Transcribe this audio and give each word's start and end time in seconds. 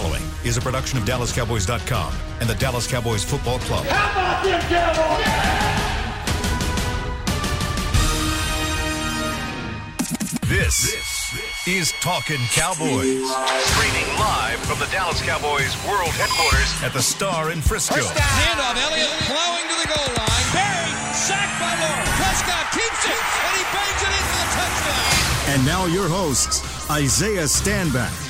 following 0.00 0.22
is 0.44 0.56
a 0.56 0.60
production 0.60 0.98
of 0.98 1.04
DallasCowboys.com 1.04 2.14
and 2.40 2.48
the 2.48 2.54
Dallas 2.54 2.86
Cowboys 2.86 3.22
Football 3.22 3.58
Club. 3.60 3.84
How 3.86 4.12
about 4.12 4.44
them 4.44 4.60
Cowboys? 4.72 5.26
This, 10.48 11.68
is 11.68 11.92
Talking 12.00 12.40
Cowboys. 12.50 13.28
Streaming 13.76 14.08
live 14.16 14.58
from 14.60 14.78
the 14.78 14.88
Dallas 14.90 15.20
Cowboys 15.22 15.76
World 15.86 16.10
Headquarters 16.16 16.82
at 16.82 16.92
the 16.92 17.02
Star 17.02 17.52
in 17.52 17.60
Frisco. 17.60 18.00
Handoff, 18.00 18.80
Elliott 18.80 19.12
plowing 19.28 19.68
to 19.68 19.76
the 19.84 19.88
goal 19.92 20.10
line. 20.16 20.46
Barry, 20.56 20.90
sacked 21.12 21.60
by 21.60 21.76
Lawrence. 21.76 22.10
Prescott 22.16 22.72
keeps 22.72 23.04
it, 23.04 23.20
and 23.20 23.52
he 23.52 23.64
bangs 23.68 24.00
it 24.00 24.12
in 24.16 24.24
for 24.32 24.40
the 24.40 24.48
touchdown. 24.56 25.54
And 25.54 25.66
now 25.66 25.86
your 25.86 26.08
hosts, 26.08 26.64
Isaiah 26.90 27.44
Stanback, 27.44 28.29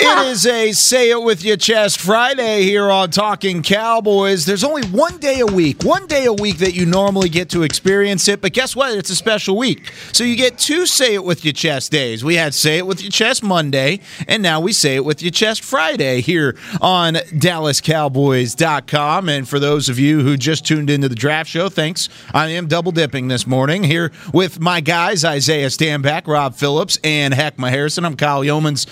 It 0.00 0.26
is 0.28 0.46
a 0.46 0.70
Say 0.72 1.10
It 1.10 1.20
With 1.20 1.44
Your 1.44 1.56
Chest 1.56 2.00
Friday 2.00 2.62
here 2.62 2.88
on 2.88 3.10
Talking 3.10 3.64
Cowboys. 3.64 4.46
There's 4.46 4.62
only 4.62 4.86
one 4.90 5.18
day 5.18 5.40
a 5.40 5.46
week, 5.46 5.82
one 5.82 6.06
day 6.06 6.26
a 6.26 6.32
week 6.32 6.58
that 6.58 6.72
you 6.74 6.86
normally 6.86 7.28
get 7.28 7.48
to 7.50 7.64
experience 7.64 8.28
it, 8.28 8.40
but 8.40 8.52
guess 8.52 8.76
what? 8.76 8.96
It's 8.96 9.10
a 9.10 9.16
special 9.16 9.56
week. 9.56 9.92
So 10.12 10.22
you 10.22 10.36
get 10.36 10.56
two 10.56 10.86
Say 10.86 11.14
It 11.14 11.24
With 11.24 11.44
Your 11.44 11.52
Chest 11.52 11.90
days. 11.90 12.24
We 12.24 12.36
had 12.36 12.54
Say 12.54 12.78
It 12.78 12.86
With 12.86 13.02
Your 13.02 13.10
Chest 13.10 13.42
Monday, 13.42 13.98
and 14.28 14.40
now 14.40 14.60
we 14.60 14.72
Say 14.72 14.94
It 14.94 15.04
With 15.04 15.20
Your 15.20 15.32
Chest 15.32 15.64
Friday 15.64 16.20
here 16.20 16.56
on 16.80 17.14
DallasCowboys.com. 17.14 19.28
And 19.28 19.48
for 19.48 19.58
those 19.58 19.88
of 19.88 19.98
you 19.98 20.20
who 20.20 20.36
just 20.36 20.64
tuned 20.64 20.90
into 20.90 21.08
the 21.08 21.16
draft 21.16 21.50
show, 21.50 21.68
thanks. 21.68 22.08
I 22.32 22.50
am 22.50 22.68
double 22.68 22.92
dipping 22.92 23.26
this 23.26 23.48
morning 23.48 23.82
here 23.82 24.12
with 24.32 24.60
my 24.60 24.80
guys, 24.80 25.24
Isaiah 25.24 25.66
Stanback, 25.68 26.28
Rob 26.28 26.54
Phillips, 26.54 27.00
and 27.02 27.34
Heckma 27.34 27.70
Harrison. 27.70 28.04
I'm 28.04 28.16
Kyle 28.16 28.42
Youmans. 28.42 28.86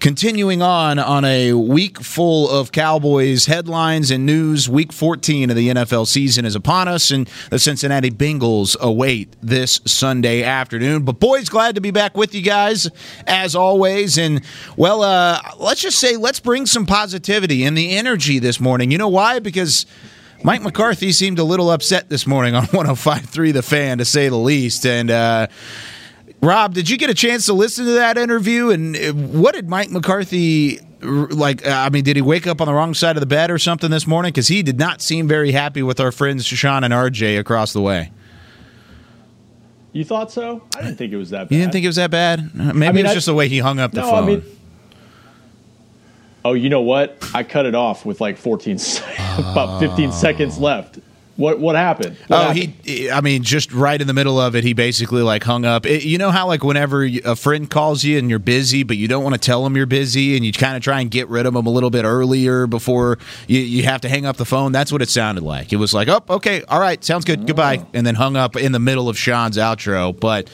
Continuing 0.00 0.60
on 0.60 0.98
on 0.98 1.24
a 1.24 1.54
week 1.54 1.98
full 1.98 2.50
of 2.50 2.72
Cowboys 2.72 3.46
headlines 3.46 4.10
and 4.10 4.26
news, 4.26 4.68
week 4.68 4.92
14 4.92 5.48
of 5.48 5.56
the 5.56 5.68
NFL 5.70 6.06
season 6.06 6.44
is 6.44 6.54
upon 6.54 6.88
us, 6.88 7.10
and 7.10 7.26
the 7.48 7.58
Cincinnati 7.58 8.10
Bengals 8.10 8.78
await 8.80 9.34
this 9.42 9.80
Sunday 9.86 10.42
afternoon. 10.42 11.04
But, 11.04 11.20
boys, 11.20 11.48
glad 11.48 11.76
to 11.76 11.80
be 11.80 11.90
back 11.90 12.18
with 12.18 12.34
you 12.34 12.42
guys 12.42 12.90
as 13.26 13.56
always. 13.56 14.18
And, 14.18 14.42
well, 14.76 15.02
uh, 15.02 15.40
let's 15.58 15.80
just 15.80 15.98
say 15.98 16.16
let's 16.16 16.40
bring 16.40 16.66
some 16.66 16.84
positivity 16.84 17.64
and 17.64 17.78
the 17.78 17.96
energy 17.96 18.38
this 18.38 18.60
morning. 18.60 18.90
You 18.90 18.98
know 18.98 19.08
why? 19.08 19.38
Because. 19.38 19.86
Mike 20.42 20.60
McCarthy 20.60 21.10
seemed 21.10 21.38
a 21.38 21.44
little 21.44 21.70
upset 21.70 22.10
this 22.10 22.26
morning 22.26 22.54
on 22.54 22.64
105.3 22.66 23.54
The 23.54 23.62
Fan, 23.62 23.96
to 23.96 24.04
say 24.04 24.28
the 24.28 24.36
least. 24.36 24.84
And, 24.84 25.10
uh, 25.10 25.46
Rob, 26.44 26.74
did 26.74 26.90
you 26.90 26.98
get 26.98 27.10
a 27.10 27.14
chance 27.14 27.46
to 27.46 27.52
listen 27.52 27.86
to 27.86 27.92
that 27.92 28.18
interview? 28.18 28.70
And 28.70 28.96
uh, 28.96 29.12
what 29.12 29.54
did 29.54 29.68
Mike 29.68 29.90
McCarthy 29.90 30.78
like? 31.00 31.66
Uh, 31.66 31.70
I 31.70 31.90
mean, 31.90 32.04
did 32.04 32.16
he 32.16 32.22
wake 32.22 32.46
up 32.46 32.60
on 32.60 32.66
the 32.66 32.74
wrong 32.74 32.94
side 32.94 33.16
of 33.16 33.20
the 33.20 33.26
bed 33.26 33.50
or 33.50 33.58
something 33.58 33.90
this 33.90 34.06
morning? 34.06 34.30
Because 34.30 34.48
he 34.48 34.62
did 34.62 34.78
not 34.78 35.00
seem 35.00 35.26
very 35.26 35.52
happy 35.52 35.82
with 35.82 36.00
our 36.00 36.12
friends 36.12 36.44
Sean 36.44 36.84
and 36.84 36.92
RJ 36.92 37.38
across 37.38 37.72
the 37.72 37.80
way. 37.80 38.12
You 39.92 40.04
thought 40.04 40.32
so? 40.32 40.62
I 40.76 40.82
didn't 40.82 40.96
think 40.96 41.12
it 41.12 41.16
was 41.16 41.30
that 41.30 41.48
bad. 41.48 41.54
You 41.54 41.60
didn't 41.62 41.72
think 41.72 41.84
it 41.84 41.88
was 41.88 41.96
that 41.96 42.10
bad? 42.10 42.40
Uh, 42.40 42.74
Maybe 42.74 42.86
I 42.86 42.92
mean, 42.92 43.04
it's 43.06 43.12
I, 43.12 43.14
just 43.14 43.26
the 43.26 43.34
way 43.34 43.48
he 43.48 43.60
hung 43.60 43.78
up 43.78 43.92
the 43.92 44.00
no, 44.00 44.10
phone. 44.10 44.24
I 44.24 44.26
mean, 44.26 44.42
oh, 46.44 46.52
you 46.54 46.68
know 46.68 46.80
what? 46.80 47.16
I 47.32 47.44
cut 47.44 47.64
it 47.64 47.76
off 47.76 48.04
with 48.04 48.20
like 48.20 48.36
14, 48.36 48.76
about 49.38 49.78
15 49.78 50.10
seconds 50.10 50.58
left. 50.58 50.98
What 51.36 51.58
what 51.58 51.74
happened? 51.74 52.16
What 52.28 52.36
oh, 52.36 52.42
happened? 52.52 52.74
he. 52.84 53.10
I 53.10 53.20
mean, 53.20 53.42
just 53.42 53.72
right 53.72 54.00
in 54.00 54.06
the 54.06 54.14
middle 54.14 54.38
of 54.38 54.54
it, 54.54 54.62
he 54.62 54.72
basically 54.72 55.22
like 55.22 55.42
hung 55.42 55.64
up. 55.64 55.84
It, 55.84 56.04
you 56.04 56.16
know 56.16 56.30
how 56.30 56.46
like 56.46 56.62
whenever 56.62 57.02
a 57.02 57.34
friend 57.34 57.68
calls 57.68 58.04
you 58.04 58.18
and 58.18 58.30
you're 58.30 58.38
busy, 58.38 58.84
but 58.84 58.96
you 58.96 59.08
don't 59.08 59.24
want 59.24 59.34
to 59.34 59.40
tell 59.40 59.64
them 59.64 59.76
you're 59.76 59.84
busy, 59.84 60.36
and 60.36 60.44
you 60.44 60.52
kind 60.52 60.76
of 60.76 60.82
try 60.82 61.00
and 61.00 61.10
get 61.10 61.28
rid 61.28 61.44
of 61.44 61.54
them 61.54 61.66
a 61.66 61.70
little 61.70 61.90
bit 61.90 62.04
earlier 62.04 62.68
before 62.68 63.18
you, 63.48 63.58
you 63.58 63.82
have 63.82 64.00
to 64.02 64.08
hang 64.08 64.24
up 64.26 64.36
the 64.36 64.44
phone. 64.44 64.70
That's 64.70 64.92
what 64.92 65.02
it 65.02 65.08
sounded 65.08 65.42
like. 65.42 65.72
It 65.72 65.76
was 65.76 65.92
like, 65.92 66.06
oh, 66.06 66.22
okay, 66.30 66.62
all 66.68 66.78
right, 66.78 67.02
sounds 67.02 67.24
good, 67.24 67.40
oh. 67.40 67.44
goodbye, 67.44 67.84
and 67.92 68.06
then 68.06 68.14
hung 68.14 68.36
up 68.36 68.54
in 68.54 68.70
the 68.70 68.78
middle 68.78 69.08
of 69.08 69.18
Sean's 69.18 69.56
outro. 69.56 70.18
But 70.18 70.48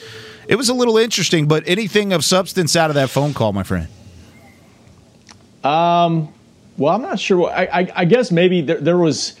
it 0.47 0.55
was 0.55 0.69
a 0.69 0.73
little 0.73 0.97
interesting. 0.97 1.47
But 1.47 1.63
anything 1.67 2.11
of 2.11 2.25
substance 2.25 2.75
out 2.75 2.89
of 2.89 2.95
that 2.95 3.11
phone 3.11 3.35
call, 3.35 3.53
my 3.53 3.63
friend? 3.63 3.87
Um. 5.63 6.33
Well, 6.77 6.95
I'm 6.95 7.03
not 7.03 7.19
sure. 7.19 7.51
I 7.51 7.65
I, 7.65 7.91
I 7.97 8.05
guess 8.05 8.31
maybe 8.31 8.61
there, 8.61 8.79
there 8.81 8.97
was 8.97 9.35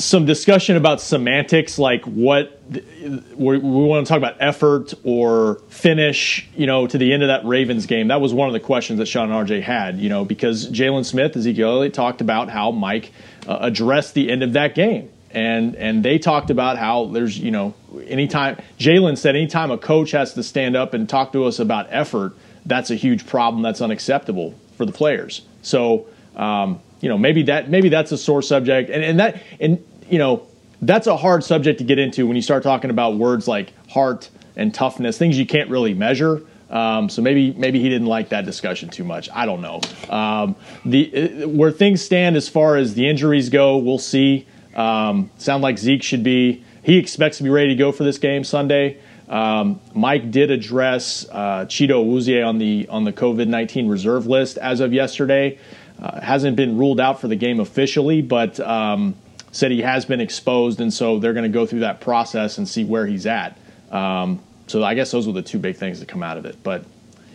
some 0.00 0.24
discussion 0.24 0.76
about 0.76 1.00
semantics, 1.00 1.78
like 1.78 2.04
what 2.04 2.60
we, 2.70 3.58
want 3.58 4.06
to 4.06 4.08
talk 4.08 4.18
about 4.18 4.36
effort 4.40 4.94
or 5.04 5.56
finish, 5.68 6.48
you 6.56 6.66
know, 6.66 6.86
to 6.86 6.98
the 6.98 7.12
end 7.12 7.22
of 7.22 7.28
that 7.28 7.44
Ravens 7.44 7.86
game. 7.86 8.08
That 8.08 8.20
was 8.20 8.32
one 8.32 8.48
of 8.48 8.52
the 8.52 8.60
questions 8.60 8.98
that 8.98 9.06
Sean 9.06 9.30
and 9.30 9.48
RJ 9.48 9.62
had, 9.62 9.98
you 9.98 10.08
know, 10.08 10.24
because 10.24 10.68
Jaylon 10.70 11.04
Smith, 11.04 11.36
Ezekiel 11.36 11.70
Elliott 11.70 11.94
talked 11.94 12.20
about 12.20 12.48
how 12.48 12.70
Mike 12.70 13.12
uh, 13.46 13.58
addressed 13.60 14.14
the 14.14 14.30
end 14.30 14.42
of 14.42 14.54
that 14.54 14.74
game. 14.74 15.10
And, 15.32 15.76
and 15.76 16.04
they 16.04 16.18
talked 16.18 16.50
about 16.50 16.76
how 16.76 17.06
there's, 17.06 17.38
you 17.38 17.52
know, 17.52 17.74
anytime, 18.06 18.56
Jaylon 18.78 19.16
said 19.16 19.36
anytime 19.36 19.70
a 19.70 19.78
coach 19.78 20.10
has 20.10 20.34
to 20.34 20.42
stand 20.42 20.76
up 20.76 20.92
and 20.92 21.08
talk 21.08 21.32
to 21.32 21.44
us 21.44 21.60
about 21.60 21.86
effort, 21.90 22.34
that's 22.66 22.90
a 22.90 22.96
huge 22.96 23.26
problem. 23.26 23.62
That's 23.62 23.80
unacceptable 23.80 24.54
for 24.76 24.84
the 24.84 24.92
players. 24.92 25.42
So, 25.62 26.06
um, 26.34 26.80
you 27.00 27.08
know, 27.08 27.16
maybe 27.16 27.44
that 27.44 27.70
maybe 27.70 27.88
that's 27.88 28.12
a 28.12 28.18
sore 28.18 28.42
subject, 28.42 28.90
and 28.90 29.02
and 29.02 29.20
that 29.20 29.42
and 29.58 29.82
you 30.10 30.18
know, 30.18 30.46
that's 30.82 31.06
a 31.06 31.16
hard 31.16 31.44
subject 31.44 31.78
to 31.78 31.84
get 31.84 31.98
into 31.98 32.26
when 32.26 32.36
you 32.36 32.42
start 32.42 32.62
talking 32.62 32.90
about 32.90 33.16
words 33.16 33.46
like 33.46 33.72
heart 33.88 34.30
and 34.56 34.74
toughness, 34.74 35.18
things 35.18 35.38
you 35.38 35.46
can't 35.46 35.70
really 35.70 35.94
measure. 35.94 36.42
Um, 36.70 37.08
so 37.08 37.20
maybe 37.20 37.52
maybe 37.54 37.80
he 37.80 37.88
didn't 37.88 38.06
like 38.06 38.28
that 38.28 38.44
discussion 38.44 38.88
too 38.90 39.02
much. 39.02 39.28
I 39.32 39.44
don't 39.44 39.60
know. 39.60 39.80
Um, 40.08 40.54
the 40.84 41.42
uh, 41.42 41.48
where 41.48 41.72
things 41.72 42.00
stand 42.00 42.36
as 42.36 42.48
far 42.48 42.76
as 42.76 42.94
the 42.94 43.08
injuries 43.08 43.48
go, 43.48 43.76
we'll 43.76 43.98
see. 43.98 44.46
Um, 44.74 45.30
sound 45.36 45.62
like 45.62 45.78
Zeke 45.78 46.02
should 46.02 46.22
be. 46.22 46.64
He 46.82 46.96
expects 46.96 47.38
to 47.38 47.42
be 47.42 47.50
ready 47.50 47.68
to 47.68 47.74
go 47.74 47.90
for 47.90 48.04
this 48.04 48.18
game 48.18 48.44
Sunday. 48.44 48.98
Um, 49.28 49.80
Mike 49.94 50.30
did 50.30 50.50
address 50.50 51.26
uh, 51.30 51.66
Chido 51.66 52.04
Awuzie 52.04 52.46
on 52.46 52.58
the 52.58 52.86
on 52.88 53.04
the 53.04 53.12
COVID 53.12 53.48
nineteen 53.48 53.88
reserve 53.88 54.28
list 54.28 54.56
as 54.58 54.78
of 54.78 54.92
yesterday. 54.92 55.58
Uh, 56.00 56.20
hasn't 56.20 56.56
been 56.56 56.78
ruled 56.78 57.00
out 57.00 57.20
for 57.20 57.28
the 57.28 57.36
game 57.36 57.60
officially, 57.60 58.22
but 58.22 58.58
um, 58.60 59.16
said 59.52 59.70
he 59.70 59.82
has 59.82 60.04
been 60.04 60.20
exposed, 60.20 60.80
and 60.80 60.92
so 60.92 61.18
they're 61.18 61.32
going 61.32 61.44
to 61.44 61.48
go 61.48 61.66
through 61.66 61.80
that 61.80 62.00
process 62.00 62.58
and 62.58 62.68
see 62.68 62.84
where 62.84 63.06
he's 63.06 63.26
at. 63.26 63.58
Um, 63.90 64.40
so 64.66 64.84
I 64.84 64.94
guess 64.94 65.10
those 65.10 65.26
were 65.26 65.32
the 65.32 65.42
two 65.42 65.58
big 65.58 65.76
things 65.76 66.00
that 66.00 66.08
come 66.08 66.22
out 66.22 66.36
of 66.36 66.44
it. 66.44 66.62
But 66.62 66.84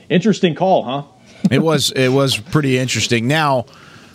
interesting 0.09 0.55
call, 0.55 0.83
huh? 0.83 1.03
it 1.51 1.59
was 1.59 1.91
it 1.91 2.09
was 2.09 2.37
pretty 2.37 2.77
interesting. 2.77 3.27
Now, 3.27 3.65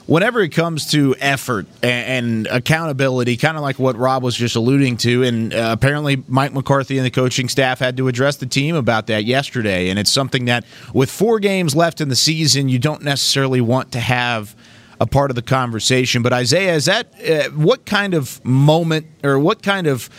whenever 0.06 0.41
it 0.41 0.49
comes 0.50 0.91
to 0.93 1.15
effort 1.21 1.66
and, 1.83 2.47
and 2.47 2.47
accountability, 2.47 3.37
kind 3.37 3.56
of 3.56 3.62
like 3.62 3.78
what 3.78 3.97
Rob 3.97 4.22
was 4.22 4.34
just 4.34 4.56
alluding 4.56 4.97
to, 4.99 5.22
and 5.22 5.55
uh, 5.55 5.71
apparently 5.72 6.22
Mike 6.27 6.53
McCarthy 6.53 6.97
and 6.97 7.06
the 7.06 7.11
coaching 7.11 7.49
staff 7.49 7.78
had 7.78 7.97
to 7.99 8.09
address 8.09 8.37
the 8.37 8.47
team 8.47 8.75
about 8.75 9.06
that 9.09 9.25
yesterday. 9.25 9.91
And 9.91 9.99
it's 9.99 10.11
something 10.11 10.47
that, 10.47 10.65
with 10.94 11.11
four 11.11 11.38
games 11.41 11.77
left 11.77 12.00
in 12.00 12.09
the 12.09 12.17
season, 12.17 12.69
you 12.69 12.78
don't 12.78 13.03
necessarily 13.03 13.61
want 13.61 13.93
to 13.93 14.00
have 14.00 14.56
a 15.00 15.06
part 15.06 15.31
of 15.31 15.34
the 15.34 15.43
conversation. 15.43 16.22
But 16.22 16.33
Isaiah, 16.33 16.75
is 16.75 16.84
that 16.84 17.15
uh, 17.28 17.50
what 17.50 17.87
kind 17.87 18.15
of 18.15 18.44
moment 18.44 19.06
or 19.25 19.38
what 19.38 19.62
kind 19.62 19.87
of 19.87 20.11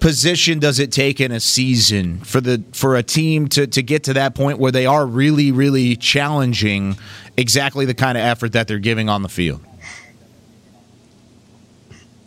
position 0.00 0.58
does 0.58 0.78
it 0.78 0.92
take 0.92 1.20
in 1.20 1.32
a 1.32 1.40
season 1.40 2.18
for 2.20 2.40
the 2.40 2.62
for 2.72 2.96
a 2.96 3.02
team 3.02 3.48
to 3.48 3.66
to 3.66 3.82
get 3.82 4.04
to 4.04 4.12
that 4.12 4.34
point 4.34 4.58
where 4.58 4.72
they 4.72 4.84
are 4.84 5.06
really 5.06 5.52
really 5.52 5.96
challenging 5.96 6.98
exactly 7.36 7.86
the 7.86 7.94
kind 7.94 8.18
of 8.18 8.24
effort 8.24 8.52
that 8.52 8.68
they're 8.68 8.78
giving 8.78 9.08
on 9.08 9.22
the 9.22 9.28
field? 9.28 9.64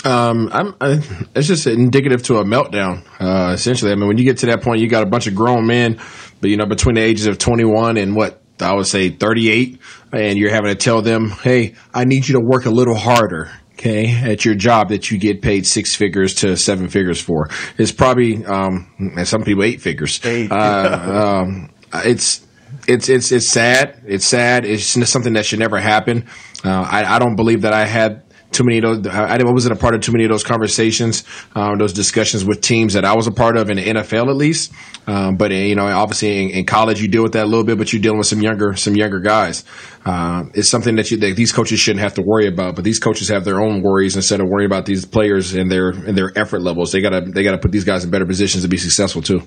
Um, 0.05 0.49
I'm, 0.53 0.75
I, 0.79 1.01
it's 1.35 1.47
just 1.47 1.67
indicative 1.67 2.23
to 2.23 2.37
a 2.37 2.45
meltdown. 2.45 3.05
Uh, 3.19 3.51
essentially, 3.51 3.91
I 3.91 3.95
mean, 3.95 4.07
when 4.07 4.17
you 4.17 4.23
get 4.23 4.37
to 4.39 4.45
that 4.45 4.61
point, 4.61 4.79
you 4.79 4.87
got 4.87 5.03
a 5.03 5.05
bunch 5.05 5.27
of 5.27 5.35
grown 5.35 5.67
men, 5.67 5.99
but 6.39 6.49
you 6.49 6.55
know, 6.55 6.65
between 6.65 6.95
the 6.95 7.01
ages 7.01 7.25
of 7.25 7.37
21 7.37 7.97
and 7.97 8.15
what 8.15 8.38
I 8.61 8.73
would 8.73 8.87
say 8.87 9.09
38, 9.09 9.79
and 10.11 10.37
you're 10.37 10.51
having 10.51 10.69
to 10.69 10.75
tell 10.75 11.01
them, 11.01 11.29
hey, 11.29 11.75
I 11.93 12.05
need 12.05 12.27
you 12.27 12.35
to 12.35 12.41
work 12.41 12.65
a 12.65 12.69
little 12.69 12.95
harder. 12.95 13.51
Okay, 13.73 14.11
at 14.11 14.43
your 14.43 14.55
job 14.55 14.89
that 14.89 15.09
you 15.09 15.17
get 15.17 15.41
paid 15.41 15.65
six 15.65 15.95
figures 15.95 16.35
to 16.35 16.57
seven 16.57 16.89
figures 16.89 17.21
for. 17.21 17.49
It's 17.77 17.93
probably, 17.93 18.45
um, 18.45 18.91
and 19.15 19.25
some 19.25 19.43
people 19.43 19.63
eight 19.63 19.79
figures. 19.79 20.19
Eight. 20.25 20.51
Uh, 20.51 21.43
um, 21.45 21.69
it's, 21.93 22.45
it's, 22.89 23.07
it's, 23.07 23.31
it's 23.31 23.47
sad. 23.47 24.01
It's 24.05 24.25
sad. 24.25 24.65
It's 24.65 24.83
something 25.09 25.31
that 25.31 25.45
should 25.45 25.59
never 25.59 25.79
happen. 25.79 26.27
Uh, 26.61 26.81
I, 26.81 27.15
I 27.15 27.19
don't 27.19 27.37
believe 27.37 27.61
that 27.61 27.71
I 27.71 27.85
had 27.85 28.23
too 28.51 28.63
many 28.63 28.79
of 28.79 29.03
those. 29.03 29.13
I 29.13 29.41
wasn't 29.43 29.77
a 29.77 29.79
part 29.79 29.95
of 29.95 30.01
too 30.01 30.11
many 30.11 30.25
of 30.25 30.29
those 30.29 30.43
conversations, 30.43 31.23
um, 31.55 31.77
those 31.77 31.93
discussions 31.93 32.43
with 32.43 32.61
teams 32.61 32.93
that 32.93 33.05
I 33.05 33.15
was 33.15 33.27
a 33.27 33.31
part 33.31 33.57
of 33.57 33.69
in 33.69 33.77
the 33.77 33.83
NFL 33.83 34.29
at 34.29 34.35
least. 34.35 34.71
Um, 35.07 35.37
but 35.37 35.51
you 35.51 35.75
know, 35.75 35.85
obviously 35.85 36.43
in, 36.43 36.49
in, 36.51 36.65
college 36.65 37.01
you 37.01 37.07
deal 37.07 37.23
with 37.23 37.33
that 37.33 37.45
a 37.45 37.47
little 37.47 37.63
bit, 37.63 37.77
but 37.77 37.91
you're 37.91 38.01
dealing 38.01 38.17
with 38.17 38.27
some 38.27 38.41
younger, 38.41 38.75
some 38.75 38.95
younger 38.95 39.19
guys. 39.19 39.63
Uh, 40.05 40.43
it's 40.53 40.69
something 40.69 40.95
that, 40.95 41.09
you, 41.11 41.17
that 41.17 41.35
these 41.35 41.51
coaches 41.51 41.79
shouldn't 41.79 42.01
have 42.01 42.15
to 42.15 42.21
worry 42.21 42.47
about, 42.47 42.75
but 42.75 42.83
these 42.83 42.99
coaches 42.99 43.27
have 43.29 43.43
their 43.45 43.61
own 43.61 43.81
worries 43.81 44.15
instead 44.15 44.39
of 44.39 44.47
worrying 44.47 44.67
about 44.67 44.85
these 44.85 45.05
players 45.05 45.53
and 45.53 45.71
their 45.71 45.89
and 45.89 46.17
their 46.17 46.31
effort 46.35 46.61
levels. 46.61 46.91
They 46.91 47.01
gotta 47.01 47.21
they 47.21 47.43
gotta 47.43 47.57
put 47.57 47.71
these 47.71 47.85
guys 47.85 48.03
in 48.03 48.11
better 48.11 48.25
positions 48.25 48.63
to 48.63 48.69
be 48.69 48.77
successful 48.77 49.21
too. 49.21 49.41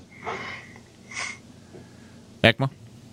Ekma? 2.43 2.69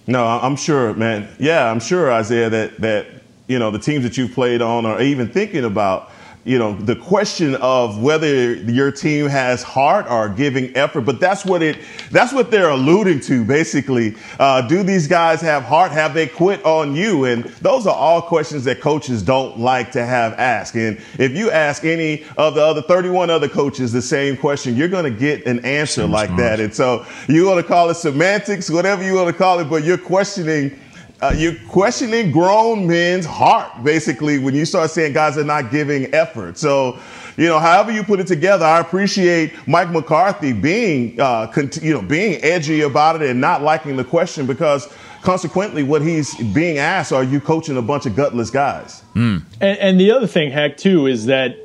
No, 0.07 0.27
I'm 0.27 0.57
sure, 0.57 0.93
man. 0.95 1.29
Yeah, 1.39 1.71
I'm 1.71 1.79
sure, 1.79 2.13
Isaiah, 2.13 2.51
that 2.51 2.81
that 2.81 3.20
you 3.51 3.59
know 3.59 3.73
the 3.73 3.81
teams 3.81 4.05
that 4.05 4.17
you've 4.17 4.33
played 4.33 4.63
on 4.63 4.87
or 4.87 5.01
even 5.01 5.29
thinking 5.29 5.65
about 5.65 6.13
you 6.45 6.57
know 6.57 6.75
the 6.75 6.95
question 6.95 7.57
of 7.57 8.01
whether 8.01 8.55
your 8.55 8.93
team 8.93 9.27
has 9.27 9.63
heart 9.63 10.07
or 10.09 10.29
giving 10.29 10.75
effort. 10.77 11.01
But 11.01 11.19
that's 11.19 11.45
what 11.45 11.61
it 11.61 11.77
that's 12.13 12.33
what 12.33 12.53
they're 12.53 12.71
alluding 12.71 13.21
to 13.23 13.45
basically. 13.45 14.15
Uh, 14.39 14.63
do 14.63 14.85
these 14.85 15.09
guys 15.09 15.41
have 15.41 15.65
heart? 15.65 15.91
Have 15.91 16.15
they 16.15 16.29
quit 16.29 16.65
on 16.65 16.95
you? 16.95 17.25
And 17.25 17.45
those 17.61 17.89
are 17.89 17.95
all 17.95 18.23
questions 18.23 18.65
that 18.65 18.81
coaches 18.81 19.21
don't 19.21 19.59
like 19.59 19.91
to 19.93 20.07
have 20.07 20.33
asked. 20.35 20.77
And 20.77 20.99
if 21.19 21.33
you 21.33 21.51
ask 21.51 21.85
any 21.85 22.25
of 22.39 22.55
the 22.55 22.63
other 22.63 22.83
31 22.83 23.31
other 23.31 23.49
coaches 23.49 23.93
the 23.93 24.01
same 24.01 24.37
question 24.37 24.77
you're 24.77 24.89
going 24.89 25.13
to 25.13 25.19
get 25.19 25.45
an 25.45 25.65
answer 25.65 26.03
Seems 26.03 26.13
like 26.13 26.37
that. 26.37 26.61
And 26.61 26.73
so 26.73 27.05
you 27.27 27.47
want 27.47 27.61
to 27.61 27.67
call 27.67 27.91
it 27.91 27.97
semantics 27.97 28.71
whatever 28.71 29.03
you 29.03 29.15
want 29.15 29.27
to 29.27 29.35
call 29.35 29.59
it 29.59 29.65
but 29.65 29.83
you're 29.83 29.99
questioning 29.99 30.79
uh, 31.23 31.35
you're 31.37 31.57
questioning 31.69 32.31
grown 32.31 32.87
men's 32.87 33.27
heart, 33.27 33.85
basically, 33.85 34.39
when 34.39 34.55
you 34.55 34.65
start 34.65 34.91
saying 34.91 35.13
guys 35.13 35.37
are 35.37 35.45
not 35.45 35.71
giving 35.71 36.13
effort. 36.15 36.57
So, 36.57 36.99
you 37.37 37.47
know, 37.47 37.59
however 37.59 37.93
you 37.93 38.03
put 38.03 38.21
it 38.21 38.27
together, 38.27 38.65
I 38.65 38.81
appreciate 38.81 39.53
Mike 39.67 39.91
McCarthy 39.91 40.53
being, 40.53 41.21
uh, 41.21 41.47
cont- 41.47 41.83
you 41.83 41.93
know, 41.93 42.03
being 42.03 42.43
edgy 42.43 42.83
about 42.83 43.21
it 43.21 43.31
and 43.31 43.41
not 43.41 43.63
liking 43.63 43.97
the 43.97 44.05
question 44.05 44.47
because 44.47 44.89
consequently, 45.23 45.83
what 45.83 46.03
he's 46.03 46.35
being 46.53 46.79
asked, 46.79 47.13
are 47.13 47.25
you 47.25 47.41
coaching 47.41 47.77
a 47.77 47.83
bunch 47.83 48.07
of 48.07 48.17
gutless 48.17 48.51
guys? 48.51 49.03
Mm. 49.15 49.43
And, 49.61 49.79
and 49.79 50.01
the 50.01 50.11
other 50.13 50.27
thing, 50.27 50.51
Heck, 50.51 50.77
too, 50.77 51.07
is 51.07 51.27
that, 51.27 51.57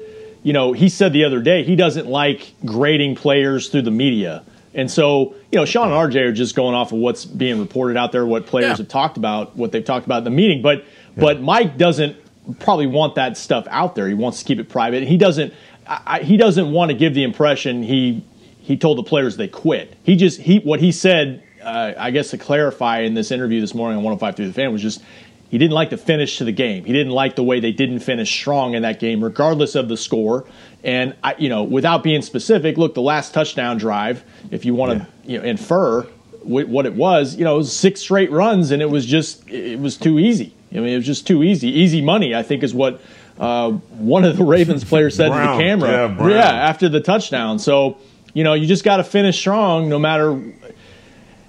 you 0.44 0.54
know, 0.54 0.74
he 0.74 0.90
said 0.90 1.13
the 1.13 1.24
other 1.24 1.42
day 1.42 1.63
he 1.63 1.75
doesn't 1.75 2.08
like 2.08 2.54
grading 2.66 3.16
players 3.16 3.69
through 3.69 3.84
the 3.84 3.92
media. 3.92 4.44
And 4.75 4.92
so, 4.92 5.36
you 5.51 5.57
know, 5.57 5.66
Sean 5.66 5.92
and 5.92 6.13
RJ 6.13 6.16
are 6.18 6.31
just 6.33 6.56
going 6.56 6.75
off 6.75 6.92
of 6.92 7.00
what's 7.00 7.24
being 7.24 7.60
reported 7.60 7.98
out 7.98 8.12
there, 8.12 8.25
what 8.25 8.45
players 8.45 8.72
yeah. 8.72 8.77
have 8.77 8.88
talked 8.89 9.16
about, 9.18 9.56
what 9.56 9.72
they've 9.72 9.83
talked 9.83 10.06
about 10.06 10.19
in 10.19 10.24
the 10.25 10.30
meeting. 10.30 10.62
But 10.62 10.80
yeah. 10.80 10.83
but 11.22 11.42
Mike 11.42 11.77
doesn't 11.77 12.18
probably 12.60 12.88
want 12.88 13.16
that 13.16 13.38
stuff 13.38 13.66
out 13.69 13.95
there. 13.95 14.07
He 14.07 14.13
wants 14.13 14.39
to 14.39 14.45
keep 14.45 14.60
it 14.60 14.69
private. 14.69 15.04
He 15.04 15.18
doesn't 15.18 15.54
I, 15.88 16.19
he 16.19 16.38
doesn't 16.38 16.72
want 16.72 16.92
to 16.92 16.98
give 16.98 17.13
the 17.13 17.24
impression 17.24 17.83
he 17.83 18.24
he 18.60 18.77
told 18.77 18.98
the 18.98 19.04
players 19.04 19.38
they 19.38 19.48
quit. 19.48 19.95
He 20.04 20.16
just 20.16 20.42
he 20.42 20.60
what 20.60 20.80
he 20.81 20.92
said 20.92 21.44
uh, 21.63 21.94
I 21.98 22.12
guess 22.12 22.30
to 22.30 22.38
clarify 22.38 23.00
in 23.00 23.16
this 23.16 23.31
interview 23.31 23.60
this 23.60 23.74
morning 23.74 23.98
on 23.98 24.04
105 24.04 24.36
through 24.36 24.48
the 24.48 24.54
fan 24.54 24.72
was 24.72 24.81
just 24.81 25.01
he 25.50 25.57
didn't 25.57 25.74
like 25.74 25.89
the 25.89 25.97
finish 25.97 26.38
to 26.39 26.44
the 26.44 26.51
game. 26.51 26.86
He 26.86 26.94
didn't 26.94 27.13
like 27.13 27.36
the 27.36 27.44
way 27.44 27.59
they 27.59 27.71
didn't 27.71 28.00
finish 28.00 28.31
strong 28.31 28.74
in 28.74 28.81
that 28.81 29.00
game, 29.00 29.24
regardless 29.24 29.75
of 29.75 29.88
the 29.88 29.97
score. 29.97 30.45
And 30.83 31.15
I, 31.24 31.36
you 31.38 31.50
know, 31.50 31.63
without 31.63 32.03
being 32.03 32.21
specific, 32.21 32.77
look, 32.77 32.94
the 32.94 33.01
last 33.01 33.33
touchdown 33.33 33.77
drive, 33.77 34.24
if 34.51 34.65
you 34.65 34.75
want 34.75 35.00
to 35.00 35.07
yeah. 35.24 35.31
you 35.31 35.38
know, 35.39 35.45
infer 35.45 36.07
what 36.44 36.86
it 36.86 36.94
was, 36.94 37.36
you 37.36 37.44
know, 37.44 37.56
it 37.56 37.57
was 37.57 37.75
six 37.75 38.01
straight 38.01 38.31
runs, 38.31 38.69
and 38.69 38.81
it 38.81 38.89
was 38.89 39.06
just 39.06 39.50
it 39.50 39.80
was 39.80 39.97
too 39.97 40.19
easy. 40.19 40.53
I 40.71 40.75
mean, 40.75 40.89
it 40.89 40.97
was 40.97 41.06
just 41.06 41.25
too 41.25 41.44
easy. 41.44 41.69
Easy 41.69 42.01
money, 42.01 42.36
I 42.36 42.44
think, 42.44 42.62
is 42.62 42.74
what 42.74 43.01
uh, 43.39 43.71
one 43.71 44.25
of 44.25 44.38
the 44.38 44.44
Ravens 44.45 44.83
players 44.83 45.15
said 45.15 45.30
Brown. 45.30 45.57
to 45.57 45.63
the 45.63 45.69
camera. 45.69 45.89
Yeah, 45.89 46.27
yeah, 46.30 46.51
after 46.51 46.88
the 46.88 47.01
touchdown. 47.01 47.57
So, 47.57 47.98
you 48.33 48.44
know, 48.44 48.53
you 48.53 48.68
just 48.68 48.83
got 48.83 48.98
to 48.98 49.03
finish 49.03 49.39
strong, 49.39 49.89
no 49.89 49.98
matter 49.98 50.39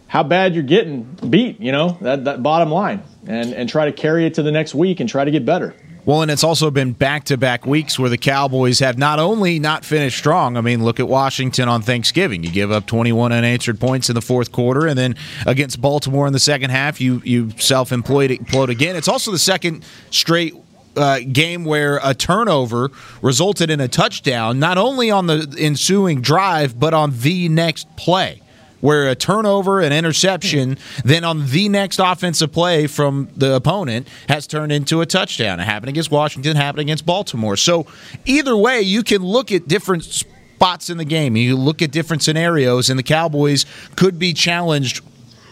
how 0.07 0.23
bad 0.23 0.55
you're 0.55 0.65
getting 0.65 1.03
beat. 1.29 1.61
You 1.61 1.73
know, 1.73 1.99
that 2.01 2.25
that 2.25 2.43
bottom 2.43 2.71
line 2.71 3.03
and, 3.27 3.53
and 3.53 3.69
try 3.69 3.85
to 3.85 3.93
carry 3.93 4.27
it 4.27 4.35
to 4.35 4.43
the 4.43 4.53
next 4.53 4.75
week 4.75 5.01
and 5.01 5.09
try 5.09 5.25
to 5.25 5.31
get 5.31 5.45
better. 5.45 5.75
Well, 6.07 6.23
and 6.23 6.31
it's 6.31 6.45
also 6.45 6.71
been 6.71 6.93
back 6.93 7.25
to 7.25 7.37
back 7.37 7.67
weeks 7.67 7.99
where 7.99 8.09
the 8.09 8.17
Cowboys 8.17 8.79
have 8.79 8.97
not 8.97 9.19
only 9.19 9.59
not 9.59 9.85
finished 9.85 10.17
strong, 10.17 10.57
I 10.57 10.61
mean, 10.61 10.85
look 10.85 11.01
at 11.01 11.09
Washington 11.09 11.69
on 11.69 11.83
Thanksgiving. 11.83 12.45
You 12.45 12.53
give 12.53 12.71
up 12.71 12.87
21 12.87 13.33
unanswered 13.33 13.81
points 13.81 14.09
in 14.09 14.15
the 14.15 14.23
fourth 14.23 14.53
quarter, 14.53 14.87
and 14.87 14.97
then 14.97 15.17
against 15.47 15.81
Baltimore 15.81 16.29
in 16.29 16.33
the 16.33 16.39
second 16.39 16.71
half, 16.71 17.01
you, 17.01 17.21
you 17.25 17.51
self 17.59 17.91
employed 17.91 18.31
implode 18.31 18.69
again. 18.69 18.95
It's 18.95 19.09
also 19.09 19.33
the 19.33 19.39
second 19.39 19.85
straight 20.11 20.55
uh, 20.97 21.19
game 21.33 21.65
where 21.65 21.99
a 22.05 22.15
turnover 22.15 22.93
resulted 23.21 23.69
in 23.69 23.81
a 23.81 23.89
touchdown, 23.89 24.61
not 24.61 24.79
only 24.79 25.11
on 25.11 25.27
the 25.27 25.57
ensuing 25.59 26.21
drive, 26.21 26.79
but 26.79 26.95
on 26.95 27.19
the 27.19 27.49
next 27.49 27.89
play 27.97 28.43
where 28.87 29.09
a 29.09 29.17
turnover, 29.17 29.81
an 29.81 29.93
interception, 29.93 30.79
then 31.05 31.25
on 31.25 31.49
the 31.49 31.69
next 31.69 31.99
offensive 31.99 32.53
play 32.53 32.87
from 32.87 33.29
the 33.37 33.53
opponent 33.53 34.07
has 34.29 34.47
turned 34.47 34.71
into 34.71 35.01
a 35.01 35.07
touchdown. 35.07 35.59
It 35.59 35.65
happened 35.65 35.89
against 35.89 36.13
Washington, 36.13 36.55
happened 36.55 36.83
against 36.83 37.05
Baltimore. 37.05 37.57
So 37.57 37.89
either 38.27 38.57
way, 38.57 38.83
you 38.83 39.03
can 39.03 39.25
look 39.25 39.51
at 39.51 39.67
different 39.67 40.05
spots 40.05 40.89
in 40.89 40.99
the 40.99 41.05
game. 41.05 41.35
You 41.35 41.57
look 41.57 41.83
at 41.83 41.91
different 41.91 42.23
scenarios, 42.23 42.89
and 42.89 42.97
the 42.97 43.03
Cowboys 43.03 43.67
could 43.97 44.21
be 44.21 44.33
challenged 44.33 45.03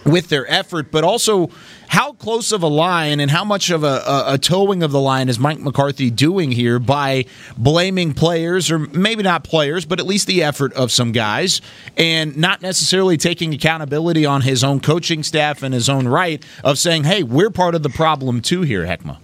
with 0.05 0.29
their 0.29 0.51
effort, 0.51 0.91
but 0.91 1.05
also 1.05 1.51
how 1.89 2.12
close 2.12 2.53
of 2.53 2.62
a 2.62 2.69
line 2.69 3.21
and 3.21 3.31
how 3.31 3.45
much 3.45 3.71
of 3.71 3.85
a, 3.85 4.03
a, 4.06 4.35
a, 4.35 4.39
towing 4.39 4.83
of 4.83 4.91
the 4.91 5.01
line 5.01 5.29
is 5.29 5.39
Mike 5.39 5.61
McCarthy 5.61 6.11
doing 6.11 6.51
here 6.51 6.79
by 6.79 7.25
blaming 7.56 8.12
players, 8.12 8.71
or 8.71 8.79
maybe 8.79 9.23
not 9.23 9.45
players, 9.45 9.85
but 9.85 10.01
at 10.01 10.06
least 10.06 10.27
the 10.27 10.43
effort 10.43 10.73
of 10.75 10.91
some 10.91 11.12
guys, 11.12 11.61
and 11.97 12.37
not 12.37 12.62
necessarily 12.62 13.17
taking 13.17 13.55
accountability 13.55 14.27
on 14.27 14.43
his 14.43 14.65
own 14.65 14.81
coaching 14.81 15.23
staff 15.23 15.62
and 15.62 15.73
his 15.73 15.89
own 15.89 16.09
right 16.09 16.45
of 16.62 16.79
saying, 16.79 17.05
hey, 17.05 17.23
we're 17.23 17.50
part 17.50 17.75
of 17.75 17.83
the 17.83 17.91
problem 17.91 18.41
too 18.41 18.62
here, 18.62 18.85
Heckma? 18.85 19.19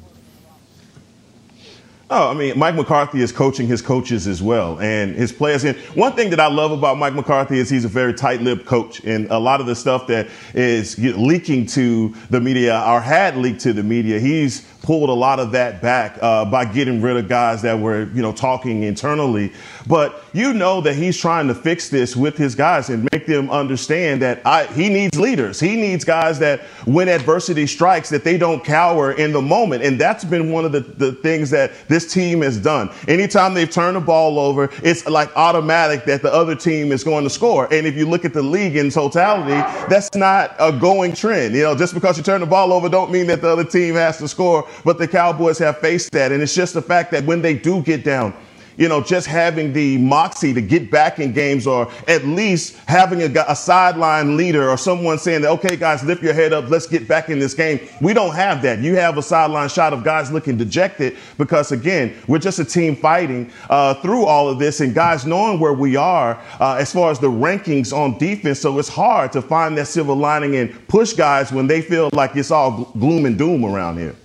Oh, 2.13 2.29
I 2.29 2.35
mean, 2.35 2.59
Mike 2.59 2.75
McCarthy 2.75 3.21
is 3.21 3.31
coaching 3.31 3.69
his 3.69 3.81
coaches 3.81 4.27
as 4.27 4.43
well 4.43 4.81
and 4.81 5.15
his 5.15 5.31
players. 5.31 5.63
And 5.63 5.77
one 5.95 6.15
thing 6.15 6.31
that 6.31 6.41
I 6.41 6.49
love 6.49 6.73
about 6.73 6.99
Mike 6.99 7.15
McCarthy 7.15 7.61
is 7.61 7.71
he's 7.71 7.85
a 7.85 7.89
very 7.89 8.13
tight-lipped 8.13 8.67
coach. 8.67 8.99
And 9.05 9.31
a 9.31 9.39
lot 9.39 9.61
of 9.61 9.67
the 9.67 9.77
stuff 9.77 10.09
that 10.09 10.29
is 10.53 10.99
leaking 10.99 11.67
to 11.67 12.13
the 12.29 12.41
media 12.41 12.83
or 12.85 13.01
had 13.01 13.37
leaked 13.37 13.61
to 13.61 13.73
the 13.73 13.85
media, 13.85 14.19
he's 14.19 14.63
pulled 14.83 15.11
a 15.11 15.15
lot 15.15 15.39
of 15.39 15.53
that 15.53 15.83
back 15.83 16.19
uh, 16.21 16.45
by 16.45 16.65
getting 16.65 17.03
rid 17.03 17.17
of 17.17 17.29
guys 17.29 17.63
that 17.63 17.79
were, 17.79 18.05
you 18.15 18.23
know, 18.23 18.33
talking 18.33 18.83
internally. 18.83 19.53
But 19.87 20.25
you 20.33 20.53
know 20.53 20.81
that 20.83 20.95
he's 20.95 21.17
trying 21.17 21.49
to 21.49 21.55
fix 21.55 21.89
this 21.89 22.17
with 22.17 22.37
his 22.37 22.55
guys 22.55 22.89
and 22.89 23.09
make 23.13 23.27
them 23.27 23.51
understand 23.51 24.23
that 24.23 24.41
I, 24.47 24.67
he 24.67 24.89
needs 24.89 25.19
leaders. 25.19 25.61
He 25.61 25.77
needs 25.77 26.05
guys 26.05 26.39
that 26.39 26.61
when 26.85 27.09
adversity 27.09 27.67
strikes, 27.67 28.09
that 28.11 28.25
they 28.25 28.39
don't 28.39 28.65
cower 28.65 29.13
in 29.13 29.33
the 29.33 29.43
moment. 29.43 29.83
And 29.83 30.01
that's 30.01 30.25
been 30.25 30.51
one 30.51 30.65
of 30.65 30.73
the, 30.73 30.81
the 30.81 31.13
things 31.13 31.51
that 31.51 31.73
this 31.89 32.13
team 32.13 32.43
has 32.43 32.59
done. 32.59 32.91
Anytime 33.09 33.55
they've 33.55 33.71
turned 33.71 33.97
the 33.97 34.01
ball 34.01 34.39
over, 34.39 34.71
it's 34.83 35.07
like 35.07 35.35
automatic 35.37 36.05
that 36.05 36.23
the 36.23 36.33
other 36.33 36.55
team 36.55 36.93
is 36.93 37.05
going 37.05 37.25
to 37.25 37.31
score. 37.31 37.73
And 37.73 37.87
if 37.87 37.97
you 37.97 38.09
look 38.09 38.25
at 38.25 38.33
the 38.33 38.43
league 38.43 38.77
in 38.77 38.91
totality, 38.91 39.51
that's 39.89 40.15
not 40.15 40.55
a 40.59 40.73
going 40.73 41.13
trend. 41.13 41.55
You 41.55 41.63
know, 41.63 41.75
just 41.75 41.95
because 41.95 42.17
you 42.17 42.23
turn 42.23 42.41
the 42.41 42.47
ball 42.47 42.73
over 42.73 42.89
don't 42.89 43.11
mean 43.11 43.27
that 43.27 43.41
the 43.41 43.49
other 43.49 43.65
team 43.65 43.95
has 43.95 44.19
to 44.19 44.29
score 44.29 44.69
but 44.85 44.99
the 44.99 45.09
Cowboys 45.09 45.59
have 45.59 45.79
faced 45.79 46.13
that. 46.13 46.33
And 46.33 46.43
it's 46.43 46.55
just 46.55 46.75
the 46.75 46.83
fact 46.83 47.11
that 47.13 47.25
when 47.25 47.43
they 47.43 47.55
do 47.55 47.83
get 47.83 48.05
down, 48.05 48.35
you 48.81 48.89
know, 48.89 49.03
just 49.03 49.27
having 49.27 49.75
the 49.75 49.99
moxie 49.99 50.55
to 50.55 50.63
get 50.63 50.91
back 50.91 51.19
in 51.19 51.33
games 51.33 51.67
or 51.67 51.93
at 52.09 52.25
least 52.25 52.77
having 52.89 53.23
a, 53.23 53.45
a, 53.47 53.55
sideline 53.55 54.39
leader 54.39 54.71
or 54.71 54.79
someone 54.79 55.19
saying 55.19 55.43
that, 55.43 55.51
okay, 55.51 55.77
guys, 55.77 56.03
lift 56.03 56.23
your 56.23 56.33
head 56.33 56.55
up, 56.55 56.71
let's 56.71 56.87
get 56.87 57.07
back 57.07 57.29
in 57.29 57.39
this 57.39 57.53
game. 57.53 57.79
We 58.01 58.15
don't 58.15 58.35
have 58.35 58.63
that. 58.63 58.79
You 58.79 58.97
have 58.97 59.19
a 59.19 59.23
sideline 59.23 59.69
shot 59.69 59.93
of 59.93 60.03
guys 60.03 60.33
looking 60.33 60.57
dejected 60.57 61.19
because, 61.37 61.73
again, 61.73 62.17
we're 62.27 62.39
just 62.39 62.59
a 62.59 62.65
team 62.65 62.97
fighting 62.97 63.53
uh, 63.69 63.95
through 63.95 64.25
all 64.25 64.49
of 64.49 64.59
this 64.59 64.81
and 64.81 64.95
guys 64.95 65.27
knowing 65.27 65.61
where 65.61 65.75
we 65.75 65.97
are 65.97 66.41
uh, 66.59 66.77
as 66.81 66.91
far 66.91 67.11
as 67.11 67.19
the 67.19 67.31
rankings 67.31 67.95
on 67.95 68.17
defense. 68.17 68.61
So 68.61 68.79
it's 68.79 68.89
hard 68.89 69.31
to 69.33 69.43
find 69.43 69.77
that 69.77 69.89
silver 69.89 70.15
lining 70.15 70.57
and 70.57 70.89
push 70.89 71.13
guys 71.13 71.53
when 71.53 71.67
they 71.67 71.83
feel 71.83 72.09
like 72.15 72.35
it's 72.35 72.51
all 72.51 72.85
gloom 72.99 73.27
and 73.27 73.37
doom 73.37 73.63
around 73.63 73.99
here. 73.99 74.17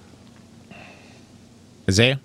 Isaiah? 1.88 2.20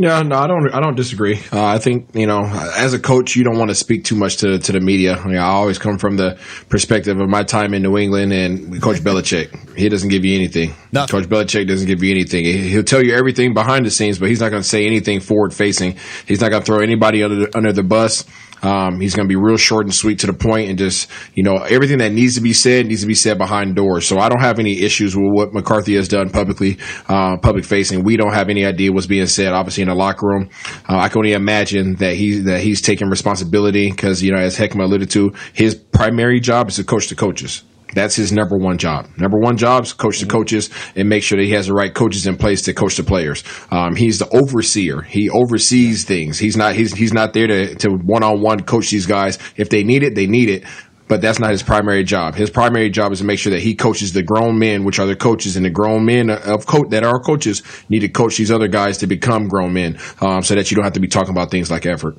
Yeah, 0.00 0.22
no, 0.22 0.36
I 0.36 0.46
don't. 0.46 0.72
I 0.72 0.78
don't 0.78 0.94
disagree. 0.94 1.40
Uh, 1.52 1.64
I 1.64 1.78
think 1.78 2.14
you 2.14 2.28
know, 2.28 2.44
as 2.44 2.94
a 2.94 3.00
coach, 3.00 3.34
you 3.34 3.42
don't 3.42 3.58
want 3.58 3.70
to 3.70 3.74
speak 3.74 4.04
too 4.04 4.14
much 4.14 4.36
to 4.38 4.60
to 4.60 4.70
the 4.70 4.78
media. 4.78 5.16
I, 5.16 5.26
mean, 5.26 5.38
I 5.38 5.48
always 5.48 5.76
come 5.80 5.98
from 5.98 6.16
the 6.16 6.38
perspective 6.68 7.18
of 7.18 7.28
my 7.28 7.42
time 7.42 7.74
in 7.74 7.82
New 7.82 7.98
England 7.98 8.32
and 8.32 8.80
Coach 8.80 8.98
Belichick. 8.98 9.76
He 9.76 9.88
doesn't 9.88 10.08
give 10.08 10.24
you 10.24 10.36
anything. 10.36 10.76
Nothing. 10.92 11.20
Coach 11.20 11.28
Belichick 11.28 11.66
doesn't 11.66 11.88
give 11.88 12.00
you 12.04 12.12
anything. 12.12 12.44
He'll 12.44 12.84
tell 12.84 13.02
you 13.02 13.12
everything 13.12 13.54
behind 13.54 13.86
the 13.86 13.90
scenes, 13.90 14.20
but 14.20 14.28
he's 14.28 14.40
not 14.40 14.50
going 14.50 14.62
to 14.62 14.68
say 14.68 14.86
anything 14.86 15.18
forward 15.18 15.52
facing. 15.52 15.96
He's 16.26 16.40
not 16.40 16.50
going 16.50 16.62
to 16.62 16.66
throw 16.66 16.78
anybody 16.78 17.24
under 17.24 17.46
the, 17.46 17.56
under 17.56 17.72
the 17.72 17.82
bus. 17.82 18.24
Um, 18.62 19.00
he's 19.00 19.14
going 19.14 19.26
to 19.26 19.28
be 19.28 19.36
real 19.36 19.56
short 19.56 19.86
and 19.86 19.94
sweet 19.94 20.20
to 20.20 20.26
the 20.26 20.32
point 20.32 20.68
and 20.68 20.78
just, 20.78 21.10
you 21.34 21.42
know, 21.42 21.56
everything 21.56 21.98
that 21.98 22.12
needs 22.12 22.34
to 22.34 22.40
be 22.40 22.52
said 22.52 22.86
needs 22.86 23.02
to 23.02 23.06
be 23.06 23.14
said 23.14 23.38
behind 23.38 23.76
doors. 23.76 24.06
So 24.06 24.18
I 24.18 24.28
don't 24.28 24.40
have 24.40 24.58
any 24.58 24.80
issues 24.80 25.16
with 25.16 25.30
what 25.30 25.52
McCarthy 25.52 25.94
has 25.94 26.08
done 26.08 26.30
publicly, 26.30 26.78
uh, 27.08 27.36
public 27.38 27.64
facing. 27.64 28.04
We 28.04 28.16
don't 28.16 28.32
have 28.32 28.48
any 28.48 28.64
idea 28.64 28.92
what's 28.92 29.06
being 29.06 29.26
said, 29.26 29.52
obviously 29.52 29.82
in 29.82 29.88
the 29.88 29.94
locker 29.94 30.26
room. 30.26 30.50
Uh, 30.88 30.98
I 30.98 31.08
can 31.08 31.18
only 31.18 31.32
imagine 31.32 31.96
that 31.96 32.14
he, 32.14 32.40
that 32.40 32.60
he's 32.60 32.80
taking 32.80 33.08
responsibility 33.08 33.90
because, 33.90 34.22
you 34.22 34.32
know, 34.32 34.38
as 34.38 34.56
Heckman 34.56 34.84
alluded 34.84 35.10
to, 35.10 35.32
his 35.52 35.74
primary 35.74 36.40
job 36.40 36.68
is 36.68 36.76
to 36.76 36.84
coach 36.84 37.08
the 37.08 37.14
coaches. 37.14 37.62
That's 37.98 38.14
his 38.14 38.30
number 38.30 38.56
one 38.56 38.78
job. 38.78 39.08
Number 39.16 39.38
one 39.38 39.56
job 39.56 39.82
is 39.82 39.92
coach 39.92 40.20
the 40.20 40.26
coaches 40.26 40.70
and 40.94 41.08
make 41.08 41.24
sure 41.24 41.36
that 41.36 41.44
he 41.44 41.50
has 41.50 41.66
the 41.66 41.74
right 41.74 41.92
coaches 41.92 42.28
in 42.28 42.36
place 42.36 42.62
to 42.62 42.72
coach 42.72 42.96
the 42.96 43.02
players. 43.02 43.42
Um, 43.72 43.96
he's 43.96 44.20
the 44.20 44.28
overseer. 44.28 45.02
He 45.02 45.28
oversees 45.28 46.04
things. 46.04 46.38
He's 46.38 46.56
not 46.56 46.76
he's 46.76 46.94
he's 46.94 47.12
not 47.12 47.32
there 47.32 47.48
to 47.48 47.74
to 47.74 47.88
one 47.90 48.22
on 48.22 48.40
one 48.40 48.60
coach 48.62 48.90
these 48.90 49.06
guys. 49.06 49.38
If 49.56 49.70
they 49.70 49.82
need 49.82 50.04
it, 50.04 50.14
they 50.14 50.28
need 50.28 50.48
it. 50.48 50.62
but 51.08 51.20
that's 51.20 51.38
not 51.38 51.50
his 51.50 51.62
primary 51.62 52.04
job. 52.04 52.34
His 52.34 52.50
primary 52.50 52.90
job 52.90 53.12
is 53.12 53.18
to 53.18 53.24
make 53.24 53.38
sure 53.38 53.52
that 53.52 53.62
he 53.62 53.74
coaches 53.74 54.12
the 54.12 54.22
grown 54.22 54.58
men, 54.58 54.84
which 54.84 54.98
are 54.98 55.06
the 55.06 55.16
coaches, 55.16 55.56
and 55.56 55.64
the 55.64 55.70
grown 55.70 56.04
men 56.04 56.30
of 56.30 56.66
coach 56.66 56.90
that 56.90 57.02
are 57.02 57.18
coaches 57.18 57.62
need 57.88 58.00
to 58.00 58.08
coach 58.08 58.36
these 58.36 58.50
other 58.50 58.68
guys 58.68 58.98
to 58.98 59.06
become 59.06 59.48
grown 59.48 59.72
men, 59.72 59.98
um, 60.20 60.42
so 60.42 60.54
that 60.54 60.70
you 60.70 60.74
don't 60.76 60.84
have 60.84 60.92
to 60.92 61.00
be 61.00 61.08
talking 61.08 61.30
about 61.30 61.50
things 61.50 61.70
like 61.70 61.86
effort. 61.86 62.16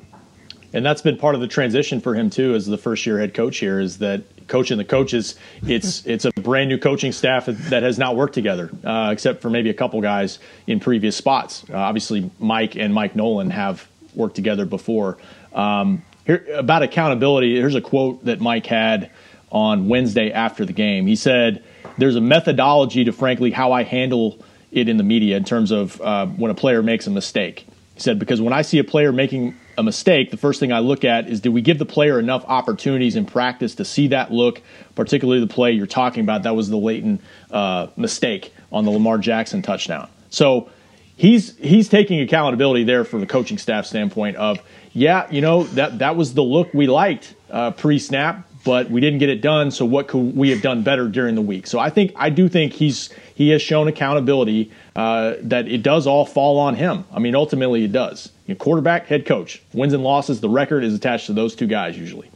And 0.72 0.86
that's 0.86 1.02
been 1.02 1.16
part 1.16 1.34
of 1.34 1.40
the 1.40 1.48
transition 1.48 2.00
for 2.00 2.14
him 2.14 2.30
too, 2.30 2.54
as 2.54 2.66
the 2.66 2.78
first 2.78 3.04
year 3.04 3.18
head 3.18 3.34
coach 3.34 3.58
here, 3.58 3.80
is 3.80 3.98
that 3.98 4.22
coaching 4.46 4.78
the 4.78 4.84
coaches, 4.84 5.36
it's 5.66 6.06
it's 6.06 6.24
a 6.24 6.32
brand 6.32 6.68
new 6.68 6.78
coaching 6.78 7.12
staff 7.12 7.46
that 7.46 7.82
has 7.82 7.98
not 7.98 8.16
worked 8.16 8.34
together, 8.34 8.70
uh, 8.84 9.10
except 9.12 9.42
for 9.42 9.50
maybe 9.50 9.70
a 9.70 9.74
couple 9.74 10.00
guys 10.00 10.38
in 10.66 10.80
previous 10.80 11.16
spots. 11.16 11.64
Uh, 11.70 11.76
obviously, 11.76 12.30
Mike 12.38 12.76
and 12.76 12.94
Mike 12.94 13.16
Nolan 13.16 13.50
have 13.50 13.88
worked 14.14 14.36
together 14.36 14.64
before. 14.64 15.18
Um, 15.52 16.02
here 16.26 16.44
about 16.54 16.82
accountability. 16.82 17.56
Here's 17.56 17.74
a 17.74 17.80
quote 17.80 18.24
that 18.26 18.40
Mike 18.40 18.66
had 18.66 19.10
on 19.50 19.88
Wednesday 19.88 20.30
after 20.30 20.64
the 20.64 20.72
game. 20.72 21.06
He 21.06 21.16
said, 21.16 21.64
"There's 21.98 22.16
a 22.16 22.20
methodology 22.20 23.04
to, 23.04 23.12
frankly, 23.12 23.50
how 23.50 23.72
I 23.72 23.82
handle 23.82 24.38
it 24.70 24.88
in 24.88 24.96
the 24.98 25.02
media 25.02 25.36
in 25.36 25.42
terms 25.42 25.72
of 25.72 26.00
uh, 26.00 26.26
when 26.26 26.52
a 26.52 26.54
player 26.54 26.82
makes 26.82 27.08
a 27.08 27.10
mistake." 27.10 27.66
He 27.94 28.00
said, 28.00 28.20
"Because 28.20 28.40
when 28.40 28.52
I 28.52 28.62
see 28.62 28.78
a 28.78 28.84
player 28.84 29.10
making 29.10 29.56
a 29.80 29.82
mistake, 29.82 30.30
the 30.30 30.36
first 30.36 30.60
thing 30.60 30.72
I 30.72 30.78
look 30.78 31.04
at 31.04 31.26
is 31.28 31.40
do 31.40 31.50
we 31.50 31.62
give 31.62 31.78
the 31.78 31.86
player 31.86 32.18
enough 32.18 32.44
opportunities 32.46 33.16
in 33.16 33.24
practice 33.24 33.74
to 33.76 33.84
see 33.84 34.08
that 34.08 34.30
look, 34.30 34.60
particularly 34.94 35.40
the 35.40 35.52
play 35.52 35.72
you're 35.72 35.86
talking 35.86 36.22
about. 36.22 36.42
That 36.42 36.54
was 36.54 36.68
the 36.68 36.76
Leighton 36.76 37.20
uh, 37.50 37.88
mistake 37.96 38.52
on 38.70 38.84
the 38.84 38.90
Lamar 38.90 39.18
Jackson 39.18 39.62
touchdown. 39.62 40.08
So 40.28 40.70
he's 41.16 41.56
he's 41.56 41.88
taking 41.88 42.20
accountability 42.20 42.84
there 42.84 43.04
from 43.04 43.20
the 43.20 43.26
coaching 43.26 43.58
staff 43.58 43.86
standpoint 43.86 44.36
of 44.36 44.58
yeah, 44.92 45.26
you 45.30 45.40
know 45.40 45.64
that 45.64 45.98
that 46.00 46.14
was 46.14 46.34
the 46.34 46.42
look 46.42 46.72
we 46.74 46.86
liked 46.86 47.34
uh, 47.50 47.70
pre-snap, 47.70 48.46
but 48.64 48.90
we 48.90 49.00
didn't 49.00 49.18
get 49.18 49.30
it 49.30 49.40
done. 49.40 49.70
So 49.70 49.84
what 49.86 50.08
could 50.08 50.36
we 50.36 50.50
have 50.50 50.62
done 50.62 50.82
better 50.82 51.08
during 51.08 51.34
the 51.34 51.42
week? 51.42 51.66
So 51.66 51.78
I 51.78 51.88
think 51.90 52.12
I 52.16 52.28
do 52.30 52.48
think 52.48 52.74
he's 52.74 53.08
he 53.34 53.48
has 53.50 53.62
shown 53.62 53.88
accountability 53.88 54.70
uh, 54.94 55.34
that 55.42 55.68
it 55.68 55.82
does 55.82 56.06
all 56.06 56.26
fall 56.26 56.58
on 56.58 56.74
him. 56.74 57.04
I 57.12 57.18
mean, 57.18 57.34
ultimately 57.34 57.84
it 57.84 57.92
does. 57.92 58.30
Quarterback, 58.56 59.06
head 59.06 59.26
coach, 59.26 59.62
wins 59.72 59.92
and 59.92 60.02
losses. 60.02 60.40
The 60.40 60.48
record 60.48 60.84
is 60.84 60.94
attached 60.94 61.26
to 61.26 61.32
those 61.32 61.54
two 61.54 61.66
guys 61.66 61.98
usually 61.98 62.30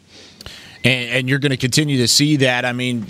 and, 0.85 1.11
and 1.11 1.29
you're 1.29 1.39
going 1.39 1.51
to 1.51 1.57
continue 1.57 1.97
to 1.99 2.09
see 2.09 2.37
that. 2.37 2.65
I 2.65 2.73
mean, 2.73 3.03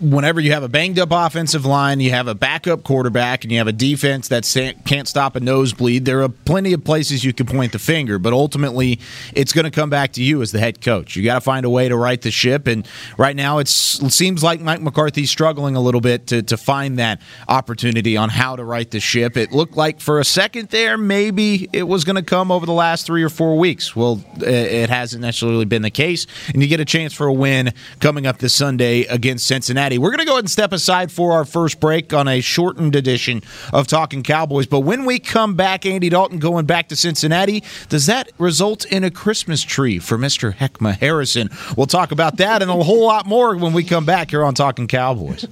whenever 0.00 0.40
you 0.40 0.52
have 0.52 0.62
a 0.62 0.68
banged 0.68 0.98
up 0.98 1.10
offensive 1.12 1.66
line, 1.66 2.00
you 2.00 2.10
have 2.10 2.26
a 2.26 2.34
backup 2.34 2.82
quarterback, 2.82 3.44
and 3.44 3.52
you 3.52 3.58
have 3.58 3.66
a 3.66 3.72
defense 3.72 4.28
that 4.28 4.44
can't 4.86 5.06
stop 5.06 5.36
a 5.36 5.40
nosebleed, 5.40 6.06
there 6.06 6.22
are 6.22 6.28
plenty 6.28 6.72
of 6.72 6.82
places 6.82 7.24
you 7.24 7.32
can 7.32 7.46
point 7.46 7.72
the 7.72 7.78
finger, 7.78 8.18
but 8.18 8.32
ultimately, 8.32 8.98
it's 9.34 9.52
going 9.52 9.66
to 9.66 9.70
come 9.70 9.90
back 9.90 10.12
to 10.12 10.22
you 10.22 10.40
as 10.40 10.50
the 10.50 10.58
head 10.58 10.80
coach. 10.80 11.14
You 11.14 11.22
got 11.22 11.34
to 11.34 11.40
find 11.40 11.66
a 11.66 11.70
way 11.70 11.88
to 11.88 11.96
right 11.96 12.20
the 12.20 12.30
ship, 12.30 12.66
and 12.66 12.88
right 13.18 13.36
now 13.36 13.58
it 13.58 13.68
seems 13.68 14.42
like 14.42 14.60
Mike 14.60 14.80
McCarthy's 14.80 15.30
struggling 15.30 15.76
a 15.76 15.80
little 15.80 16.00
bit 16.00 16.28
to, 16.28 16.42
to 16.42 16.56
find 16.56 16.98
that 16.98 17.20
opportunity 17.48 18.16
on 18.16 18.30
how 18.30 18.56
to 18.56 18.64
right 18.64 18.90
the 18.90 19.00
ship. 19.00 19.36
It 19.36 19.52
looked 19.52 19.76
like 19.76 20.00
for 20.00 20.20
a 20.20 20.24
second 20.24 20.70
there, 20.70 20.96
maybe 20.96 21.68
it 21.72 21.82
was 21.82 22.04
going 22.04 22.16
to 22.16 22.22
come 22.22 22.50
over 22.50 22.64
the 22.64 22.72
last 22.72 23.04
three 23.04 23.22
or 23.22 23.28
four 23.28 23.58
weeks. 23.58 23.94
Well, 23.94 24.24
it 24.38 24.88
hasn't 24.88 25.20
necessarily 25.20 25.66
been 25.66 25.82
the 25.82 25.90
case, 25.90 26.26
and 26.48 26.62
you 26.62 26.68
get 26.68 26.80
a 26.80 26.84
chance 26.84 27.09
chance 27.10 27.16
for 27.16 27.26
a 27.26 27.32
win 27.32 27.72
coming 28.00 28.26
up 28.26 28.38
this 28.38 28.54
Sunday 28.54 29.02
against 29.02 29.46
Cincinnati. 29.46 29.98
We're 29.98 30.10
going 30.10 30.20
to 30.20 30.24
go 30.24 30.32
ahead 30.32 30.44
and 30.44 30.50
step 30.50 30.72
aside 30.72 31.10
for 31.10 31.32
our 31.32 31.44
first 31.44 31.80
break 31.80 32.12
on 32.12 32.28
a 32.28 32.40
shortened 32.40 32.94
edition 32.96 33.42
of 33.72 33.86
Talking 33.86 34.22
Cowboys. 34.22 34.66
But 34.66 34.80
when 34.80 35.04
we 35.04 35.18
come 35.18 35.54
back, 35.54 35.84
Andy 35.86 36.08
Dalton 36.08 36.38
going 36.38 36.66
back 36.66 36.88
to 36.88 36.96
Cincinnati, 36.96 37.62
does 37.88 38.06
that 38.06 38.30
result 38.38 38.84
in 38.86 39.04
a 39.04 39.10
Christmas 39.10 39.62
tree 39.62 39.98
for 39.98 40.16
Mr. 40.16 40.54
Heckma 40.54 40.96
Harrison? 40.96 41.50
We'll 41.76 41.86
talk 41.86 42.12
about 42.12 42.36
that 42.38 42.62
and 42.62 42.70
a 42.70 42.74
whole 42.74 43.06
lot 43.06 43.26
more 43.26 43.56
when 43.56 43.72
we 43.72 43.84
come 43.84 44.04
back 44.04 44.30
here 44.30 44.44
on 44.44 44.54
Talking 44.54 44.86
Cowboys. 44.86 45.46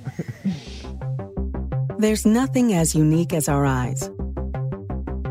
There's 1.99 2.25
nothing 2.25 2.75
as 2.75 2.95
unique 2.95 3.33
as 3.33 3.49
our 3.49 3.67
eyes, 3.67 4.09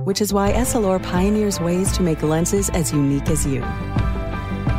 which 0.03 0.21
is 0.21 0.33
why 0.33 0.51
Essilor 0.51 1.01
pioneers 1.01 1.61
ways 1.61 1.93
to 1.93 2.03
make 2.03 2.21
lenses 2.21 2.69
as 2.71 2.91
unique 2.91 3.29
as 3.29 3.45
you. 3.45 3.63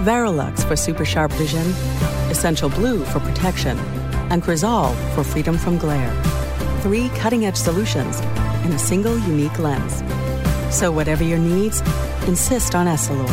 Varilux 0.05 0.63
for 0.67 0.77
super 0.77 1.05
sharp 1.05 1.33
vision, 1.33 1.67
Essential 2.31 2.69
Blue 2.69 3.05
for 3.05 3.21
protection, 3.21 3.77
and 4.31 4.43
Crizal 4.43 4.95
for 5.15 5.25
freedom 5.25 5.59
from 5.59 5.77
glare. 5.77 6.15
Three 6.83 7.09
cutting 7.11 7.47
edge 7.47 7.57
solutions 7.57 8.21
in 8.65 8.73
a 8.73 8.79
single 8.79 9.19
unique 9.19 9.59
lens. 9.59 10.03
So, 10.75 10.93
whatever 10.93 11.25
your 11.25 11.39
needs, 11.39 11.81
insist 12.29 12.75
on 12.75 12.87
Essilor. 12.87 13.29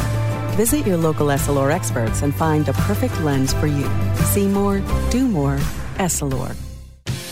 Visit 0.55 0.88
your 0.88 0.98
local 0.98 1.27
Essilor 1.27 1.72
experts 1.72 2.22
and 2.22 2.34
find 2.34 2.65
the 2.65 2.74
perfect 2.74 3.19
lens 3.22 3.53
for 3.53 3.67
you. 3.67 3.89
See 4.34 4.48
more, 4.48 4.81
do 5.12 5.27
more, 5.27 5.57
Essilor. 5.98 6.64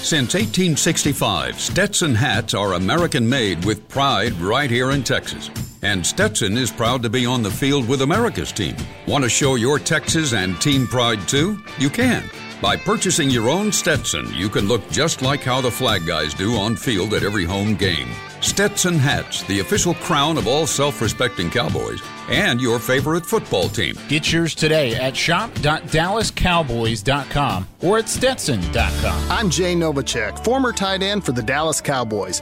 Since 0.04 0.34
1865, 0.34 1.60
Stetson 1.62 2.14
hats 2.14 2.54
are 2.54 2.74
American 2.74 3.28
made 3.28 3.64
with 3.64 3.88
pride 3.88 4.34
right 4.34 4.70
here 4.70 4.92
in 4.92 5.02
Texas. 5.02 5.50
And 5.82 6.06
Stetson 6.06 6.58
is 6.58 6.72
proud 6.72 7.02
to 7.04 7.10
be 7.10 7.26
on 7.26 7.42
the 7.42 7.50
field 7.50 7.88
with 7.88 8.02
America's 8.02 8.52
team. 8.52 8.76
Want 9.08 9.24
to 9.24 9.30
show 9.30 9.56
your 9.56 9.80
Texas 9.80 10.34
and 10.34 10.60
team 10.60 10.88
pride 10.88 11.26
too? 11.30 11.58
You 11.80 11.90
can. 11.90 12.30
By 12.64 12.78
purchasing 12.78 13.30
your 13.30 13.50
own 13.50 13.74
Stetson, 13.74 14.34
you 14.34 14.48
can 14.48 14.70
look 14.70 14.90
just 14.90 15.22
like 15.22 15.42
how 15.42 15.60
the 15.60 15.70
flag 15.70 16.08
guys 16.08 16.34
do 16.34 16.56
on 16.56 16.78
field 16.78 17.14
at 17.14 17.24
every 17.24 17.44
home 17.44 17.76
game. 17.76 18.08
Stetson 18.40 18.98
hats, 18.98 19.44
the 19.44 19.60
official 19.60 19.96
crown 19.96 20.38
of 20.38 20.48
all 20.48 20.66
self 20.66 21.02
respecting 21.02 21.50
cowboys, 21.50 22.02
and 22.30 22.62
your 22.62 22.80
favorite 22.80 23.26
football 23.26 23.68
team. 23.68 23.98
Get 24.08 24.32
yours 24.32 24.56
today 24.56 24.96
at 24.96 25.14
shop.dallascowboys.com 25.14 27.68
or 27.82 27.98
at 27.98 28.08
stetson.com. 28.08 29.30
I'm 29.30 29.50
Jay 29.50 29.76
Novacek, 29.76 30.42
former 30.42 30.72
tight 30.72 31.04
end 31.04 31.26
for 31.26 31.34
the 31.34 31.44
Dallas 31.44 31.82
Cowboys. 31.82 32.42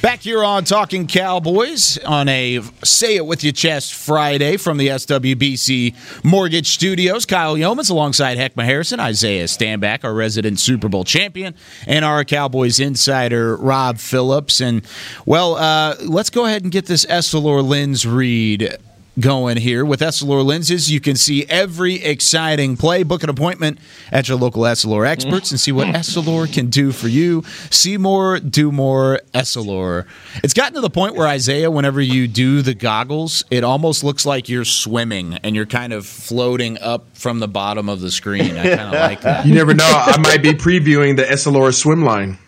Back 0.00 0.20
here 0.20 0.44
on 0.44 0.62
Talking 0.62 1.08
Cowboys 1.08 1.98
on 1.98 2.28
a 2.28 2.60
Say 2.84 3.16
It 3.16 3.26
With 3.26 3.42
Your 3.42 3.52
Chest 3.52 3.94
Friday 3.94 4.56
from 4.56 4.78
the 4.78 4.86
SWBC 4.86 6.24
Mortgage 6.24 6.68
Studios. 6.68 7.26
Kyle 7.26 7.56
Youmans 7.56 7.90
alongside 7.90 8.38
Heckma 8.38 8.64
Harrison, 8.64 9.00
Isaiah 9.00 9.46
Stanback, 9.46 10.04
our 10.04 10.14
resident 10.14 10.60
Super 10.60 10.88
Bowl 10.88 11.02
champion, 11.02 11.52
and 11.84 12.04
our 12.04 12.24
Cowboys 12.24 12.78
insider, 12.78 13.56
Rob 13.56 13.98
Phillips. 13.98 14.60
And, 14.60 14.82
well, 15.26 15.56
uh, 15.56 15.96
let's 16.04 16.30
go 16.30 16.46
ahead 16.46 16.62
and 16.62 16.70
get 16.70 16.86
this 16.86 17.04
Essilor 17.06 17.68
lens 17.68 18.06
read 18.06 18.78
going 19.20 19.56
here. 19.56 19.84
With 19.84 20.00
Essilor 20.00 20.44
lenses, 20.44 20.90
you 20.90 21.00
can 21.00 21.16
see 21.16 21.44
every 21.46 21.96
exciting 21.96 22.76
play. 22.76 23.02
Book 23.02 23.22
an 23.22 23.30
appointment 23.30 23.78
at 24.12 24.28
your 24.28 24.38
local 24.38 24.62
Essilor 24.62 25.06
experts 25.06 25.50
and 25.50 25.58
see 25.58 25.72
what 25.72 25.88
mm-hmm. 25.88 25.96
Essilor 25.96 26.52
can 26.52 26.68
do 26.68 26.92
for 26.92 27.08
you. 27.08 27.42
See 27.70 27.96
more, 27.96 28.38
do 28.40 28.70
more, 28.70 29.20
Essilor. 29.34 30.06
It's 30.42 30.54
gotten 30.54 30.74
to 30.74 30.80
the 30.80 30.90
point 30.90 31.14
where 31.14 31.26
Isaiah, 31.26 31.70
whenever 31.70 32.00
you 32.00 32.28
do 32.28 32.62
the 32.62 32.74
goggles, 32.74 33.44
it 33.50 33.64
almost 33.64 34.04
looks 34.04 34.24
like 34.24 34.48
you're 34.48 34.64
swimming 34.64 35.34
and 35.42 35.56
you're 35.56 35.66
kind 35.66 35.92
of 35.92 36.06
floating 36.06 36.78
up 36.78 37.06
from 37.14 37.40
the 37.40 37.48
bottom 37.48 37.88
of 37.88 38.00
the 38.00 38.10
screen. 38.10 38.56
I 38.56 38.76
kind 38.76 38.80
of 38.80 38.92
like 39.00 39.20
that. 39.22 39.46
You 39.46 39.54
never 39.54 39.74
know. 39.74 39.84
I 39.84 40.16
might 40.18 40.42
be 40.42 40.52
previewing 40.52 41.16
the 41.16 41.24
Essilor 41.24 41.74
swim 41.74 42.04
line. 42.04 42.38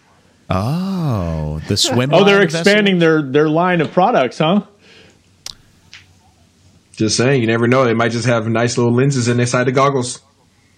Oh, 0.48 1.60
the 1.68 1.76
swim. 1.76 2.12
Oh, 2.12 2.24
they're 2.24 2.42
expanding 2.42 2.98
their 2.98 3.22
their 3.22 3.48
line 3.48 3.80
of 3.80 3.92
products, 3.92 4.38
huh? 4.38 4.62
Just 7.00 7.16
saying, 7.16 7.40
you 7.40 7.46
never 7.46 7.66
know. 7.66 7.86
They 7.86 7.94
might 7.94 8.12
just 8.12 8.26
have 8.26 8.46
nice 8.46 8.76
little 8.76 8.92
lenses 8.92 9.26
in 9.26 9.40
inside 9.40 9.64
the 9.64 9.72
goggles. 9.72 10.20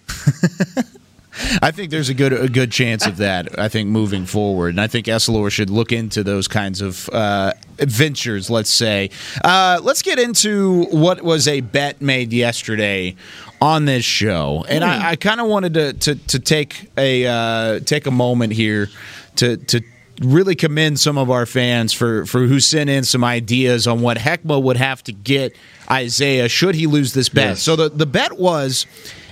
I 1.61 1.71
think 1.71 1.91
there's 1.91 2.07
a 2.07 2.13
good 2.13 2.31
a 2.31 2.47
good 2.47 2.71
chance 2.71 3.05
of 3.05 3.17
that. 3.17 3.59
I 3.59 3.67
think 3.67 3.89
moving 3.89 4.25
forward, 4.25 4.69
and 4.69 4.79
I 4.79 4.87
think 4.87 5.07
Essilor 5.07 5.51
should 5.51 5.69
look 5.69 5.91
into 5.91 6.23
those 6.23 6.47
kinds 6.47 6.79
of 6.79 7.09
uh, 7.09 7.51
adventures. 7.77 8.49
Let's 8.49 8.71
say. 8.71 9.09
Uh, 9.43 9.81
let's 9.83 10.01
get 10.01 10.17
into 10.17 10.85
what 10.91 11.21
was 11.21 11.45
a 11.49 11.59
bet 11.59 12.01
made 12.01 12.31
yesterday 12.31 13.17
on 13.61 13.83
this 13.83 14.05
show, 14.05 14.63
and 14.69 14.81
I, 14.81 15.09
I 15.09 15.15
kind 15.17 15.41
of 15.41 15.47
wanted 15.47 15.73
to, 15.73 15.91
to 15.91 16.15
to 16.15 16.39
take 16.39 16.89
a 16.97 17.25
uh, 17.25 17.79
take 17.81 18.05
a 18.05 18.11
moment 18.11 18.53
here 18.53 18.87
to 19.35 19.57
to 19.57 19.81
really 20.21 20.55
commend 20.55 20.99
some 20.99 21.17
of 21.17 21.29
our 21.29 21.45
fans 21.45 21.93
for 21.93 22.25
for 22.25 22.41
who 22.41 22.59
sent 22.59 22.89
in 22.89 23.03
some 23.03 23.23
ideas 23.23 23.87
on 23.87 24.01
what 24.01 24.17
Heckma 24.17 24.61
would 24.61 24.77
have 24.77 25.03
to 25.03 25.11
get 25.11 25.55
Isaiah 25.89 26.49
should 26.49 26.75
he 26.75 26.87
lose 26.87 27.13
this 27.13 27.29
bet. 27.29 27.49
Yes. 27.49 27.61
So 27.61 27.75
the 27.75 27.89
the 27.89 28.05
bet 28.05 28.37
was 28.37 28.85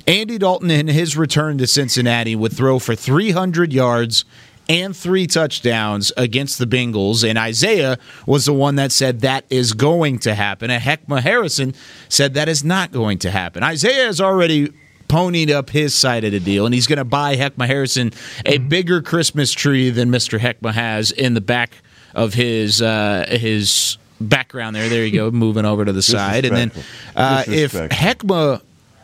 Andy 0.07 0.37
Dalton 0.37 0.71
in 0.71 0.87
his 0.87 1.15
return 1.15 1.57
to 1.59 1.67
Cincinnati 1.67 2.35
would 2.35 2.53
throw 2.53 2.79
for 2.79 2.95
300 2.95 3.71
yards 3.71 4.25
and 4.69 4.95
three 4.95 5.27
touchdowns 5.27 6.11
against 6.15 6.57
the 6.57 6.65
Bengals. 6.65 7.27
And 7.27 7.37
Isaiah 7.37 7.97
was 8.25 8.45
the 8.45 8.53
one 8.53 8.75
that 8.75 8.91
said 8.91 9.21
that 9.21 9.45
is 9.49 9.73
going 9.73 10.19
to 10.19 10.33
happen. 10.33 10.69
And 10.69 10.81
Heckma 10.81 11.21
Harrison 11.21 11.73
said 12.09 12.35
that 12.35 12.47
is 12.47 12.63
not 12.63 12.91
going 12.91 13.17
to 13.19 13.31
happen. 13.31 13.63
Isaiah 13.63 14.05
has 14.05 14.21
already 14.21 14.71
ponied 15.09 15.49
up 15.51 15.69
his 15.71 15.93
side 15.93 16.23
of 16.23 16.31
the 16.31 16.39
deal, 16.39 16.65
and 16.65 16.73
he's 16.73 16.87
going 16.87 16.97
to 16.97 17.03
buy 17.03 17.35
Heckma 17.35 17.67
Harrison 17.67 18.11
a 18.45 18.59
bigger 18.59 19.01
Christmas 19.01 19.51
tree 19.51 19.89
than 19.89 20.09
Mr. 20.09 20.39
Heckma 20.39 20.71
has 20.73 21.11
in 21.11 21.33
the 21.33 21.41
back 21.41 21.73
of 22.15 22.33
his 22.33 22.81
uh, 22.81 23.25
his 23.29 23.97
background 24.21 24.75
there. 24.75 24.87
There 24.89 25.05
you 25.05 25.13
go, 25.13 25.31
moving 25.31 25.65
over 25.65 25.85
to 25.85 25.93
the 25.93 26.01
side. 26.01 26.45
And 26.45 26.55
then 26.55 26.71
uh, 27.15 27.43
if. 27.47 27.73
Heckma 27.73 28.61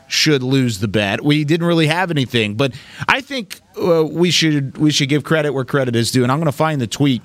should 0.07 0.41
lose 0.41 0.79
the 0.79 0.87
bet. 0.87 1.21
We 1.23 1.43
didn't 1.43 1.67
really 1.67 1.87
have 1.87 2.11
anything, 2.11 2.55
but 2.55 2.73
I 3.07 3.21
think 3.21 3.59
uh, 3.81 4.05
we 4.05 4.31
should 4.31 4.77
we 4.77 4.91
should 4.91 5.09
give 5.09 5.23
credit 5.23 5.51
where 5.51 5.65
credit 5.65 5.95
is 5.95 6.11
due. 6.11 6.23
And 6.23 6.31
I'm 6.31 6.39
going 6.39 6.45
to 6.45 6.57
find 6.57 6.79
the 6.79 6.87
tweet. 6.87 7.21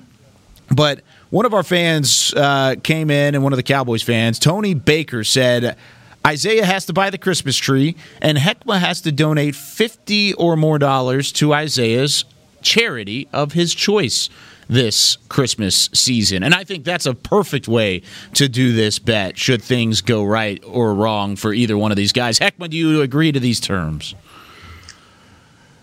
But 0.69 1.01
one 1.29 1.45
of 1.45 1.53
our 1.53 1.63
fans 1.63 2.33
uh, 2.35 2.75
came 2.83 3.09
in, 3.09 3.35
and 3.35 3.43
one 3.43 3.53
of 3.53 3.57
the 3.57 3.63
Cowboys 3.63 4.03
fans, 4.03 4.39
Tony 4.39 4.73
Baker, 4.73 5.23
said 5.23 5.77
Isaiah 6.25 6.65
has 6.65 6.85
to 6.87 6.93
buy 6.93 7.09
the 7.09 7.17
Christmas 7.17 7.57
tree, 7.57 7.95
and 8.21 8.37
Heckma 8.37 8.79
has 8.79 9.01
to 9.01 9.11
donate 9.11 9.55
fifty 9.55 10.33
or 10.33 10.55
more 10.55 10.79
dollars 10.79 11.31
to 11.33 11.53
Isaiah's 11.53 12.25
charity 12.61 13.27
of 13.33 13.53
his 13.53 13.73
choice 13.73 14.29
this 14.73 15.17
Christmas 15.29 15.89
season. 15.93 16.43
And 16.43 16.53
I 16.53 16.63
think 16.63 16.83
that's 16.83 17.05
a 17.05 17.13
perfect 17.13 17.67
way 17.67 18.01
to 18.33 18.49
do 18.49 18.73
this 18.73 18.99
bet 18.99 19.37
should 19.37 19.61
things 19.61 20.01
go 20.01 20.23
right 20.23 20.61
or 20.65 20.93
wrong 20.93 21.35
for 21.35 21.53
either 21.53 21.77
one 21.77 21.91
of 21.91 21.97
these 21.97 22.11
guys. 22.11 22.39
Heckma, 22.39 22.69
do 22.69 22.77
you 22.77 23.01
agree 23.01 23.31
to 23.31 23.39
these 23.39 23.59
terms? 23.59 24.15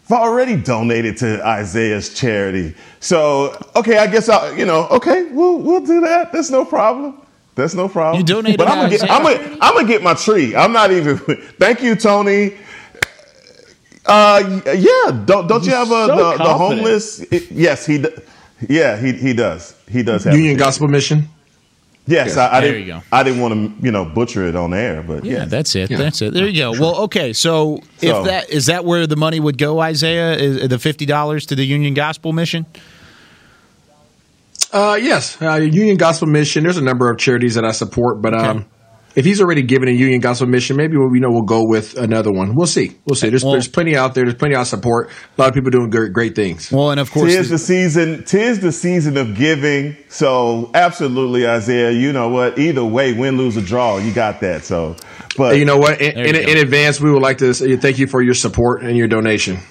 I've 0.06 0.18
already 0.18 0.56
donated 0.56 1.16
to 1.18 1.46
Isaiah's 1.46 2.12
charity. 2.12 2.74
So, 2.98 3.56
okay, 3.76 3.98
I 3.98 4.08
guess 4.08 4.28
I'll, 4.28 4.56
you 4.58 4.66
know, 4.66 4.88
okay, 4.88 5.30
we'll, 5.30 5.58
we'll 5.58 5.86
do 5.86 6.00
that. 6.00 6.32
That's 6.32 6.50
no 6.50 6.64
problem. 6.64 7.16
That's 7.54 7.74
no 7.74 7.88
problem. 7.88 8.18
You 8.18 8.24
donated 8.26 8.58
but 8.58 8.68
I'm 8.68 8.76
gonna 8.76 8.90
get, 8.90 9.08
I'm 9.08 9.22
gonna, 9.22 9.58
I'm 9.60 9.74
gonna 9.74 9.86
get 9.86 10.02
my 10.02 10.14
tree. 10.14 10.56
I'm 10.56 10.72
not 10.72 10.90
even. 10.90 11.16
Thank 11.58 11.82
you, 11.82 11.94
Tony. 11.94 12.56
Uh, 14.06 14.60
yeah. 14.66 15.24
Don't 15.26 15.46
don't 15.46 15.64
you 15.64 15.72
have 15.72 15.88
a 15.88 16.06
so 16.06 16.06
the, 16.06 16.16
the 16.16 16.36
confident. 16.38 16.58
homeless? 16.58 17.26
yes, 17.50 17.86
he. 17.86 18.04
D- 18.60 18.66
Yeah, 18.76 18.96
he 18.96 19.12
he 19.12 19.32
does. 19.32 19.74
He 19.90 20.02
does 20.02 20.24
have 20.24 20.34
Union 20.34 20.54
tree. 20.56 20.64
Gospel 20.64 20.88
Mission. 20.88 21.28
Yes, 22.06 22.36
I, 22.36 22.56
I 22.56 22.60
There 22.60 22.72
didn't. 22.72 22.86
you 22.88 22.92
go. 22.94 23.02
I 23.12 23.22
didn't 23.22 23.40
want 23.40 23.54
to, 23.78 23.84
you 23.86 23.92
know, 23.92 24.04
butcher 24.04 24.44
it 24.44 24.56
on 24.56 24.74
air, 24.74 25.02
but 25.06 25.24
Yeah, 25.24 25.32
yeah, 25.40 25.44
that's 25.44 25.76
it. 25.76 25.90
Yeah. 25.90 25.98
That's 25.98 26.20
it. 26.22 26.34
There 26.34 26.48
you 26.48 26.60
go. 26.60 26.72
Well, 26.80 26.96
okay. 27.02 27.32
So, 27.32 27.76
if 28.00 28.10
So- 28.10 28.24
that 28.24 28.50
is 28.50 28.66
that 28.66 28.84
where 28.84 29.06
the 29.06 29.16
money 29.16 29.38
would 29.38 29.58
go, 29.58 29.78
Isaiah, 29.80 30.32
is 30.36 30.68
the 30.68 30.78
fifty 30.78 31.06
dollars 31.06 31.46
to 31.46 31.54
the 31.54 31.64
Union 31.64 31.94
Gospel 31.94 32.32
Mission? 32.32 32.66
Uh, 34.72 34.98
yes, 35.00 35.40
uh, 35.42 35.54
Union 35.56 35.96
Gospel 35.96 36.28
Mission. 36.28 36.62
There's 36.62 36.76
a 36.76 36.82
number 36.82 37.10
of 37.10 37.18
charities 37.18 37.54
that 37.56 37.64
I 37.64 37.72
support, 37.72 38.22
but 38.22 38.34
um, 38.34 38.66
if 39.16 39.24
he's 39.24 39.40
already 39.40 39.62
given 39.62 39.88
a 39.88 39.92
Union 39.92 40.20
Gospel 40.20 40.46
Mission, 40.46 40.76
maybe 40.76 40.96
we 40.96 41.18
know 41.20 41.28
we'll 41.30 41.42
go 41.42 41.62
with 41.66 41.96
another 41.96 42.30
one. 42.32 42.54
We'll 42.54 42.66
see. 42.66 42.96
We'll 43.04 43.16
see. 43.16 43.28
There's, 43.28 43.42
Well- 43.42 43.52
there's 43.52 43.68
plenty 43.68 43.96
out 43.96 44.14
there. 44.14 44.24
There's 44.24 44.36
plenty 44.36 44.54
out 44.54 44.66
support. 44.66 45.10
A 45.36 45.40
lot 45.40 45.48
of 45.48 45.54
people 45.54 45.70
doing 45.70 45.90
great, 45.90 46.12
great 46.12 46.34
things. 46.36 46.70
Well, 46.70 46.90
and 46.90 47.00
of 47.00 47.10
course, 47.10 47.32
Tis 47.34 47.50
the 47.50 47.58
season. 47.58 48.24
Tis 48.24 48.60
the 48.60 48.72
season 48.72 49.16
of 49.16 49.34
giving. 49.34 49.96
So 50.08 50.70
absolutely, 50.74 51.46
Isaiah. 51.46 51.90
You 51.90 52.12
know 52.12 52.28
what? 52.28 52.58
Either 52.58 52.84
way, 52.84 53.12
win, 53.12 53.36
lose, 53.36 53.56
or 53.56 53.62
draw, 53.62 53.98
you 53.98 54.12
got 54.12 54.40
that. 54.40 54.64
So, 54.64 54.96
but 55.36 55.58
you 55.58 55.64
know 55.64 55.78
what? 55.78 56.00
In, 56.00 56.18
in, 56.18 56.34
you 56.34 56.40
in 56.42 56.58
advance, 56.58 57.00
we 57.00 57.10
would 57.10 57.22
like 57.22 57.38
to 57.38 57.52
say 57.54 57.76
thank 57.76 57.98
you 57.98 58.06
for 58.06 58.22
your 58.22 58.34
support 58.34 58.82
and 58.82 58.96
your 58.96 59.08
donation. 59.08 59.58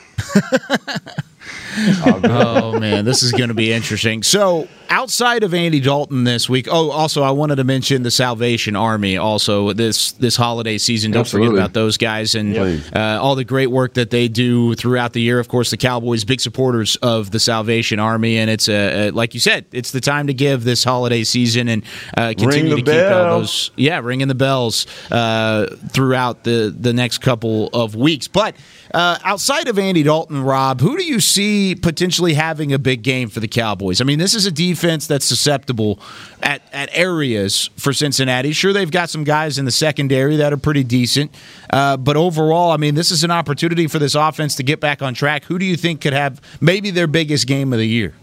oh 2.01 2.79
man, 2.79 3.05
this 3.05 3.23
is 3.23 3.31
going 3.31 3.49
to 3.49 3.53
be 3.53 3.71
interesting. 3.71 4.23
So, 4.23 4.67
outside 4.89 5.43
of 5.43 5.53
Andy 5.53 5.79
Dalton 5.79 6.23
this 6.23 6.49
week, 6.49 6.67
oh, 6.69 6.91
also 6.91 7.23
I 7.23 7.31
wanted 7.31 7.57
to 7.57 7.63
mention 7.63 8.03
the 8.03 8.11
Salvation 8.11 8.75
Army. 8.75 9.17
Also, 9.17 9.73
this 9.73 10.11
this 10.13 10.35
holiday 10.35 10.77
season, 10.77 11.11
don't 11.11 11.21
Absolutely. 11.21 11.49
forget 11.49 11.63
about 11.63 11.73
those 11.73 11.97
guys 11.97 12.35
and 12.35 12.57
uh, 12.57 13.19
all 13.21 13.35
the 13.35 13.43
great 13.43 13.67
work 13.67 13.93
that 13.95 14.09
they 14.09 14.27
do 14.27 14.75
throughout 14.75 15.13
the 15.13 15.21
year. 15.21 15.39
Of 15.39 15.47
course, 15.47 15.71
the 15.71 15.77
Cowboys 15.77 16.23
big 16.23 16.41
supporters 16.41 16.95
of 16.97 17.31
the 17.31 17.39
Salvation 17.39 17.99
Army, 17.99 18.37
and 18.37 18.49
it's 18.49 18.67
a, 18.67 19.07
a 19.07 19.11
like 19.11 19.33
you 19.33 19.39
said, 19.39 19.65
it's 19.71 19.91
the 19.91 20.01
time 20.01 20.27
to 20.27 20.33
give 20.33 20.63
this 20.63 20.83
holiday 20.83 21.23
season 21.23 21.67
and 21.69 21.83
uh, 22.17 22.33
continue 22.37 22.75
to 22.75 22.81
keep 22.81 22.87
all 22.87 23.39
those 23.39 23.71
yeah, 23.75 23.99
ringing 23.99 24.27
the 24.27 24.35
bells 24.35 24.85
uh, 25.11 25.67
throughout 25.89 26.43
the 26.43 26.73
the 26.77 26.93
next 26.93 27.19
couple 27.19 27.69
of 27.73 27.95
weeks. 27.95 28.27
But 28.27 28.55
uh, 28.93 29.17
outside 29.23 29.67
of 29.67 29.77
Andy 29.77 30.03
Dalton, 30.03 30.43
Rob, 30.43 30.81
who 30.81 30.97
do 30.97 31.03
you 31.03 31.19
see 31.19 31.75
potentially 31.75 32.33
having 32.33 32.73
a 32.73 32.79
big 32.79 33.01
game 33.03 33.29
for 33.29 33.39
the 33.39 33.47
Cowboys? 33.47 34.01
I 34.01 34.03
mean, 34.03 34.19
this 34.19 34.33
is 34.33 34.45
a 34.45 34.51
defense 34.51 35.07
that's 35.07 35.25
susceptible 35.25 35.99
at 36.41 36.61
at 36.73 36.89
areas 36.93 37.69
for 37.77 37.93
Cincinnati. 37.93 38.51
Sure, 38.51 38.73
they've 38.73 38.89
got 38.89 39.09
some 39.09 39.23
guys 39.23 39.57
in 39.57 39.65
the 39.65 39.71
secondary 39.71 40.37
that 40.37 40.51
are 40.51 40.57
pretty 40.57 40.83
decent, 40.83 41.33
uh, 41.69 41.97
but 41.97 42.17
overall, 42.17 42.71
I 42.71 42.77
mean, 42.77 42.95
this 42.95 43.11
is 43.11 43.23
an 43.23 43.31
opportunity 43.31 43.87
for 43.87 43.99
this 43.99 44.15
offense 44.15 44.55
to 44.55 44.63
get 44.63 44.79
back 44.79 45.01
on 45.01 45.13
track. 45.13 45.45
Who 45.45 45.59
do 45.59 45.65
you 45.65 45.75
think 45.75 46.01
could 46.01 46.13
have 46.13 46.41
maybe 46.61 46.91
their 46.91 47.07
biggest 47.07 47.47
game 47.47 47.73
of 47.73 47.79
the 47.79 47.87
year? 47.87 48.15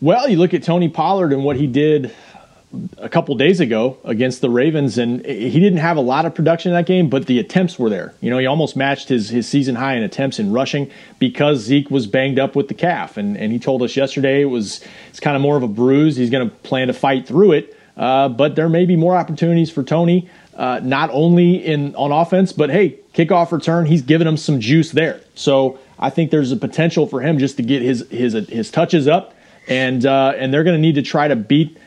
Well, 0.00 0.28
you 0.28 0.36
look 0.38 0.54
at 0.54 0.62
Tony 0.62 0.88
Pollard 0.88 1.32
and 1.32 1.42
what 1.42 1.56
he 1.56 1.66
did 1.66 2.14
a 2.98 3.08
couple 3.08 3.34
days 3.34 3.60
ago 3.60 3.96
against 4.04 4.40
the 4.42 4.50
Ravens, 4.50 4.98
and 4.98 5.24
he 5.24 5.58
didn't 5.58 5.78
have 5.78 5.96
a 5.96 6.02
lot 6.02 6.26
of 6.26 6.34
production 6.34 6.70
in 6.70 6.76
that 6.76 6.86
game, 6.86 7.08
but 7.08 7.26
the 7.26 7.38
attempts 7.38 7.78
were 7.78 7.88
there. 7.88 8.14
You 8.20 8.28
know, 8.28 8.38
he 8.38 8.46
almost 8.46 8.76
matched 8.76 9.08
his, 9.08 9.30
his 9.30 9.48
season 9.48 9.74
high 9.74 9.94
in 9.94 10.02
attempts 10.02 10.38
in 10.38 10.52
rushing 10.52 10.90
because 11.18 11.60
Zeke 11.60 11.90
was 11.90 12.06
banged 12.06 12.38
up 12.38 12.54
with 12.54 12.68
the 12.68 12.74
calf, 12.74 13.16
and 13.16 13.36
and 13.36 13.52
he 13.52 13.58
told 13.58 13.82
us 13.82 13.96
yesterday 13.96 14.42
it 14.42 14.46
was 14.46 14.84
it's 15.08 15.20
kind 15.20 15.34
of 15.34 15.42
more 15.42 15.56
of 15.56 15.62
a 15.62 15.68
bruise. 15.68 16.16
He's 16.16 16.30
going 16.30 16.48
to 16.48 16.54
plan 16.56 16.88
to 16.88 16.92
fight 16.92 17.26
through 17.26 17.52
it, 17.52 17.78
uh, 17.96 18.28
but 18.28 18.54
there 18.54 18.68
may 18.68 18.84
be 18.84 18.96
more 18.96 19.16
opportunities 19.16 19.70
for 19.70 19.82
Tony. 19.82 20.28
Uh, 20.54 20.80
not 20.82 21.08
only 21.12 21.64
in 21.64 21.94
on 21.94 22.12
offense, 22.12 22.52
but 22.52 22.68
hey, 22.68 22.98
kickoff 23.14 23.52
return, 23.52 23.86
he's 23.86 24.02
giving 24.02 24.26
him 24.26 24.36
some 24.36 24.60
juice 24.60 24.90
there. 24.90 25.20
So 25.34 25.78
I 25.98 26.10
think 26.10 26.30
there's 26.30 26.52
a 26.52 26.56
potential 26.56 27.06
for 27.06 27.20
him 27.20 27.38
just 27.38 27.56
to 27.56 27.62
get 27.62 27.80
his 27.80 28.06
his 28.10 28.34
his 28.34 28.70
touches 28.70 29.08
up, 29.08 29.34
and 29.68 30.04
uh, 30.04 30.34
and 30.36 30.52
they're 30.52 30.64
going 30.64 30.76
to 30.76 30.82
need 30.82 30.96
to 30.96 31.02
try 31.02 31.28
to 31.28 31.36
beat 31.36 31.78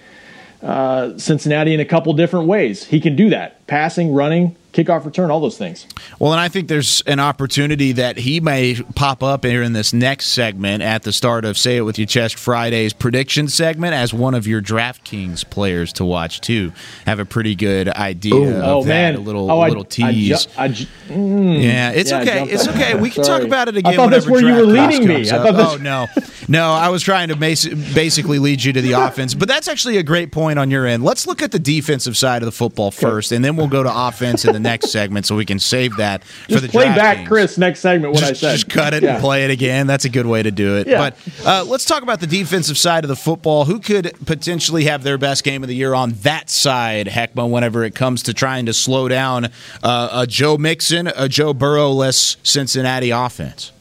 uh, 0.62 1.18
Cincinnati 1.18 1.74
in 1.74 1.80
a 1.80 1.86
couple 1.86 2.14
different 2.14 2.48
ways. 2.48 2.86
He 2.86 3.00
can 3.00 3.16
do 3.16 3.30
that: 3.30 3.61
passing, 3.68 4.14
running, 4.14 4.56
kickoff 4.74 5.04
return, 5.06 5.30
all 5.30 5.42
those 5.42 5.58
things. 5.58 5.86
Well, 6.18 6.32
and 6.32 6.40
I 6.40 6.48
think 6.48 6.70
there's 6.70 7.02
an 7.02 7.20
opportunity 7.20 7.92
that 7.92 8.16
he 8.18 8.40
may 8.40 8.76
pop 8.96 9.22
up 9.22 9.44
here 9.44 9.62
in 9.62 9.74
this 9.74 9.92
next 9.92 10.28
segment 10.28 10.82
at 10.82 11.04
the 11.04 11.12
start 11.12 11.44
of 11.44 11.58
Say 11.58 11.76
It 11.76 11.82
With 11.82 12.00
Your 12.00 12.06
Chest 12.08 12.40
Friday's 12.40 12.94
prediction 12.94 13.50
segment 13.50 13.94
as 13.94 14.14
one 14.14 14.34
of 14.34 14.48
your 14.48 14.62
DraftKings 14.62 15.50
players 15.50 15.92
to 15.94 16.06
watch 16.06 16.40
too. 16.40 16.72
Have 17.06 17.20
a 17.20 17.26
pretty 17.26 17.54
good 17.54 17.90
idea 17.90 18.34
Ooh. 18.34 18.56
of 18.56 18.64
Oh, 18.64 18.84
that. 18.84 18.88
man. 18.88 19.16
A 19.16 19.20
little 19.20 19.52
Oh, 19.52 19.60
I- 19.60 19.68
little 19.68 19.84
I 19.84 20.12
ju- 20.14 20.30
tease. 20.30 20.48
I 20.58 20.68
ju- 20.70 20.86
mm. 21.10 21.62
yeah, 21.62 21.92
it's 21.92 22.12
Yeah, 22.12 22.22
okay. 22.22 22.44
It's 22.50 22.68
okay. 22.70 22.96
We 22.96 23.10
can 23.10 23.24
talk 23.26 23.42
about 23.42 23.68
it 23.68 23.76
again. 23.76 23.92
I 23.94 23.96
thought 23.98 24.12
that's 24.12 24.28
where 24.28 24.40
you 24.42 24.54
were 24.56 24.64
leading 24.64 25.06
me. 25.06 25.30
I 25.30 25.34
thought 25.34 25.44
that's- 25.54 25.74
Oh 25.74 25.78
no, 25.78 26.08
no. 26.48 26.72
I 26.72 26.88
was 26.88 27.04
trying 27.04 27.28
to 27.28 27.36
basically 27.36 28.40
lead 28.40 28.64
you 28.64 28.72
to 28.74 28.82
the 28.82 28.92
offense, 29.06 29.34
but 29.34 29.50
that's 29.50 29.68
actually 29.68 29.98
a 29.98 30.04
great 30.04 30.32
point 30.32 30.60
on 30.60 30.72
your 30.72 30.86
end. 30.86 31.04
Let's 31.04 31.28
look 31.28 31.42
at 31.42 31.52
the 31.52 31.60
defensive 31.60 32.16
side 32.16 32.42
of 32.42 32.46
the 32.46 32.52
football 32.54 32.92
first, 32.92 33.32
and 33.34 33.44
then 33.44 33.58
we'll 33.58 33.61
go 33.68 33.84
to 33.84 33.92
offense 34.08 34.46
in 34.46 34.54
the 34.54 34.60
next 34.60 34.92
segment, 34.92 35.26
so 35.26 35.36
we 35.36 35.46
can 35.46 35.60
save 35.60 35.98
that 35.98 36.24
for 36.24 36.50
Just 36.52 36.64
the 36.64 36.70
play 36.70 36.86
back, 36.86 37.18
DraftKings. 37.20 37.28
Chris. 37.28 37.58
Next 37.58 37.80
segment, 37.80 38.14
what 38.14 38.20
just, 38.22 38.32
I 38.32 38.36
said. 38.36 38.52
just 38.54 38.70
cut 38.70 38.94
it 38.94 39.04
Yeah. 39.04 39.14
and 39.16 39.22
play 39.22 39.44
it 39.46 39.52
again. 39.52 39.88
That's 39.88 40.06
a 40.06 40.10
good 40.10 40.26
way 40.26 40.44
to 40.44 40.52
do 40.52 40.78
it. 40.78 40.88
Yeah. 40.88 40.98
But 41.10 41.46
uh, 41.46 41.64
let's 41.66 41.86
talk 41.86 42.04
about 42.04 42.20
the 42.20 42.28
defensive 42.28 42.78
side 42.78 43.04
of 43.04 43.08
the 43.10 43.16
football. 43.16 43.66
Who 43.66 43.80
could 43.80 44.14
potentially 44.26 44.86
have 44.86 45.04
their 45.04 45.18
best 45.18 45.44
game 45.44 45.64
of 45.64 45.70
the 45.70 45.76
year 45.76 45.94
on 45.94 46.12
that 46.22 46.50
side, 46.50 47.08
Heckma, 47.08 47.50
whenever 47.50 47.84
it 47.84 47.96
comes 47.96 48.24
to 48.24 48.34
trying 48.34 48.66
to 48.68 48.74
slow 48.74 49.08
down 49.08 49.46
uh, 49.84 50.10
a 50.12 50.28
Joe 50.28 50.58
Mixon, 50.58 51.08
a 51.08 51.28
Joe 51.30 51.54
Burrow 51.54 51.90
less 51.92 52.38
Cincinnati 52.44 53.10
offense? 53.12 53.72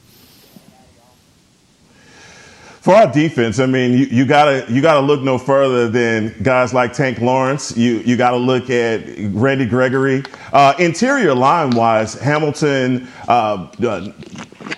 For 2.80 2.94
our 2.94 3.12
defense, 3.12 3.58
I 3.58 3.66
mean, 3.66 3.92
you, 3.92 4.06
you, 4.06 4.24
gotta 4.24 4.64
you 4.72 4.80
gotta 4.80 5.00
look 5.00 5.20
no 5.20 5.36
further 5.36 5.90
than 5.90 6.34
guys 6.42 6.72
like 6.72 6.94
Tank 6.94 7.20
Lawrence. 7.20 7.76
You 7.76 7.98
you 7.98 8.16
gotta 8.16 8.38
look 8.38 8.70
at 8.70 9.02
Randy 9.34 9.66
Gregory. 9.66 10.22
Uh, 10.50 10.72
interior 10.78 11.34
line 11.34 11.72
wise, 11.72 12.14
Hamilton, 12.14 13.06
uh, 13.28 13.68
uh, 13.82 14.12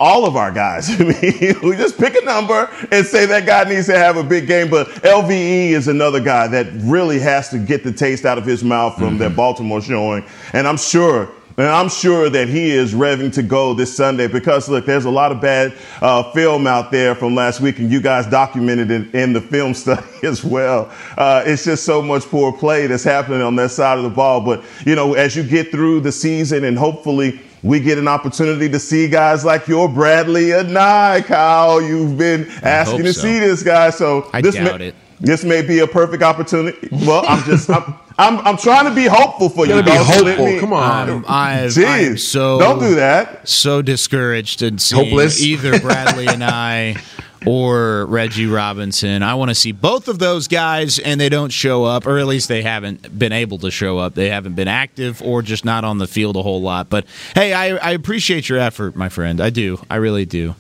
all 0.01 0.27
of 0.27 0.35
our 0.35 0.51
guys. 0.51 0.91
I 1.01 1.05
mean, 1.05 1.61
we 1.63 1.77
just 1.77 1.97
pick 1.97 2.17
a 2.21 2.25
number 2.25 2.69
and 2.91 3.07
say 3.07 3.25
that 3.27 3.47
guy 3.47 3.63
needs 3.71 3.87
to 3.87 3.97
have 3.97 4.17
a 4.17 4.25
big 4.25 4.49
game. 4.49 4.69
But 4.69 4.89
LVE 4.89 5.71
is 5.71 5.87
another 5.87 6.19
guy 6.19 6.49
that 6.49 6.67
really 6.83 7.21
has 7.21 7.51
to 7.51 7.59
get 7.59 7.85
the 7.85 7.93
taste 7.93 8.25
out 8.25 8.37
of 8.37 8.45
his 8.45 8.65
mouth 8.65 8.97
from 8.97 9.11
mm-hmm. 9.11 9.19
that 9.19 9.37
Baltimore 9.37 9.81
showing, 9.81 10.25
and 10.55 10.67
I'm 10.67 10.77
sure 10.77 11.31
and 11.57 11.67
I'm 11.67 11.89
sure 11.89 12.31
that 12.31 12.49
he 12.49 12.71
is 12.71 12.95
revving 12.95 13.33
to 13.35 13.43
go 13.43 13.75
this 13.75 13.97
Sunday 13.97 14.27
because, 14.27 14.69
look, 14.69 14.87
there's 14.87 15.05
a 15.05 15.11
lot 15.11 15.33
of 15.33 15.41
bad 15.41 15.75
uh, 16.01 16.31
film 16.33 16.67
out 16.67 16.91
there 16.91 17.15
from 17.15 17.35
last 17.35 17.61
week, 17.61 17.79
and 17.79 17.91
you 17.91 18.01
guys 18.01 18.27
documented 18.27 18.91
it 18.91 19.15
in 19.15 19.33
the 19.33 19.41
film 19.41 19.75
study 19.75 20.07
as 20.23 20.45
well. 20.45 20.93
Uh, 21.17 21.43
it's 21.47 21.65
just 21.65 21.85
so 21.85 22.01
much 22.01 22.25
poor 22.25 22.53
play 22.53 22.87
that's 22.87 23.05
happening 23.05 23.43
on 23.43 23.57
that 23.57 23.71
side 23.71 23.99
of 23.99 24.05
the 24.05 24.11
ball. 24.11 24.41
But, 24.41 24.65
you 24.87 24.95
know, 24.95 25.15
as 25.15 25.37
you 25.37 25.43
get 25.43 25.71
through 25.71 26.01
the 26.01 26.13
season 26.13 26.65
and 26.65 26.79
hopefully 26.79 27.41
we 27.63 27.79
get 27.79 27.99
an 27.99 28.09
opportunity 28.09 28.69
to 28.69 28.79
see 28.79 29.09
guys 29.09 29.45
like 29.45 29.69
your 29.69 29.89
Bradlee 29.89 30.65
Anae, 30.65 31.25
Kyle. 31.25 31.81
You've 31.81 32.19
been 32.19 32.51
asking 32.63 33.05
to 33.05 33.13
so. 33.13 33.21
see 33.21 33.39
this 33.39 33.63
guy. 33.63 33.91
So 33.91 34.29
I 34.33 34.41
this 34.41 34.55
doubt 34.57 34.81
may, 34.81 34.89
it. 34.89 34.95
This 35.23 35.45
may 35.45 35.63
be 35.63 35.79
a 35.79 35.87
perfect 35.87 36.23
opportunity. 36.25 36.89
Well, 36.91 37.25
I'm 37.29 37.45
just, 37.45 37.71
I'm, 37.71 37.95
I'm, 38.19 38.39
I'm 38.41 38.57
trying 38.57 38.87
to 38.87 38.95
be 38.95 39.07
hopeful 39.07 39.49
for 39.49 39.67
you. 39.67 39.81
Be 39.81 39.91
hopeful. 39.93 40.47
Me, 40.47 40.59
Come 40.59 40.73
on. 40.73 41.25
I've, 41.27 41.71
Jeez, 41.71 42.19
so 42.19 42.59
don't 42.59 42.81
do 42.81 42.97
that. 42.97 43.49
So 43.49 43.83
discouraged 43.83 44.63
and 44.63 44.83
hopeless. 44.83 45.41
Either 45.41 45.75
Bradlee 45.75 46.27
Anae 46.27 47.01
or 47.47 48.07
Reggie 48.07 48.47
Robinson. 48.47 49.23
I 49.23 49.35
want 49.35 49.51
to 49.51 49.55
see 49.55 49.71
both 49.73 50.09
of 50.09 50.19
those 50.19 50.49
guys, 50.49 50.99
and 50.99 51.21
they 51.21 51.29
don't 51.29 51.51
show 51.51 51.85
up, 51.85 52.07
or 52.07 52.19
at 52.19 52.27
least 52.27 52.49
they 52.49 52.63
haven't 52.63 53.17
been 53.17 53.33
able 53.33 53.59
to 53.59 53.71
show 53.71 53.99
up. 53.99 54.15
They 54.15 54.29
haven't 54.29 54.55
been 54.55 54.69
active 54.69 55.23
or 55.23 55.43
just 55.43 55.65
not 55.65 55.85
on 55.85 55.99
the 55.99 56.07
field 56.07 56.37
a 56.37 56.43
whole 56.43 56.63
lot. 56.63 56.89
But 56.89 57.07
hey, 57.35 57.53
I, 57.53 57.77
I 57.77 57.91
appreciate 57.93 58.49
your 58.49 58.59
effort, 58.59 58.97
my 58.97 59.09
friend. 59.09 59.41
I 59.41 59.51
do. 59.51 59.81
I 59.89 59.97
really 59.97 60.25
do. 60.25 60.55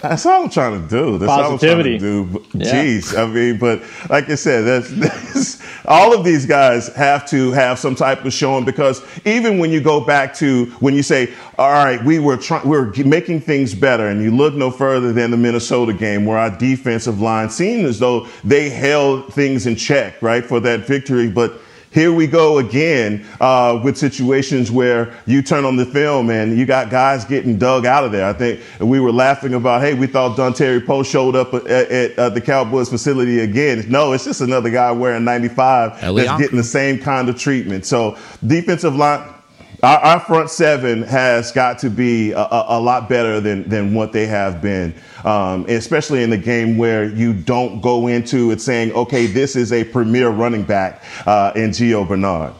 That's 0.00 0.24
all 0.26 0.44
I'm 0.44 0.50
trying 0.50 0.80
to 0.80 0.88
do. 0.88 1.18
That's 1.18 1.30
Positivity. 1.30 1.94
all 1.94 2.22
I'm 2.22 2.30
trying 2.30 2.42
to 2.42 2.58
do. 2.58 2.58
Jeez, 2.58 3.12
yeah. 3.12 3.22
I 3.22 3.26
mean, 3.26 3.58
but 3.58 3.82
like 4.08 4.30
I 4.30 4.36
said, 4.36 4.62
that's, 4.62 4.90
that's, 5.34 5.62
all 5.86 6.14
of 6.14 6.24
these 6.24 6.46
guys 6.46 6.88
have 6.94 7.28
to 7.30 7.50
have 7.52 7.78
some 7.78 7.94
type 7.94 8.24
of 8.24 8.32
showing 8.32 8.64
because 8.64 9.02
even 9.24 9.58
when 9.58 9.72
you 9.72 9.80
go 9.80 10.00
back 10.00 10.34
to 10.34 10.66
when 10.80 10.94
you 10.94 11.02
say, 11.02 11.32
"All 11.58 11.72
right, 11.72 12.02
we 12.04 12.18
were 12.18 12.36
trying, 12.36 12.68
we 12.68 12.76
were 12.76 12.92
making 13.04 13.40
things 13.40 13.74
better," 13.74 14.06
and 14.08 14.22
you 14.22 14.30
look 14.30 14.54
no 14.54 14.70
further 14.70 15.12
than 15.12 15.30
the 15.30 15.36
Minnesota 15.36 15.92
game 15.92 16.24
where 16.26 16.38
our 16.38 16.56
defensive 16.56 17.20
line 17.20 17.50
seemed 17.50 17.86
as 17.86 17.98
though 17.98 18.26
they 18.44 18.68
held 18.68 19.32
things 19.32 19.66
in 19.66 19.74
check, 19.74 20.20
right, 20.22 20.44
for 20.44 20.60
that 20.60 20.86
victory, 20.86 21.28
but 21.28 21.60
here 21.90 22.12
we 22.12 22.26
go 22.26 22.58
again 22.58 23.26
uh, 23.40 23.80
with 23.82 23.96
situations 23.96 24.70
where 24.70 25.14
you 25.26 25.42
turn 25.42 25.64
on 25.64 25.76
the 25.76 25.86
film 25.86 26.30
and 26.30 26.58
you 26.58 26.66
got 26.66 26.90
guys 26.90 27.24
getting 27.24 27.58
dug 27.58 27.86
out 27.86 28.04
of 28.04 28.12
there. 28.12 28.26
I 28.26 28.32
think 28.32 28.60
we 28.80 29.00
were 29.00 29.12
laughing 29.12 29.54
about, 29.54 29.80
hey, 29.80 29.94
we 29.94 30.06
thought 30.06 30.36
Dontari 30.36 30.84
Poe 30.84 31.02
showed 31.02 31.34
up 31.34 31.54
at, 31.54 31.66
at, 31.66 32.18
at, 32.18 32.34
the 32.34 32.40
Cowboys 32.40 32.88
facility 32.88 33.40
again. 33.40 33.84
No, 33.88 34.12
it's 34.12 34.24
just 34.24 34.40
another 34.40 34.70
guy 34.70 34.90
wearing 34.92 35.24
95 35.24 36.00
that's 36.00 36.40
getting 36.40 36.58
the 36.58 36.64
same 36.64 36.98
kind 36.98 37.28
of 37.28 37.38
treatment. 37.38 37.86
So 37.86 38.18
defensive 38.46 38.94
line 38.94 39.37
our, 39.82 39.98
our, 39.98 40.20
front 40.20 40.50
seven 40.50 41.02
has 41.02 41.52
got 41.52 41.78
to 41.80 41.90
be 41.90 42.32
a, 42.32 42.38
a, 42.38 42.66
a, 42.70 42.80
lot 42.80 43.08
better 43.08 43.40
than, 43.40 43.68
than 43.68 43.94
what 43.94 44.12
they 44.12 44.26
have 44.26 44.60
been, 44.60 44.94
um, 45.24 45.66
especially 45.68 46.22
in 46.22 46.30
the 46.30 46.38
game 46.38 46.76
where 46.76 47.04
you 47.04 47.32
don't 47.32 47.80
go 47.80 48.08
into 48.08 48.50
it 48.50 48.60
saying, 48.60 48.92
okay, 48.92 49.26
this 49.26 49.54
is 49.54 49.72
a 49.72 49.84
premier 49.84 50.30
running 50.30 50.64
back 50.64 51.02
uh, 51.26 51.52
in 51.54 51.70
Gio 51.70 52.06
Bernard. 52.06 52.54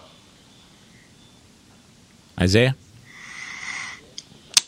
Isaiah? 2.41 2.77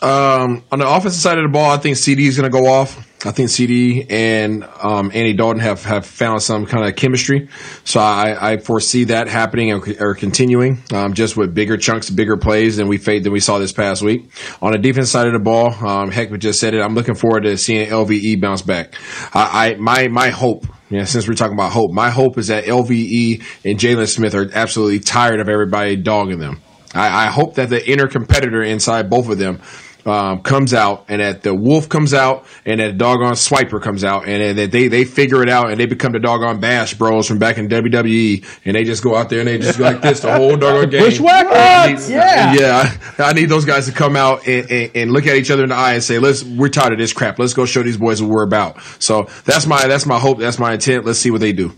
Um, 0.03 0.65
on 0.73 0.79
the 0.79 0.89
offensive 0.89 1.21
side 1.21 1.39
of 1.39 1.45
the 1.45 1.51
ball, 1.51 1.71
I 1.71 1.77
think 1.77 1.97
CD 1.97 2.27
is 2.27 2.37
going 2.37 2.51
to 2.51 2.59
go 2.59 2.67
off. 2.67 3.07
I 3.23 3.33
think 3.33 3.51
CD 3.51 4.07
and 4.09 4.65
um, 4.65 5.11
Andy 5.13 5.35
Dalton 5.35 5.61
have, 5.61 5.85
have 5.85 6.07
found 6.07 6.43
some 6.43 6.65
kind 6.65 6.89
of 6.89 6.97
chemistry. 6.97 7.49
So 7.85 8.01
I, 8.01 8.53
I 8.53 8.57
foresee 8.57 9.05
that 9.05 9.29
happening 9.29 9.73
or, 9.73 10.15
continuing 10.15 10.83
um, 10.93 11.13
just 11.13 11.37
with 11.37 11.55
bigger 11.55 11.77
chunks, 11.77 12.09
bigger 12.09 12.37
plays 12.37 12.77
than 12.79 12.89
we 12.89 12.97
than 12.97 13.31
we 13.31 13.41
saw 13.41 13.59
this 13.59 13.73
past 13.73 14.03
week. 14.03 14.31
On 14.63 14.73
the 14.73 14.79
defense 14.79 15.11
side 15.11 15.27
of 15.27 15.35
the 15.35 15.39
ball, 15.39 15.73
um, 15.87 16.11
Heck 16.11 16.37
just 16.39 16.61
said 16.61 16.75
it. 16.75 16.81
I'm 16.81 16.95
looking 16.95 17.15
forward 17.15 17.43
to 17.43 17.57
seeing 17.59 17.89
LVE 17.89 18.41
bounce 18.41 18.63
back. 18.63 18.95
I, 19.35 19.69
I 19.69 19.75
my 19.77 20.09
my 20.09 20.31
hope 20.31 20.65
yeah, 20.91 21.05
since 21.05 21.29
we're 21.29 21.35
talking 21.35 21.55
about 21.55 21.71
hope, 21.71 21.93
my 21.93 22.11
hope 22.11 22.37
is 22.37 22.49
that 22.49 22.65
LVE 22.65 23.45
and 23.65 23.79
Jaylon 23.79 24.09
Smith 24.09 24.35
are 24.35 24.51
absolutely 24.53 24.99
tired 24.99 25.41
of 25.41 25.49
everybody 25.49 25.95
dogging 25.95 26.41
them. 26.41 26.61
I, 26.93 27.27
I 27.27 27.31
hope 27.31 27.55
that 27.55 27.69
the 27.69 27.89
inner 27.89 28.09
competitor 28.09 28.63
inside 28.63 29.09
both 29.09 29.29
of 29.29 29.39
them 29.39 29.61
um, 30.11 30.43
comes 30.43 30.75
out 30.75 31.05
and 31.09 31.21
that 31.21 31.43
the 31.43 31.55
wolf 31.55 31.89
comes 31.89 32.13
out 32.13 32.45
and 32.67 32.81
that 32.81 32.99
doggone 32.99 33.35
swiper 33.35 33.81
comes 33.81 34.05
out 34.05 34.27
and 34.27 34.59
that 34.59 34.71
they, 34.71 34.89
they 34.89 35.05
figure 35.05 35.43
it 35.43 35.49
out 35.49 35.71
and 35.71 35.79
they 35.79 35.87
become 35.87 36.13
the 36.13 36.19
doggone 36.19 36.61
bash 36.61 36.95
bros 36.95 37.27
from 37.27 37.39
back 37.39 37.59
in 37.59 37.69
WWE 37.69 38.45
and 38.65 38.77
they 38.77 38.85
just 38.85 39.03
go 39.03 39.15
out 39.15 39.31
there 39.31 39.41
and 39.41 39.49
they 39.49 39.59
just 39.59 39.79
go 39.79 39.85
like 39.85 40.03
this 40.03 40.21
the 40.21 40.35
whole 40.35 40.57
doggone 40.59 40.91
game. 40.91 41.05
Bushwhackers! 41.05 42.11
Yeah. 42.11 42.55
Yeah. 42.55 42.97
I 43.19 43.33
need 43.33 43.47
those 43.47 43.65
guys 43.65 43.87
to 43.87 43.93
come 43.93 44.17
out 44.17 44.47
and, 44.47 44.71
and, 44.71 44.91
and, 44.95 45.13
look 45.13 45.27
at 45.27 45.37
each 45.37 45.51
other 45.51 45.63
in 45.63 45.69
the 45.71 45.77
eye 45.77 45.95
and 45.95 46.03
say, 46.03 46.19
let's, 46.19 46.43
we're 46.43 46.69
tired 46.69 46.93
of 46.93 46.99
this 46.99 47.13
crap. 47.13 47.39
Let's 47.39 47.55
go 47.55 47.65
show 47.65 47.83
these 47.83 47.97
boys 47.97 48.21
what 48.21 48.31
we're 48.31 48.43
about. 48.43 48.81
So 48.99 49.29
that's 49.45 49.67
my, 49.67 49.87
that's 49.87 50.07
my 50.07 50.19
hope. 50.19 50.39
That's 50.39 50.59
my 50.59 50.75
intent. 50.75 51.05
Let's 51.05 51.19
see 51.19 51.31
what 51.31 51.41
they 51.41 51.53
do. 51.53 51.73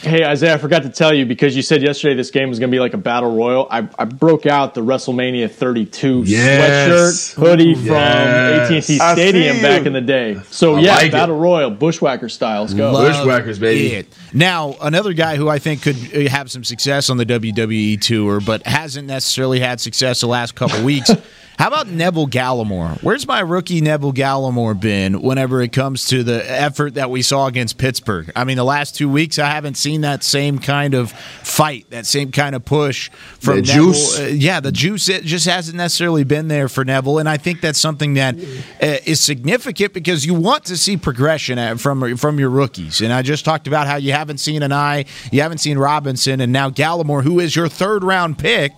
Hey 0.00 0.24
Isaiah, 0.24 0.54
I 0.54 0.58
forgot 0.58 0.84
to 0.84 0.90
tell 0.90 1.12
you 1.12 1.26
because 1.26 1.56
you 1.56 1.62
said 1.62 1.82
yesterday 1.82 2.14
this 2.14 2.30
game 2.30 2.48
was 2.48 2.60
going 2.60 2.70
to 2.70 2.74
be 2.74 2.78
like 2.78 2.94
a 2.94 2.98
battle 2.98 3.34
royal. 3.34 3.66
I, 3.68 3.88
I 3.98 4.04
broke 4.04 4.46
out 4.46 4.74
the 4.74 4.80
WrestleMania 4.80 5.50
32 5.50 6.22
yes. 6.24 7.34
sweatshirt 7.34 7.34
hoodie 7.34 7.64
yes. 7.70 7.86
from 7.86 8.76
AT&T 8.76 8.80
Stadium 8.80 9.60
back 9.60 9.86
in 9.86 9.92
the 9.92 10.00
day. 10.00 10.40
So 10.50 10.76
I 10.76 10.80
yeah, 10.80 10.94
like 10.94 11.10
battle 11.10 11.34
it. 11.34 11.40
royal, 11.40 11.70
bushwhacker 11.70 12.28
style. 12.28 12.62
Let's 12.62 12.74
go. 12.74 12.92
Love 12.92 13.16
Bushwhackers, 13.16 13.58
baby. 13.58 13.96
It. 13.96 14.06
Now 14.32 14.76
another 14.80 15.14
guy 15.14 15.34
who 15.34 15.48
I 15.48 15.58
think 15.58 15.82
could 15.82 15.96
uh, 16.14 16.30
have 16.30 16.48
some 16.48 16.62
success 16.62 17.10
on 17.10 17.16
the 17.16 17.26
WWE 17.26 18.00
tour, 18.00 18.40
but 18.40 18.64
hasn't 18.66 19.08
necessarily 19.08 19.58
had 19.58 19.80
success 19.80 20.20
the 20.20 20.28
last 20.28 20.54
couple 20.54 20.84
weeks. 20.84 21.10
How 21.58 21.66
about 21.66 21.88
Neville 21.88 22.28
Gallimore? 22.28 23.02
Where's 23.02 23.26
my 23.26 23.40
rookie 23.40 23.80
Neville 23.80 24.12
Gallimore 24.12 24.80
been 24.80 25.20
whenever 25.20 25.60
it 25.60 25.72
comes 25.72 26.06
to 26.06 26.22
the 26.22 26.48
effort 26.48 26.94
that 26.94 27.10
we 27.10 27.20
saw 27.20 27.48
against 27.48 27.78
Pittsburgh? 27.78 28.30
I 28.36 28.44
mean, 28.44 28.56
the 28.56 28.64
last 28.64 28.94
two 28.94 29.08
weeks, 29.08 29.40
I 29.40 29.46
haven't 29.50 29.76
seen 29.76 30.02
that 30.02 30.22
same 30.22 30.60
kind 30.60 30.94
of 30.94 31.10
fight, 31.10 31.90
that 31.90 32.06
same 32.06 32.30
kind 32.30 32.54
of 32.54 32.64
push 32.64 33.10
from 33.40 33.56
the 33.56 33.62
Neville. 33.62 33.86
Juice. 33.86 34.20
Uh, 34.20 34.22
yeah, 34.26 34.60
the 34.60 34.70
juice 34.70 35.08
it 35.08 35.24
just 35.24 35.46
hasn't 35.46 35.76
necessarily 35.76 36.22
been 36.22 36.46
there 36.46 36.68
for 36.68 36.84
Neville, 36.84 37.18
and 37.18 37.28
I 37.28 37.38
think 37.38 37.60
that's 37.60 37.80
something 37.80 38.14
that 38.14 38.36
uh, 38.80 38.98
is 39.04 39.18
significant 39.18 39.92
because 39.92 40.24
you 40.24 40.34
want 40.34 40.64
to 40.66 40.76
see 40.76 40.96
progression 40.96 41.76
from 41.78 42.16
from 42.18 42.38
your 42.38 42.50
rookies. 42.50 43.00
And 43.00 43.12
I 43.12 43.22
just 43.22 43.44
talked 43.44 43.66
about 43.66 43.88
how 43.88 43.96
you 43.96 44.12
haven't 44.12 44.38
seen 44.38 44.62
Anae, 44.62 45.08
you 45.32 45.42
haven't 45.42 45.58
seen 45.58 45.76
Robinson, 45.76 46.40
and 46.40 46.52
now 46.52 46.70
Gallimore, 46.70 47.24
who 47.24 47.40
is 47.40 47.56
your 47.56 47.68
third 47.68 48.04
round 48.04 48.38
pick 48.38 48.74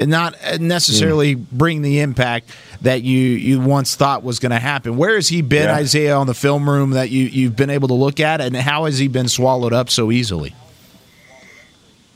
not 0.00 0.36
necessarily 0.60 1.36
mm. 1.36 1.50
bring 1.50 1.82
the 1.82 2.00
impact 2.00 2.50
that 2.82 3.02
you 3.02 3.18
you 3.18 3.60
once 3.60 3.94
thought 3.94 4.22
was 4.22 4.38
going 4.38 4.52
to 4.52 4.58
happen. 4.58 4.96
Where 4.96 5.14
has 5.14 5.28
he 5.28 5.42
been, 5.42 5.64
yeah. 5.64 5.76
Isaiah, 5.76 6.16
on 6.16 6.26
the 6.26 6.34
film 6.34 6.68
room 6.68 6.90
that 6.90 7.10
you 7.10 7.24
you've 7.24 7.56
been 7.56 7.70
able 7.70 7.88
to 7.88 7.94
look 7.94 8.20
at, 8.20 8.40
and 8.40 8.54
how 8.56 8.84
has 8.84 8.98
he 8.98 9.08
been 9.08 9.28
swallowed 9.28 9.72
up 9.72 9.90
so 9.90 10.10
easily? 10.10 10.54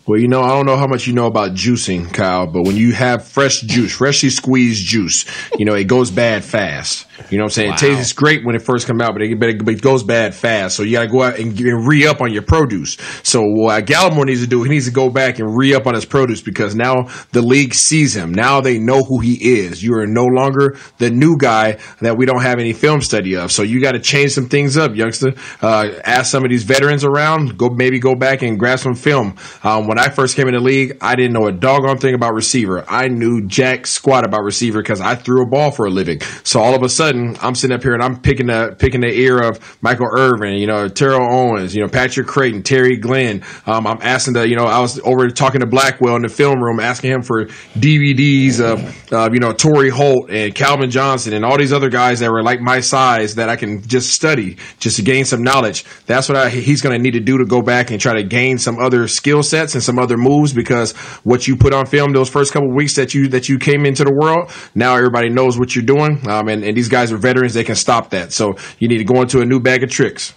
Well, 0.07 0.19
you 0.19 0.29
know, 0.29 0.41
I 0.41 0.49
don't 0.49 0.65
know 0.65 0.79
how 0.79 0.87
much 0.87 1.07
you 1.07 1.13
know 1.13 1.27
about 1.27 1.53
juicing, 1.53 2.11
Kyle, 2.11 2.47
but 2.47 2.63
when 2.63 2.77
you 2.77 2.93
have 2.93 3.29
fresh 3.29 3.61
juice, 3.61 3.95
freshly 3.95 4.31
squeezed 4.31 4.87
juice, 4.87 5.27
you 5.59 5.67
know, 5.67 5.75
it 5.75 5.85
goes 5.85 6.11
bad 6.11 6.43
fast. 6.45 7.07
You 7.31 7.39
know 7.39 7.45
what 7.45 7.49
I'm 7.49 7.51
saying? 7.51 7.71
Wow. 7.71 7.77
It 7.77 7.79
tastes 7.79 8.13
great 8.13 8.45
when 8.45 8.55
it 8.55 8.63
first 8.63 8.87
comes 8.87 9.03
out, 9.03 9.13
but 9.13 9.23
it, 9.23 9.39
but 9.39 9.49
it, 9.49 9.83
goes 9.83 10.03
bad 10.03 10.35
fast. 10.35 10.77
So 10.77 10.83
you 10.83 10.93
got 10.93 11.03
to 11.03 11.09
go 11.09 11.23
out 11.23 11.39
and, 11.39 11.59
and 11.59 11.87
re 11.87 12.07
up 12.07 12.21
on 12.21 12.33
your 12.33 12.43
produce. 12.43 12.97
So 13.23 13.43
what 13.43 13.85
Gallimore 13.87 14.27
needs 14.27 14.41
to 14.41 14.47
do, 14.47 14.63
he 14.63 14.71
needs 14.71 14.87
to 14.87 14.93
go 14.93 15.11
back 15.11 15.39
and 15.39 15.57
re 15.57 15.75
up 15.75 15.87
on 15.87 15.95
his 15.95 16.05
produce 16.05 16.43
because 16.43 16.75
now 16.75 17.09
the 17.33 17.43
league 17.43 17.75
sees 17.75 18.17
him. 18.17 18.33
Now 18.33 18.61
they 18.61 18.79
know 18.79 19.03
who 19.03 19.21
he 19.21 19.61
is. 19.61 19.83
You 19.83 19.95
are 19.95 20.07
no 20.07 20.25
longer 20.25 20.79
the 20.99 21.11
new 21.11 21.37
guy 21.37 21.79
that 22.01 22.17
we 22.17 22.27
don't 22.27 22.43
have 22.43 22.59
any 22.59 22.73
film 22.73 23.01
study 23.01 23.37
of. 23.37 23.53
So 23.53 23.63
you 23.63 23.81
got 23.81 23.93
to 23.93 24.01
change 24.01 24.33
some 24.33 24.49
things 24.49 24.77
up, 24.77 24.95
youngster. 24.95 25.35
Uh, 25.61 25.91
ask 26.05 26.31
some 26.31 26.45
of 26.45 26.51
these 26.51 26.65
veterans 26.65 27.05
around. 27.05 27.59
Go 27.59 27.69
maybe 27.69 27.99
go 27.99 28.15
back 28.15 28.43
and 28.43 28.59
grab 28.59 28.79
some 28.79 28.95
film. 28.95 29.37
Um, 29.63 29.87
when 29.87 29.99
I 29.99 30.09
first 30.09 30.37
came 30.37 30.49
in 30.49 30.55
the 30.55 30.61
league, 30.61 30.99
I 31.01 31.15
didn't 31.15 31.33
know 31.33 31.47
a 31.47 31.53
doggone 31.53 31.99
thing 31.99 32.15
about 32.15 32.35
receiver. 32.35 32.85
I 32.89 33.09
knew 33.09 33.47
jack 33.47 33.87
squat 33.87 34.25
about 34.25 34.43
receiver 34.43 34.83
because 34.83 35.01
I 35.01 35.15
threw 35.15 35.43
a 35.43 35.47
ball 35.47 35.71
for 35.71 35.87
a 35.87 35.91
living. 35.91 36.21
So 36.43 36.61
all 36.61 36.75
of 36.75 36.83
a 36.83 36.89
sudden 36.89 37.08
sudden, 37.09 37.37
I'm 37.41 37.55
sitting 37.55 37.75
up 37.75 37.83
here 37.83 37.95
and 37.95 38.03
I'm 38.03 38.21
picking 38.21 38.47
the 38.47 38.77
picking 38.79 39.01
the 39.01 39.13
ear 39.13 39.39
of 39.39 39.79
Michael 39.83 40.09
Irvin, 40.11 40.55
you 40.55 40.67
know, 40.67 40.89
Terrell 40.89 41.23
Owens, 41.23 41.75
you 41.75 41.83
know, 41.83 41.89
Patrick 41.89 42.27
Crayton, 42.27 42.63
Terry 42.63 42.97
Glenn. 42.97 43.43
Um, 43.67 43.87
I'm 43.87 43.99
asking 44.03 44.35
the, 44.35 44.49
you 44.49 44.57
know, 44.57 44.65
I 44.65 44.81
was 44.81 45.01
over 45.01 45.29
talking 45.31 45.61
to 45.61 45.67
Blackwell 45.67 46.17
in 46.17 46.23
the 46.23 46.29
film 46.29 46.63
room, 46.63 46.81
asking 46.81 47.13
him 47.13 47.23
for 47.23 47.47
DVDs 47.47 48.61
of, 48.61 49.13
uh, 49.13 49.31
you 49.33 49.41
know, 49.41 49.53
Torry 49.53 49.91
Holt 49.91 50.31
and 50.31 50.55
Calvin 50.55 50.91
Johnson 50.91 51.33
and 51.33 51.45
all 51.45 51.57
these 51.59 51.73
other 51.73 51.89
guys 51.89 52.21
that 52.21 52.31
were 52.31 52.43
like 52.43 52.61
my 52.61 52.81
size 52.81 53.37
that 53.37 53.49
I 53.49 53.57
can 53.57 53.83
just 53.87 54.11
study 54.11 54.57
just 54.79 54.97
to 54.97 55.03
gain 55.03 55.25
some 55.25 55.43
knowledge. 55.43 55.85
That's 56.07 56.29
what 56.29 56.37
I, 56.37 56.51
he's 56.51 56.83
going 56.83 56.97
to 56.97 57.03
need 57.03 57.13
to 57.13 57.21
do 57.21 57.39
to 57.39 57.47
go 57.47 57.63
back 57.63 57.91
and 57.91 58.01
try 58.01 58.15
to 58.15 58.23
gain 58.23 58.59
some 58.59 58.79
other 58.79 59.09
skill 59.09 59.43
sets 59.43 59.75
and 59.75 59.83
some 59.83 59.99
other 59.99 60.17
moves 60.17 60.53
because 60.53 60.93
what 61.25 61.49
you 61.49 61.57
put 61.57 61.73
on 61.73 61.87
film 61.87 62.13
those 62.13 62.29
first 62.29 62.53
couple 62.53 62.75
weeks 62.75 62.97
that 62.97 63.15
you 63.15 63.29
that 63.29 63.49
you 63.49 63.59
came 63.59 63.87
into 63.87 64.05
the 64.05 64.13
world, 64.13 64.51
now 64.75 64.97
everybody 64.97 65.29
knows 65.31 65.59
what 65.59 65.75
you're 65.75 65.85
doing. 65.85 66.29
Um, 66.29 66.49
and, 66.49 66.65
and 66.65 66.77
these 66.77 66.89
guys 66.89 66.98
are 67.07 67.17
veterans; 67.17 67.55
they 67.55 67.65
can 67.65 67.77
stop 67.77 68.11
that. 68.11 68.33
So 68.33 68.57
you 68.79 68.89
need 68.89 68.99
to 68.99 69.05
go 69.05 69.23
into 69.23 69.41
a 69.41 69.47
new 69.47 69.61
bag 69.61 69.83
of 69.83 69.91
tricks. 69.91 70.35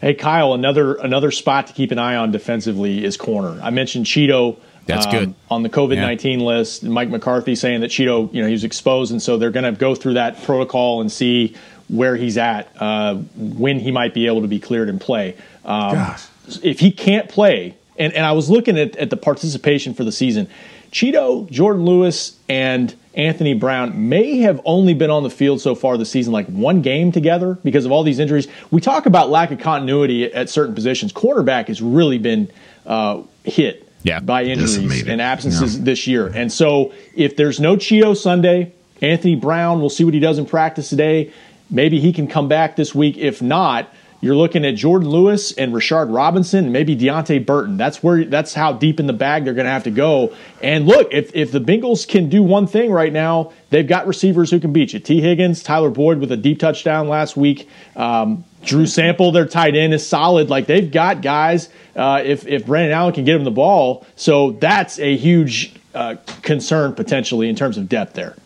Hey 0.00 0.14
Kyle, 0.14 0.52
another 0.52 0.94
another 0.94 1.30
spot 1.30 1.68
to 1.68 1.72
keep 1.72 1.92
an 1.92 1.98
eye 1.98 2.16
on 2.16 2.32
defensively 2.32 3.04
is 3.04 3.16
corner. 3.16 3.60
I 3.62 3.70
mentioned 3.70 4.06
Chido. 4.06 4.58
That's 4.84 5.06
um, 5.06 5.12
good. 5.12 5.34
on 5.48 5.62
the 5.62 5.68
COVID 5.68 5.96
nineteen 5.96 6.40
list. 6.40 6.82
Mike 6.82 7.08
McCarthy 7.08 7.54
saying 7.54 7.82
that 7.82 7.90
Chido, 7.90 8.32
you 8.34 8.40
know, 8.40 8.48
he 8.48 8.52
was 8.52 8.64
exposed, 8.64 9.12
and 9.12 9.22
so 9.22 9.38
they're 9.38 9.52
going 9.52 9.72
to 9.72 9.78
go 9.78 9.94
through 9.94 10.14
that 10.14 10.42
protocol 10.42 11.00
and 11.00 11.12
see 11.12 11.54
where 11.88 12.16
he's 12.16 12.38
at, 12.38 12.68
uh, 12.80 13.14
when 13.14 13.78
he 13.78 13.92
might 13.92 14.14
be 14.14 14.26
able 14.26 14.40
to 14.40 14.48
be 14.48 14.58
cleared 14.58 14.88
and 14.88 15.00
play. 15.00 15.36
Um, 15.64 15.94
Gosh. 15.94 16.26
If 16.62 16.80
he 16.80 16.90
can't 16.90 17.28
play, 17.28 17.76
and, 17.98 18.12
and 18.14 18.24
I 18.24 18.32
was 18.32 18.50
looking 18.50 18.78
at, 18.78 18.96
at 18.96 19.10
the 19.10 19.16
participation 19.16 19.94
for 19.94 20.02
the 20.02 20.10
season, 20.10 20.48
Chido, 20.90 21.48
Jordan 21.50 21.84
Lewis, 21.84 22.38
and 22.48 22.94
Anthony 23.14 23.54
Brown 23.54 24.08
may 24.08 24.38
have 24.38 24.60
only 24.64 24.94
been 24.94 25.10
on 25.10 25.22
the 25.22 25.30
field 25.30 25.60
so 25.60 25.74
far 25.74 25.96
this 25.98 26.10
season 26.10 26.32
like 26.32 26.46
one 26.46 26.80
game 26.82 27.12
together 27.12 27.58
because 27.62 27.84
of 27.84 27.92
all 27.92 28.02
these 28.02 28.18
injuries. 28.18 28.48
We 28.70 28.80
talk 28.80 29.06
about 29.06 29.28
lack 29.28 29.50
of 29.50 29.58
continuity 29.58 30.32
at 30.32 30.48
certain 30.48 30.74
positions. 30.74 31.12
Cornerback 31.12 31.68
has 31.68 31.82
really 31.82 32.18
been 32.18 32.50
uh, 32.86 33.22
hit 33.44 33.86
Yeah. 34.02 34.20
by 34.20 34.44
injuries 34.44 35.06
and 35.06 35.20
absences 35.20 35.82
this 35.82 36.06
year. 36.06 36.26
And 36.28 36.50
so 36.50 36.92
if 37.14 37.36
there's 37.36 37.60
no 37.60 37.76
Chido 37.76 38.16
Sunday, 38.16 38.72
Anthony 39.02 39.34
Brown, 39.36 39.80
we'll 39.80 39.90
see 39.90 40.04
what 40.04 40.14
he 40.14 40.20
does 40.20 40.38
in 40.38 40.46
practice 40.46 40.88
today. 40.88 41.32
Maybe 41.70 42.00
he 42.00 42.12
can 42.12 42.26
come 42.28 42.48
back 42.48 42.76
this 42.76 42.94
week. 42.94 43.16
If 43.18 43.42
not, 43.42 43.92
you're 44.22 44.36
looking 44.36 44.64
at 44.64 44.76
Jordan 44.76 45.08
Lewis 45.08 45.50
and 45.52 45.74
Rashard 45.74 46.14
Robinson 46.14 46.64
and 46.64 46.72
maybe 46.72 46.96
Deante 46.96 47.44
Burton. 47.44 47.76
That's 47.76 48.04
where 48.04 48.24
that's 48.24 48.54
how 48.54 48.72
deep 48.72 49.00
in 49.00 49.08
the 49.08 49.12
bag 49.12 49.44
they're 49.44 49.52
going 49.52 49.66
to 49.66 49.72
have 49.72 49.82
to 49.82 49.90
go. 49.90 50.32
And 50.62 50.86
look, 50.86 51.08
if 51.12 51.34
if 51.34 51.50
the 51.50 51.58
Bengals 51.58 52.06
can 52.06 52.28
do 52.28 52.40
one 52.40 52.68
thing 52.68 52.92
right 52.92 53.12
now, 53.12 53.52
they've 53.70 53.86
got 53.86 54.06
receivers 54.06 54.48
who 54.48 54.60
can 54.60 54.72
beat 54.72 54.92
you. 54.92 55.00
Tee 55.00 55.20
Higgins, 55.20 55.64
Tyler 55.64 55.90
Boyd 55.90 56.20
with 56.20 56.30
a 56.30 56.36
deep 56.36 56.60
touchdown 56.60 57.08
last 57.08 57.36
week. 57.36 57.68
Um, 57.96 58.44
Drew 58.64 58.86
Sample, 58.86 59.32
their 59.32 59.46
tight 59.46 59.74
end, 59.74 59.92
is 59.92 60.06
solid. 60.06 60.48
Like 60.48 60.66
they've 60.66 60.90
got 60.90 61.20
guys. 61.20 61.68
Uh, 61.96 62.22
if 62.24 62.46
if 62.46 62.64
Brandon 62.64 62.92
Allen 62.92 63.12
can 63.12 63.24
get 63.24 63.34
him 63.34 63.42
the 63.42 63.50
ball, 63.50 64.06
so 64.14 64.52
that's 64.52 65.00
a 65.00 65.16
huge 65.16 65.74
uh, 65.96 66.14
concern 66.42 66.94
potentially 66.94 67.48
in 67.48 67.56
terms 67.56 67.76
of 67.76 67.88
depth 67.88 68.14
there. 68.14 68.36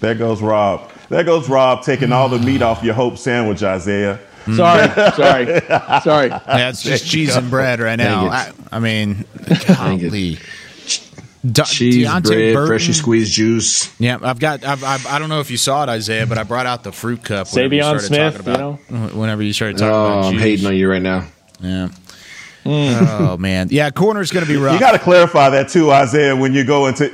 There 0.00 0.14
goes 0.14 0.40
Rob. 0.40 0.90
There 1.10 1.24
goes 1.24 1.46
Rob 1.46 1.82
taking 1.82 2.10
all 2.10 2.30
the 2.30 2.38
meat 2.38 2.62
off 2.62 2.82
your 2.82 2.94
hope 2.94 3.18
sandwich, 3.18 3.62
Isaiah. 3.62 4.18
Sorry, 4.44 4.88
sorry, 5.12 5.60
sorry. 6.02 6.28
Yeah, 6.28 6.68
it's 6.70 6.82
just 6.82 7.06
cheese 7.06 7.36
and 7.36 7.50
bread 7.50 7.80
right 7.80 7.96
now. 7.96 8.26
I, 8.28 8.44
Dang 8.46 8.54
I 8.72 8.78
mean, 8.80 9.24
Dang 9.46 10.00
it. 10.00 10.04
golly. 10.10 10.38
De- 11.42 11.64
Cheese, 11.64 12.06
Deante 12.06 12.22
bread, 12.24 12.54
Burton- 12.54 12.66
freshly 12.66 12.92
squeezed 12.92 13.32
juice. 13.32 13.90
Yeah, 13.98 14.18
I've 14.22 14.38
got. 14.38 14.62
I've, 14.62 14.84
I've, 14.84 15.06
I 15.06 15.18
don't 15.18 15.30
know 15.30 15.40
if 15.40 15.50
you 15.50 15.56
saw 15.56 15.82
it, 15.84 15.88
Isaiah, 15.88 16.26
but 16.26 16.36
I 16.36 16.42
brought 16.42 16.66
out 16.66 16.82
the 16.84 16.92
fruit 16.92 17.24
cup. 17.24 17.50
whenever 17.54 17.74
you 17.74 17.80
Savion 17.80 17.84
started 18.00 18.06
Smith, 18.06 18.44
talking 18.46 18.94
about, 18.94 19.14
Whenever 19.14 19.42
you 19.42 19.52
started 19.54 19.78
talking 19.78 19.94
Oh, 19.94 20.04
about 20.18 20.24
I'm 20.26 20.32
juice. 20.34 20.42
hating 20.42 20.66
on 20.66 20.76
you 20.76 20.90
right 20.90 21.00
now. 21.00 21.26
Yeah. 21.60 21.88
Hmm. 22.62 22.70
Oh 23.22 23.36
man, 23.38 23.68
yeah. 23.70 23.88
Corner's 23.90 24.30
going 24.30 24.44
to 24.44 24.52
be 24.52 24.58
rough. 24.58 24.74
You 24.74 24.80
got 24.80 24.92
to 24.92 24.98
clarify 24.98 25.48
that 25.50 25.70
too, 25.70 25.90
Isaiah, 25.90 26.36
when 26.36 26.52
you 26.52 26.62
go 26.64 26.88
into. 26.88 27.10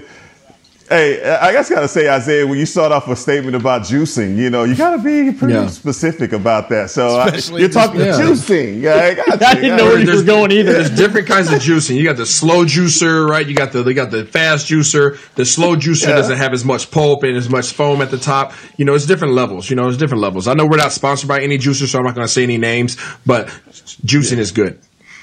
Hey, 0.89 1.21
I 1.29 1.51
just 1.53 1.69
got 1.69 1.81
to 1.81 1.89
say, 1.89 2.09
Isaiah, 2.09 2.47
when 2.47 2.59
you 2.61 2.67
start 2.67 2.93
off 2.93 3.09
a 3.09 3.17
statement 3.17 3.57
about 3.57 3.83
juicing, 3.83 4.37
you 4.37 4.51
know, 4.51 4.63
you 4.63 4.77
got 4.77 4.93
to 4.97 4.99
be 5.03 5.33
pretty 5.37 5.55
Yeah. 5.55 5.67
specific 5.67 6.33
about 6.33 6.69
that. 6.69 6.91
So 6.91 7.17
I, 7.17 7.35
you're 7.59 7.69
talking 7.69 7.99
this- 7.99 8.17
yeah. 8.17 8.25
juicing. 8.25 8.81
Yeah, 8.83 8.95
I, 8.95 9.15
got 9.15 9.43
I 9.43 9.55
didn't 9.55 9.79
know 9.79 9.87
where 9.87 9.99
you 9.99 10.07
There's- 10.07 10.21
were 10.21 10.27
going 10.27 10.53
either. 10.53 10.73
There's 10.75 10.91
different 10.97 11.27
kinds 11.27 11.51
of 11.53 11.59
juicing. 11.61 11.97
You 11.97 12.05
got 12.05 12.17
the 12.17 12.25
slow 12.27 12.65
juicer, 12.65 13.29
right? 13.29 13.45
You 13.45 13.55
got 13.57 13.73
the 13.73 13.83
they 13.83 13.95
got 13.95 14.13
the 14.13 14.27
fast 14.27 14.69
juicer. 14.69 15.19
The 15.35 15.45
slow 15.45 15.75
juicer 15.75 16.07
Yeah. 16.09 16.15
doesn't 16.17 16.37
have 16.39 16.53
as 16.53 16.65
much 16.65 16.93
pulp 16.93 17.25
and 17.25 17.37
as 17.37 17.49
much 17.51 17.73
foam 17.73 18.01
at 18.01 18.13
the 18.13 18.19
top. 18.19 18.53
You 18.77 18.85
know, 18.85 18.95
it's 18.95 19.07
different 19.07 19.35
levels. 19.35 19.69
You 19.69 19.75
know, 19.75 19.89
it's 19.89 19.97
different 19.99 20.23
levels. 20.23 20.47
I 20.47 20.55
know 20.55 20.67
we're 20.67 20.77
not 20.77 20.93
sponsored 20.93 21.27
by 21.27 21.41
any 21.41 21.59
juicer, 21.59 21.89
so 21.89 21.99
I'm 21.99 22.05
not 22.05 22.15
going 22.15 22.27
to 22.29 22.33
say 22.33 22.45
any 22.45 22.59
names, 22.59 22.97
but 23.27 23.49
juicing 24.07 24.39
is 24.39 24.53
good. 24.53 24.79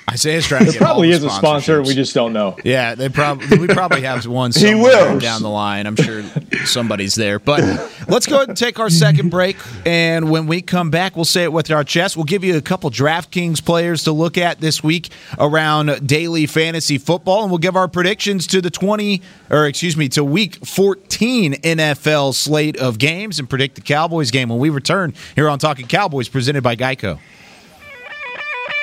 Isaiah's 0.09 0.45
trying 0.45 0.65
There 0.65 0.73
probably 0.73 1.11
is 1.11 1.23
a 1.23 1.29
sponsor. 1.29 1.81
We 1.81 1.93
just 1.95 2.13
don't 2.13 2.33
know. 2.33 2.57
Yeah, 2.63 2.95
they 2.95 3.09
probably 3.09 3.57
we 3.57 3.67
probably 3.67 4.01
have 4.01 4.25
one. 4.27 4.51
He 4.63 4.75
will. 4.75 5.19
down 5.19 5.41
the 5.41 5.49
line. 5.49 5.85
I'm 5.87 5.95
sure 5.95 6.23
somebody's 6.65 7.15
there. 7.15 7.39
But 7.39 7.61
let's 8.07 8.27
go 8.27 8.37
ahead 8.37 8.49
and 8.49 8.57
take 8.57 8.79
our 8.79 8.89
second 8.89 9.29
break, 9.29 9.57
and 9.85 10.29
when 10.29 10.47
we 10.47 10.61
come 10.61 10.89
back, 10.89 11.15
we'll 11.15 11.25
say 11.25 11.43
it 11.43 11.51
with 11.51 11.69
our 11.71 11.83
chest. 11.83 12.15
We'll 12.15 12.23
give 12.25 12.43
you 12.43 12.57
a 12.57 12.61
couple 12.61 12.89
DraftKings 12.91 13.63
players 13.63 14.03
to 14.03 14.11
look 14.11 14.37
at 14.37 14.61
this 14.61 14.83
week 14.83 15.09
around 15.37 16.07
daily 16.07 16.45
fantasy 16.45 16.97
football, 16.97 17.43
and 17.43 17.51
we'll 17.51 17.57
give 17.59 17.75
our 17.75 17.87
predictions 17.87 18.47
to 18.47 18.61
the 18.61 18.69
20 18.69 19.21
or 19.49 19.67
excuse 19.67 19.95
me 19.97 20.09
to 20.09 20.23
Week 20.23 20.55
14 20.65 21.53
NFL 21.53 22.33
slate 22.33 22.77
of 22.77 22.97
games, 22.97 23.39
and 23.39 23.49
predict 23.49 23.75
the 23.75 23.81
Cowboys 23.81 24.31
game 24.31 24.49
when 24.49 24.59
we 24.59 24.69
return 24.69 25.13
here 25.35 25.49
on 25.49 25.59
Talking 25.59 25.87
Cowboys, 25.87 26.27
presented 26.29 26.63
by 26.63 26.75
Geico. 26.75 27.19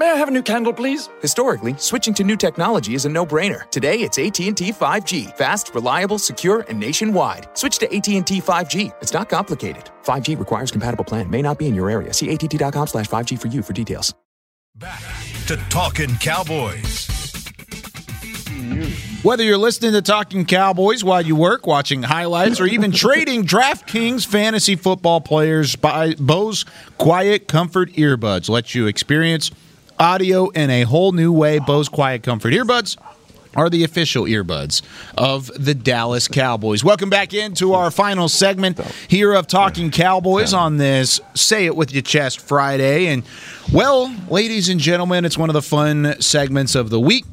May 0.00 0.12
I 0.12 0.14
have 0.14 0.28
a 0.28 0.30
new 0.30 0.42
candle, 0.42 0.72
please? 0.72 1.10
Historically, 1.20 1.74
switching 1.76 2.14
to 2.14 2.24
new 2.24 2.34
technology 2.34 2.94
is 2.94 3.04
a 3.04 3.08
no-brainer. 3.10 3.70
Today, 3.70 3.96
it's 3.96 4.16
AT&T 4.16 4.72
5G. 4.72 5.36
Fast, 5.36 5.74
reliable, 5.74 6.18
secure, 6.18 6.64
and 6.70 6.80
nationwide. 6.80 7.48
Switch 7.52 7.76
to 7.80 7.86
AT&T 7.94 8.40
5G. 8.40 8.94
It's 9.02 9.12
not 9.12 9.28
complicated. 9.28 9.90
5G 10.04 10.38
requires 10.38 10.70
compatible 10.70 11.04
plan. 11.04 11.28
May 11.28 11.42
not 11.42 11.58
be 11.58 11.66
in 11.68 11.74
your 11.74 11.90
area. 11.90 12.14
See 12.14 12.30
att.com 12.30 12.86
slash 12.86 13.08
5G 13.08 13.38
for 13.38 13.48
you 13.48 13.60
for 13.60 13.74
details. 13.74 14.14
Back 14.76 15.02
to 15.48 15.58
Talking 15.68 16.16
Cowboys. 16.16 17.06
Whether 19.22 19.44
you're 19.44 19.58
listening 19.58 19.92
to 19.92 20.00
Talking 20.00 20.46
Cowboys 20.46 21.04
while 21.04 21.20
you 21.20 21.36
work, 21.36 21.66
watching 21.66 22.04
highlights, 22.04 22.58
or 22.58 22.64
even 22.64 22.90
trading 23.04 23.44
DraftKings 23.44 24.26
fantasy 24.26 24.76
football 24.76 25.20
players, 25.20 25.76
by 25.76 26.14
Bose 26.14 26.64
Quiet 26.96 27.48
Comfort 27.48 27.92
Earbuds 27.92 28.48
lets 28.48 28.74
you 28.74 28.86
experience 28.86 29.50
audio 30.00 30.48
in 30.48 30.70
a 30.70 30.82
whole 30.82 31.12
new 31.12 31.30
way. 31.30 31.58
Bose 31.58 31.88
Quiet 31.88 32.22
Comfort 32.22 32.54
Earbuds 32.54 32.96
are 33.54 33.68
the 33.68 33.84
official 33.84 34.24
earbuds 34.24 34.80
of 35.18 35.50
the 35.56 35.74
Dallas 35.74 36.26
Cowboys. 36.26 36.82
Welcome 36.82 37.10
back 37.10 37.34
into 37.34 37.74
our 37.74 37.90
final 37.90 38.28
segment 38.28 38.80
here 39.08 39.34
of 39.34 39.46
Talking 39.46 39.90
Cowboys 39.90 40.54
on 40.54 40.78
this 40.78 41.20
Say 41.34 41.66
It 41.66 41.76
With 41.76 41.92
Your 41.92 42.02
Chest 42.02 42.40
Friday. 42.40 43.08
And, 43.08 43.24
well, 43.72 44.14
ladies 44.30 44.68
and 44.70 44.80
gentlemen, 44.80 45.24
it's 45.24 45.36
one 45.36 45.50
of 45.50 45.54
the 45.54 45.62
fun 45.62 46.16
segments 46.20 46.74
of 46.74 46.88
the 46.88 47.00
week. 47.00 47.26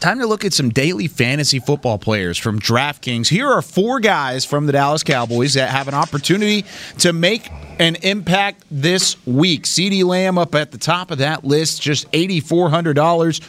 Time 0.00 0.18
to 0.18 0.26
look 0.26 0.44
at 0.44 0.52
some 0.52 0.68
daily 0.68 1.08
fantasy 1.08 1.58
football 1.58 1.98
players 1.98 2.36
from 2.36 2.60
DraftKings. 2.60 3.28
Here 3.28 3.48
are 3.48 3.62
four 3.62 3.98
guys 3.98 4.44
from 4.44 4.66
the 4.66 4.72
Dallas 4.72 5.02
Cowboys 5.02 5.54
that 5.54 5.70
have 5.70 5.88
an 5.88 5.94
opportunity 5.94 6.66
to 6.98 7.14
make 7.14 7.50
an 7.78 7.96
impact 7.96 8.64
this 8.70 9.16
week. 9.26 9.64
CeeDee 9.64 10.04
Lamb 10.04 10.36
up 10.36 10.54
at 10.54 10.70
the 10.70 10.76
top 10.76 11.10
of 11.10 11.18
that 11.18 11.44
list, 11.44 11.80
just 11.80 12.10
$8,400 12.12 13.40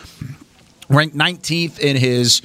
ranked 0.89 1.17
19th 1.17 1.79
in 1.79 1.97
his 1.97 2.41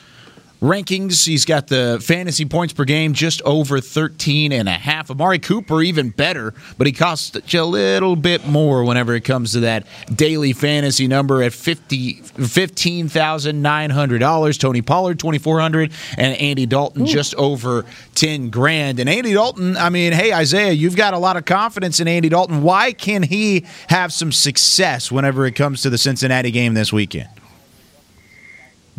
rankings. 0.62 1.26
He's 1.26 1.44
got 1.44 1.66
the 1.66 2.00
fantasy 2.02 2.46
points 2.46 2.72
per 2.72 2.84
game 2.84 3.12
just 3.12 3.42
over 3.42 3.80
13 3.80 4.52
and 4.52 4.68
a 4.68 4.72
half. 4.72 5.10
Amari 5.10 5.40
Cooper 5.40 5.82
even 5.82 6.10
better, 6.10 6.54
but 6.78 6.86
he 6.86 6.92
costs 6.92 7.36
a 7.52 7.64
little 7.64 8.14
bit 8.16 8.46
more 8.46 8.84
whenever 8.84 9.14
it 9.14 9.22
comes 9.22 9.52
to 9.52 9.60
that 9.60 9.86
daily 10.14 10.52
fantasy 10.52 11.08
number 11.08 11.42
at 11.42 11.52
50 11.52 12.22
$15,900. 12.22 14.58
Tony 14.58 14.82
Pollard 14.82 15.18
2400 15.18 15.90
and 16.16 16.36
Andy 16.36 16.66
Dalton 16.66 17.02
Ooh. 17.02 17.06
just 17.06 17.34
over 17.34 17.84
10 18.14 18.50
grand. 18.50 19.00
And 19.00 19.08
Andy 19.08 19.34
Dalton, 19.34 19.76
I 19.76 19.90
mean, 19.90 20.12
hey 20.12 20.32
Isaiah, 20.32 20.70
you've 20.72 20.94
got 20.96 21.14
a 21.14 21.18
lot 21.18 21.36
of 21.36 21.44
confidence 21.44 21.98
in 21.98 22.06
Andy 22.06 22.28
Dalton. 22.28 22.62
Why 22.62 22.92
can 22.92 23.24
he 23.24 23.66
have 23.88 24.12
some 24.12 24.30
success 24.30 25.10
whenever 25.10 25.44
it 25.46 25.56
comes 25.56 25.82
to 25.82 25.90
the 25.90 25.98
Cincinnati 25.98 26.52
game 26.52 26.74
this 26.74 26.92
weekend? 26.92 27.28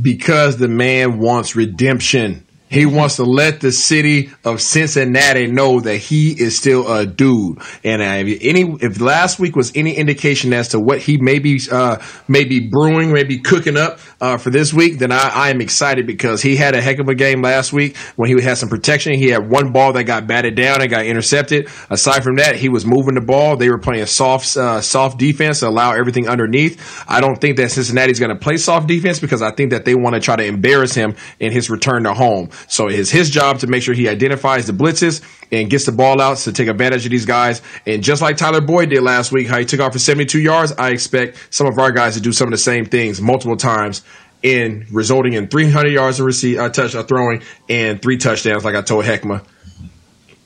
Because 0.02 0.58
the 0.58 0.68
man 0.68 1.20
wants 1.20 1.56
redemption. 1.56 2.46
He 2.74 2.88
wants 2.88 3.18
to 3.18 3.24
let 3.24 3.62
the 3.62 3.72
city 3.72 4.32
of 4.44 4.60
Cincinnati 4.60 5.46
know 5.46 5.80
that 5.80 5.98
he 5.98 6.32
is 6.32 6.58
still 6.58 6.92
a 6.92 7.06
dude. 7.06 7.60
And 7.84 8.02
if 8.02 8.40
any, 8.42 8.64
if 8.82 9.00
last 9.00 9.40
week 9.40 9.56
was 9.56 9.72
any 9.76 9.94
indication 9.94 10.54
as 10.54 10.70
to 10.70 10.80
what 10.80 11.00
he 11.00 11.18
may 11.18 11.38
be, 11.38 11.62
uh, 11.72 12.04
maybe 12.28 12.62
brewing, 12.62 13.14
maybe 13.14 13.38
cooking 13.38 13.78
up 13.78 14.00
uh, 14.20 14.38
for 14.38 14.50
this 14.50 14.74
week, 14.74 14.98
then 14.98 15.12
I, 15.12 15.30
I, 15.30 15.50
am 15.52 15.62
excited 15.62 16.08
because 16.08 16.42
he 16.42 16.56
had 16.56 16.74
a 16.74 16.82
heck 16.82 16.98
of 16.98 17.08
a 17.10 17.14
game 17.14 17.44
last 17.44 17.74
week 17.74 17.96
when 18.16 18.36
he 18.36 18.42
had 18.42 18.58
some 18.58 18.70
protection. 18.70 19.14
He 19.14 19.28
had 19.28 19.48
one 19.48 19.72
ball 19.72 19.94
that 19.94 20.06
got 20.06 20.26
batted 20.26 20.56
down 20.56 20.82
and 20.82 20.90
got 20.90 21.06
intercepted. 21.06 21.70
Aside 21.92 22.24
from 22.24 22.38
that, 22.38 22.56
he 22.56 22.70
was 22.70 22.88
moving 22.88 23.14
the 23.14 23.22
ball. 23.22 23.56
They 23.56 23.70
were 23.70 23.78
playing 23.78 24.08
soft, 24.08 24.58
uh, 24.58 24.82
soft 24.82 25.20
defense 25.20 25.60
to 25.60 25.68
allow 25.68 25.94
everything 25.94 26.28
underneath. 26.28 27.04
I 27.08 27.22
don't 27.22 27.40
think 27.40 27.58
that 27.58 27.70
Cincinnati's 27.70 28.20
going 28.20 28.34
to 28.34 28.40
play 28.40 28.58
soft 28.58 28.88
defense 28.88 29.20
because 29.20 29.44
I 29.44 29.52
think 29.52 29.70
that 29.72 29.86
they 29.86 29.94
want 29.94 30.16
to 30.16 30.20
try 30.20 30.36
to 30.36 30.44
embarrass 30.44 30.96
him 30.96 31.16
in 31.40 31.52
his 31.52 31.70
return 31.70 32.06
to 32.06 32.16
home. 32.16 32.50
So 32.68 32.88
it's 32.88 33.10
his 33.10 33.30
job 33.30 33.60
to 33.60 33.68
make 33.68 33.84
sure 33.84 33.94
he 33.94 34.08
identifies 34.08 34.68
the 34.68 34.74
blitzes 34.74 35.22
and 35.52 35.70
gets 35.70 35.86
the 35.86 35.92
ball 35.92 36.22
out 36.22 36.38
to 36.38 36.52
take 36.52 36.68
advantage 36.68 37.06
of 37.06 37.12
these 37.12 37.26
guys. 37.26 37.62
And 37.86 38.04
just 38.04 38.22
like 38.22 38.38
Tyler 38.38 38.62
Boyd 38.62 38.90
did 38.90 39.02
last 39.04 39.32
week, 39.32 39.48
how 39.48 39.60
he 39.60 39.66
took 39.66 39.80
off 39.80 39.94
for 39.94 40.00
72 40.00 40.40
yards, 40.40 40.72
I 40.74 40.90
expect 40.90 41.54
some 41.54 41.68
of 41.68 41.78
our 41.78 41.92
guys 41.92 42.16
to 42.16 42.22
do 42.22 42.32
some 42.32 42.48
of 42.48 42.52
the 42.52 42.58
same 42.58 42.86
things 42.86 43.22
multiple 43.22 43.58
times 43.58 44.02
in 44.42 44.86
resulting 44.92 45.34
in 45.34 45.48
300 45.48 45.90
yards 45.90 46.20
of 46.20 46.26
receive, 46.26 46.60
uh, 46.60 46.70
touch, 46.70 46.96
uh, 46.96 47.04
throwing 47.04 47.42
and 47.70 48.02
three 48.02 48.18
touchdowns, 48.18 48.66
like 48.66 48.76
I 48.76 48.82
told 48.82 49.06
Heckma. 49.06 49.44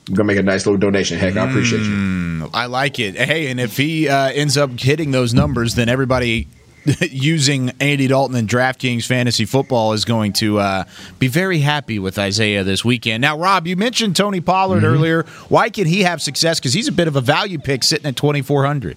I'm 0.08 0.14
gonna 0.14 0.26
make 0.26 0.38
a 0.38 0.42
nice 0.42 0.64
little 0.64 0.78
donation. 0.78 1.18
Heck, 1.18 1.36
I 1.36 1.46
appreciate 1.46 1.80
you. 1.80 1.90
Mm, 1.90 2.50
I 2.54 2.66
like 2.66 2.98
it. 2.98 3.14
Hey, 3.14 3.48
and 3.48 3.60
if 3.60 3.76
he 3.76 4.08
uh, 4.08 4.30
ends 4.30 4.56
up 4.56 4.78
hitting 4.78 5.10
those 5.10 5.34
numbers, 5.34 5.74
then 5.74 5.90
everybody 5.90 6.48
using 7.10 7.72
Andy 7.80 8.06
Dalton 8.06 8.36
and 8.36 8.48
DraftKings 8.48 9.06
fantasy 9.06 9.44
football 9.44 9.92
is 9.92 10.04
going 10.04 10.32
to 10.34 10.58
uh, 10.58 10.84
be 11.18 11.28
very 11.28 11.58
happy 11.60 11.98
with 11.98 12.18
Isaiah 12.18 12.64
this 12.64 12.84
weekend. 12.84 13.20
Now, 13.20 13.38
Rob, 13.38 13.66
you 13.66 13.76
mentioned 13.76 14.16
Tony 14.16 14.40
Pollard 14.40 14.78
mm-hmm. 14.78 14.86
earlier. 14.86 15.22
Why 15.48 15.70
can 15.70 15.86
he 15.86 16.02
have 16.02 16.22
success? 16.22 16.58
Because 16.58 16.72
he's 16.72 16.88
a 16.88 16.92
bit 16.92 17.08
of 17.08 17.16
a 17.16 17.20
value 17.20 17.58
pick 17.58 17.84
sitting 17.84 18.06
at 18.06 18.16
2,400. 18.16 18.96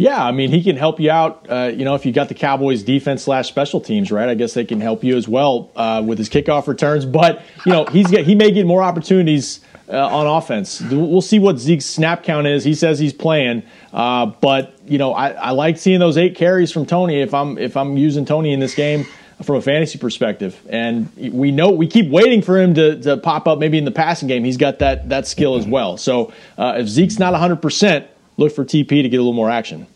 Yeah, 0.00 0.24
I 0.24 0.30
mean, 0.30 0.50
he 0.50 0.62
can 0.62 0.76
help 0.76 1.00
you 1.00 1.10
out. 1.10 1.46
Uh, 1.50 1.72
you 1.74 1.84
know, 1.84 1.96
if 1.96 2.06
you 2.06 2.12
got 2.12 2.28
the 2.28 2.34
Cowboys 2.34 2.84
defense 2.84 3.24
slash 3.24 3.48
special 3.48 3.80
teams, 3.80 4.12
right? 4.12 4.28
I 4.28 4.36
guess 4.36 4.54
they 4.54 4.64
can 4.64 4.80
help 4.80 5.02
you 5.02 5.16
as 5.16 5.26
well 5.26 5.72
uh, 5.74 6.04
with 6.06 6.18
his 6.18 6.28
kickoff 6.28 6.68
returns. 6.68 7.04
But 7.04 7.42
you 7.66 7.72
know, 7.72 7.84
he's 7.86 8.06
get, 8.06 8.24
he 8.24 8.36
may 8.36 8.52
get 8.52 8.64
more 8.64 8.80
opportunities 8.80 9.58
uh, 9.90 10.06
on 10.06 10.26
offense. 10.26 10.80
We'll 10.80 11.22
see 11.22 11.38
what 11.38 11.58
Zeke's 11.58 11.86
snap 11.86 12.22
count 12.22 12.46
is. 12.46 12.64
He 12.64 12.74
says 12.74 12.98
he's 12.98 13.12
playing, 13.12 13.62
uh, 13.92 14.26
but 14.26 14.74
you 14.86 14.98
know, 14.98 15.12
I, 15.12 15.30
I 15.30 15.50
like 15.50 15.78
seeing 15.78 16.00
those 16.00 16.18
eight 16.18 16.36
carries 16.36 16.70
from 16.70 16.86
Tony. 16.86 17.20
If 17.20 17.34
I'm 17.34 17.58
if 17.58 17.76
I'm 17.76 17.96
using 17.96 18.24
Tony 18.24 18.52
in 18.52 18.60
this 18.60 18.74
game 18.74 19.06
from 19.42 19.56
a 19.56 19.62
fantasy 19.62 19.98
perspective, 19.98 20.60
and 20.68 21.14
we 21.16 21.50
know 21.50 21.70
we 21.70 21.86
keep 21.86 22.10
waiting 22.10 22.42
for 22.42 22.58
him 22.58 22.74
to, 22.74 23.00
to 23.02 23.16
pop 23.16 23.46
up 23.46 23.58
maybe 23.58 23.78
in 23.78 23.84
the 23.84 23.90
passing 23.90 24.28
game. 24.28 24.44
He's 24.44 24.56
got 24.56 24.80
that 24.80 25.08
that 25.08 25.26
skill 25.26 25.56
as 25.56 25.66
well. 25.66 25.96
So 25.96 26.32
uh, 26.58 26.74
if 26.78 26.88
Zeke's 26.88 27.18
not 27.18 27.32
100, 27.32 27.56
percent 27.56 28.06
look 28.36 28.52
for 28.52 28.64
TP 28.64 28.88
to 29.02 29.08
get 29.08 29.16
a 29.16 29.22
little 29.22 29.32
more 29.32 29.50
action. 29.50 29.86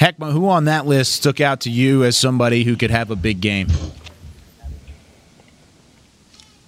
Heckma, 0.00 0.32
who 0.32 0.48
on 0.48 0.64
that 0.64 0.86
list 0.86 1.12
stuck 1.12 1.40
out 1.40 1.60
to 1.60 1.70
you 1.70 2.02
as 2.02 2.16
somebody 2.16 2.64
who 2.64 2.76
could 2.76 2.90
have 2.90 3.10
a 3.10 3.16
big 3.16 3.40
game? 3.40 3.68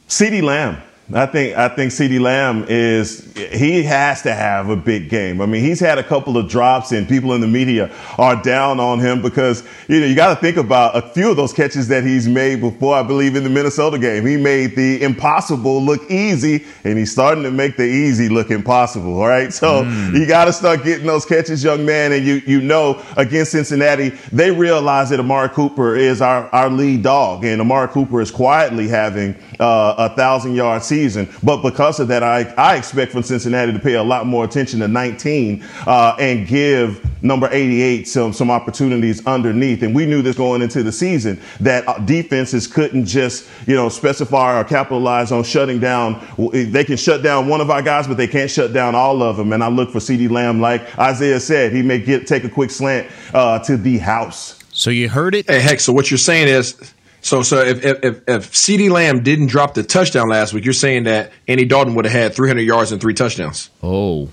CeeDee 0.09 0.43
Lamb. 0.43 0.81
I 1.13 1.27
think 1.27 1.55
I 1.59 1.69
think 1.69 1.93
CeeDee 1.93 2.19
Lamb 2.19 2.65
is 2.67 3.31
he 3.35 3.83
has 3.83 4.23
to 4.23 4.33
have 4.33 4.71
a 4.71 4.77
big 4.77 5.11
game. 5.11 5.43
I 5.43 5.47
mean, 5.47 5.63
he's 5.63 5.79
had 5.79 5.99
a 5.99 6.03
couple 6.03 6.39
of 6.39 6.49
drops 6.49 6.93
and 6.93 7.07
people 7.07 7.35
in 7.35 7.43
the 7.43 7.47
media 7.47 7.95
are 8.17 8.41
down 8.43 8.81
on 8.81 9.01
him 9.01 9.21
because 9.21 9.65
you 9.87 10.01
know 10.01 10.07
you 10.07 10.15
got 10.15 10.35
to 10.35 10.41
think 10.41 10.57
about 10.57 10.97
a 10.97 11.03
few 11.03 11.31
of 11.31 11.37
those 11.37 11.53
catches 11.53 11.89
that 11.89 12.05
he's 12.05 12.27
made 12.27 12.63
before. 12.63 12.97
I 12.97 13.03
believe 13.03 13.37
in 13.37 13.45
the 13.45 13.51
Minnesota 13.51 13.99
game, 13.99 14.25
he 14.25 14.39
made 14.39 14.77
the 14.77 15.03
impossible 15.03 15.83
look 15.83 16.11
easy, 16.11 16.65
and 16.85 16.97
he's 16.97 17.13
starting 17.13 17.45
to 17.45 17.51
make 17.51 17.77
the 17.77 17.85
easy 17.85 18.31
look 18.31 18.51
impossible. 18.51 19.21
All 19.21 19.29
right, 19.29 19.53
so 19.53 19.85
mm. 19.85 20.15
you 20.15 20.27
got 20.27 20.47
to 20.47 20.55
start 20.55 20.85
getting 20.85 21.07
those 21.07 21.27
catches, 21.27 21.63
young 21.63 21.85
man. 21.85 22.13
And 22.13 22.25
you 22.25 22.41
you 22.47 22.63
know 22.63 23.03
against 23.19 23.53
Cincinnati, 23.53 24.09
they 24.33 24.51
realize 24.51 25.11
that 25.11 25.21
Amari 25.21 25.51
Cooper 25.51 25.97
is 25.97 26.23
our 26.23 26.49
our 26.55 26.71
lead 26.71 27.03
dog, 27.03 27.45
and 27.45 27.61
Amari 27.61 27.89
Cooper 27.89 28.23
is 28.23 28.31
quietly 28.31 28.89
having 28.89 29.35
uh, 29.61 29.97
a 29.99 30.17
thousand 30.17 30.55
yard 30.55 30.83
season. 30.83 30.94
But 31.43 31.63
because 31.63 32.01
of 32.01 32.09
that, 32.09 32.23
I, 32.23 32.43
I 32.57 32.77
expect 32.77 33.13
from 33.13 33.23
Cincinnati 33.23 33.73
to 33.73 33.79
pay 33.79 33.95
a 33.95 34.03
lot 34.03 34.27
more 34.27 34.45
attention 34.45 34.81
to 34.81 34.89
19 34.89 35.65
uh, 35.87 36.17
and 36.19 36.47
give 36.47 37.05
number 37.23 37.49
88 37.51 38.07
some, 38.07 38.33
some 38.33 38.51
opportunities 38.51 39.27
underneath. 39.27 39.83
And 39.83 39.95
we 39.95 40.07
knew 40.07 40.23
this 40.23 40.37
going 40.37 40.63
into 40.63 40.83
the 40.83 40.93
season 40.93 41.41
that 41.61 41.89
uh, 41.89 41.99
defenses 41.99 42.67
couldn't 42.67 43.07
just, 43.07 43.49
you 43.67 43.75
know, 43.75 43.89
specify 43.89 44.61
or 44.61 44.65
capitalize 44.65 45.33
on 45.33 45.43
shutting 45.43 45.81
down. 45.81 46.25
They 46.53 46.85
can 46.85 46.97
shut 46.97 47.23
down 47.23 47.49
one 47.49 47.61
of 47.61 47.71
our 47.71 47.83
guys, 47.83 48.07
but 48.07 48.17
they 48.17 48.29
can't 48.29 48.51
shut 48.51 48.73
down 48.73 48.95
all 48.95 49.23
of 49.23 49.37
them. 49.37 49.53
And 49.53 49.65
I 49.65 49.69
look 49.69 49.91
for 49.91 49.99
CeeDee 49.99 50.31
Lamb, 50.31 50.61
like 50.61 50.99
Isaiah 50.99 51.41
said, 51.41 51.73
he 51.73 51.83
may 51.83 51.99
get 51.99 52.27
take 52.27 52.45
a 52.45 52.49
quick 52.49 52.71
slant 52.71 53.11
uh, 53.33 53.59
to 53.61 53.77
the 53.77 53.99
house. 53.99 54.61
So 54.71 54.91
you 54.91 55.09
heard 55.09 55.35
it. 55.37 55.49
Hey, 55.49 55.61
heck. 55.61 55.79
So 55.79 55.93
what 55.93 56.11
you're 56.11 56.19
saying 56.19 56.49
is 56.49 56.94
so, 57.25 57.43
so 57.43 57.61
if, 57.63 57.83
if, 57.83 58.05
if 58.29 58.53
CeeDee 58.53 58.91
Lamb 58.91 59.23
didn't 59.23 59.47
drop 59.47 59.73
the 59.73 59.83
touchdown 59.83 60.29
last 60.29 60.53
week, 60.53 60.63
you're 60.67 60.75
saying 60.75 61.05
that 61.05 61.33
Andy 61.49 61.65
Dalton 61.65 61.95
would 61.95 62.05
have 62.05 62.13
had 62.13 62.35
300 62.35 62.61
yards 62.61 62.93
and 62.93 63.01
three 63.01 63.15
touchdowns. 63.15 63.71
Oh. 63.83 64.29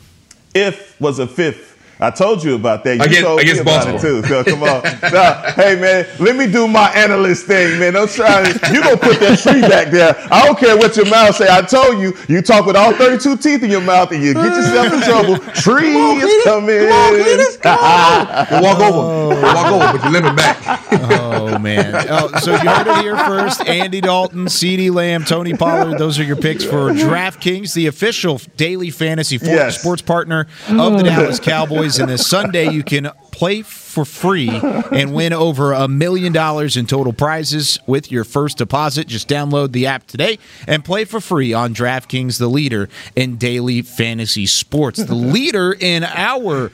If 0.54 1.00
was 1.00 1.18
a 1.18 1.26
fifth 1.26 1.71
I 2.02 2.10
told 2.10 2.44
you 2.44 2.56
about 2.56 2.84
that. 2.84 2.98
You 2.98 3.04
against, 3.04 3.22
told 3.22 3.40
against 3.42 3.58
me 3.58 3.62
about 3.62 3.86
Baltimore. 3.86 4.20
it 4.20 4.24
too. 4.24 4.28
So 4.28 4.44
come 4.44 4.64
on. 4.64 4.82
now, 5.14 5.52
hey 5.54 5.80
man, 5.80 6.08
let 6.20 6.36
me 6.36 6.52
do 6.52 6.68
my 6.68 6.90
analyst 6.94 7.46
thing, 7.46 7.80
man. 7.80 7.94
Don't 7.94 8.10
try. 8.10 8.42
You 8.74 8.82
gonna 8.82 8.98
put 8.98 9.20
that 9.20 9.38
tree 9.38 9.62
back 9.62 9.92
there? 9.92 10.18
I 10.32 10.48
don't 10.48 10.58
care 10.58 10.76
what 10.76 10.98
your 10.98 11.06
mouth 11.06 11.36
say. 11.36 11.48
I 11.48 11.62
told 11.62 12.00
you. 12.00 12.18
You 12.28 12.42
talk 12.42 12.66
with 12.66 12.76
all 12.76 12.92
32 12.94 13.38
teeth 13.38 13.62
in 13.62 13.70
your 13.70 13.82
mouth, 13.82 14.12
and 14.12 14.24
you 14.24 14.34
get 14.34 14.46
yourself 14.46 14.94
in 14.94 15.02
trouble. 15.02 15.38
Tree 15.54 15.96
is 15.96 16.44
coming. 16.44 16.88
Come 16.88 17.78
on, 17.78 18.48
we'll 18.50 18.64
walk 18.64 18.80
over. 18.80 19.36
We'll 19.36 19.42
walk 19.44 19.72
over, 19.72 19.98
but 20.00 20.06
you 20.06 20.12
limit 20.12 20.36
back. 20.36 20.88
oh 20.92 21.60
man. 21.60 22.08
Oh, 22.10 22.32
so 22.40 22.52
you 22.54 22.68
heard 22.68 22.88
it 22.88 23.02
here 23.04 23.18
first. 23.18 23.62
Andy 23.68 24.02
Dalton, 24.02 24.46
CeeDee 24.46 24.92
Lamb, 24.92 25.24
Tony 25.24 25.54
Pollard. 25.54 26.00
Those 26.00 26.20
are 26.20 26.24
your 26.24 26.36
picks 26.36 26.64
for 26.64 26.90
DraftKings, 26.90 27.76
the 27.76 27.86
official 27.86 28.42
daily 28.58 28.90
fantasy 28.90 29.38
yes. 29.42 29.80
sports 29.80 30.02
partner 30.02 30.48
of 30.68 30.98
the 30.98 31.04
Dallas 31.04 31.40
Cowboys 31.40 31.91
Cowboys, 31.92 32.00
and 32.00 32.10
this 32.10 32.28
Sunday 32.28 32.70
you 32.70 32.84
can 32.84 33.10
play 33.32 33.62
for 33.62 34.06
free 34.06 34.50
and 34.50 35.14
win 35.14 35.34
over 35.34 35.74
a 35.74 35.88
million 35.88 36.32
dollars 36.32 36.78
in 36.78 36.86
total 36.86 37.12
prizes 37.14 37.80
with 37.86 38.12
your 38.12 38.24
first 38.24 38.58
deposit. 38.58 39.08
Just 39.08 39.28
download 39.28 39.72
the 39.72 39.88
app 39.88 40.08
today 40.08 40.40
and 40.68 40.86
play 40.86 41.06
for 41.06 41.20
free 41.20 41.54
on 41.54 41.74
DraftKings, 41.74 42.40
the 42.40 42.48
leader 42.48 42.88
in 43.16 43.38
daily 43.38 43.82
fantasy 43.82 44.46
sports. 44.46 45.04
The 45.04 45.16
leader 45.16 45.76
in 45.78 46.04
our 46.04 46.72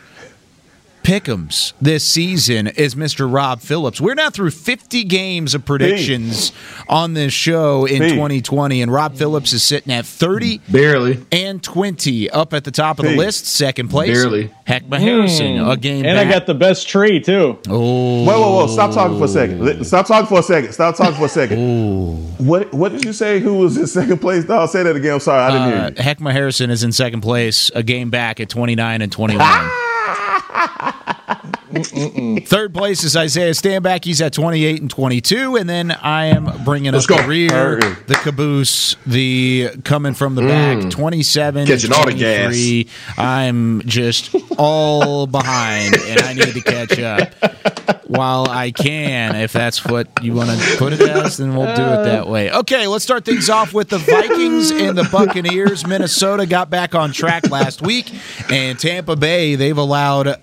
pick'ems 1.07 1.71
this 1.81 2.05
season 2.05 2.67
is 2.67 2.93
Mr. 2.93 3.31
Rob 3.33 3.61
Phillips. 3.61 4.01
We're 4.01 4.13
now 4.13 4.29
through 4.29 4.51
50 4.51 5.05
games 5.05 5.55
of 5.55 5.63
predictions 5.63 6.51
on 6.89 7.13
this 7.13 7.31
show 7.31 7.85
in 7.85 8.01
Pete. 8.01 8.11
2020, 8.11 8.81
and 8.81 8.91
Rob 8.91 9.15
Phillips 9.15 9.53
is 9.53 9.63
sitting 9.63 9.93
at 9.93 10.05
30 10.05 10.57
barely 10.69 11.25
and 11.31 11.63
20 11.63 12.29
up 12.31 12.53
at 12.53 12.65
the 12.65 12.71
top 12.71 12.99
of 12.99 13.05
the 13.05 13.15
list. 13.15 13.45
Second 13.45 13.87
place, 13.87 14.21
Barely. 14.21 14.51
Heckma 14.67 14.99
Harrison, 14.99 15.59
a 15.65 15.77
game 15.77 16.05
And 16.05 16.19
I 16.19 16.29
got 16.29 16.45
the 16.45 16.53
best 16.53 16.89
tree 16.89 17.21
too. 17.21 17.57
oh, 17.69 18.25
Whoa, 18.25 18.41
whoa, 18.41 18.55
whoa! 18.57 18.67
Stop 18.67 18.91
talking 18.93 19.17
for 19.17 19.25
a 19.25 19.29
second. 19.29 19.85
Stop 19.85 20.07
talking 20.07 20.27
for 20.27 20.39
a 20.39 20.43
second. 20.43 20.73
Stop 20.73 20.97
talking 20.97 21.15
for 21.15 21.27
a 21.27 21.29
second. 21.29 22.35
What 22.45 22.73
What 22.73 22.91
did 22.91 23.05
you 23.05 23.13
say? 23.13 23.39
Who 23.39 23.53
was 23.59 23.77
in 23.77 23.87
second 23.87 24.17
place? 24.19 24.43
No, 24.45 24.65
say 24.65 24.83
that 24.83 24.97
again. 24.97 25.13
I'm 25.13 25.19
sorry, 25.21 25.39
I 25.41 25.51
didn't 25.51 25.61
Uh, 25.61 25.79
hear 25.79 25.89
you. 25.89 26.15
Heckma 26.15 26.33
Harrison 26.33 26.69
is 26.69 26.83
in 26.83 26.91
second 26.91 27.21
place, 27.21 27.71
a 27.73 27.81
game 27.81 28.09
back 28.09 28.41
at 28.41 28.49
29 28.49 29.01
and 29.01 29.09
21 29.09 29.69
ha 30.17 30.39
ha 30.49 30.65
ha 30.79 31.03
Third 32.45 32.73
place 32.73 33.03
is 33.03 33.15
Isaiah 33.15 33.51
Stanback. 33.51 34.03
He's 34.03 34.21
at 34.21 34.33
28 34.33 34.81
and 34.81 34.89
22. 34.89 35.55
And 35.57 35.69
then 35.69 35.91
I 35.91 36.25
am 36.25 36.63
bringing 36.63 36.93
Let's 36.93 37.05
up 37.05 37.09
go. 37.09 37.21
the 37.21 37.27
rear, 37.27 37.79
the 38.07 38.15
caboose, 38.15 38.95
the 39.05 39.69
coming 39.83 40.13
from 40.13 40.35
the 40.35 40.41
back, 40.41 40.77
mm. 40.77 40.91
27 40.91 41.67
Catching 41.67 41.93
all 41.93 42.05
the 42.05 42.11
23. 42.11 42.87
I'm 43.17 43.81
just 43.81 44.35
all 44.57 45.27
behind, 45.27 45.95
and 45.95 46.21
I 46.21 46.33
need 46.33 46.53
to 46.53 46.61
catch 46.61 46.99
up 46.99 47.33
while 48.07 48.49
I 48.49 48.71
can. 48.71 49.35
If 49.35 49.53
that's 49.53 49.85
what 49.85 50.07
you 50.23 50.33
want 50.33 50.49
to 50.49 50.77
put 50.77 50.93
it 50.93 51.01
as, 51.01 51.37
then 51.37 51.55
we'll 51.55 51.75
do 51.75 51.83
it 51.83 52.03
that 52.03 52.27
way. 52.27 52.51
Okay, 52.51 52.87
let's 52.87 53.03
start 53.03 53.25
things 53.25 53.49
off 53.49 53.73
with 53.73 53.89
the 53.89 53.97
Vikings 53.99 54.71
and 54.71 54.97
the 54.97 55.07
Buccaneers. 55.11 55.85
Minnesota 55.85 56.45
got 56.45 56.69
back 56.69 56.95
on 56.95 57.11
track 57.11 57.49
last 57.49 57.81
week, 57.81 58.11
and 58.49 58.79
Tampa 58.79 59.15
Bay, 59.15 59.55
they've 59.55 59.77
allowed 59.77 60.39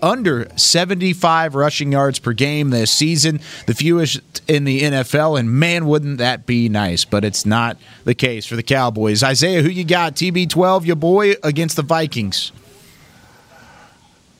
under 0.00 0.48
75 0.56 1.54
rushing 1.54 1.92
yards 1.92 2.18
per 2.18 2.32
game 2.32 2.70
this 2.70 2.90
season, 2.90 3.40
the 3.66 3.74
fewest 3.74 4.20
in 4.48 4.64
the 4.64 4.82
NFL, 4.82 5.38
and 5.38 5.50
man, 5.50 5.86
wouldn't 5.86 6.18
that 6.18 6.46
be 6.46 6.68
nice? 6.68 7.04
But 7.04 7.24
it's 7.24 7.44
not 7.44 7.76
the 8.04 8.14
case 8.14 8.46
for 8.46 8.56
the 8.56 8.62
Cowboys. 8.62 9.22
Isaiah, 9.22 9.62
who 9.62 9.68
you 9.68 9.84
got? 9.84 10.14
TB12, 10.14 10.86
your 10.86 10.96
boy, 10.96 11.34
against 11.42 11.76
the 11.76 11.82
Vikings. 11.82 12.52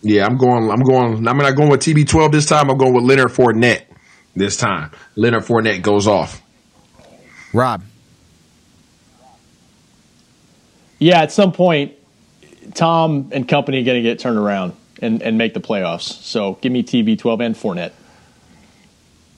Yeah, 0.03 0.27
I'm 0.27 0.37
going. 0.37 0.71
I'm 0.71 0.81
going. 0.81 1.27
I'm 1.27 1.37
not 1.39 1.57
going 1.57 1.69
with 1.69 1.81
TB12 1.81 2.31
this 2.31 2.47
time. 2.47 2.71
I'm 2.71 2.79
going 2.79 2.95
with 2.95 3.05
Leonard 3.05 3.29
Fournette 3.29 3.83
this 4.37 4.57
time. 4.57 4.93
Leonard 5.17 5.43
Fournette 5.43 5.83
goes 5.83 6.07
off. 6.07 6.43
Rob. 7.53 7.83
Yeah, 10.99 11.23
at 11.23 11.33
some 11.33 11.53
point, 11.53 11.95
Tom 12.75 13.31
and 13.33 13.49
company 13.49 13.81
are 13.81 13.85
going 13.85 14.03
to 14.03 14.09
get 14.09 14.19
turned 14.19 14.39
around 14.39 14.75
and, 15.01 15.23
and 15.23 15.39
make 15.39 15.55
the 15.55 15.61
playoffs. 15.61 16.03
So 16.23 16.55
give 16.61 16.73
me 16.73 16.83
TB12 16.83 17.45
and 17.45 17.55
Fournette. 17.55 17.93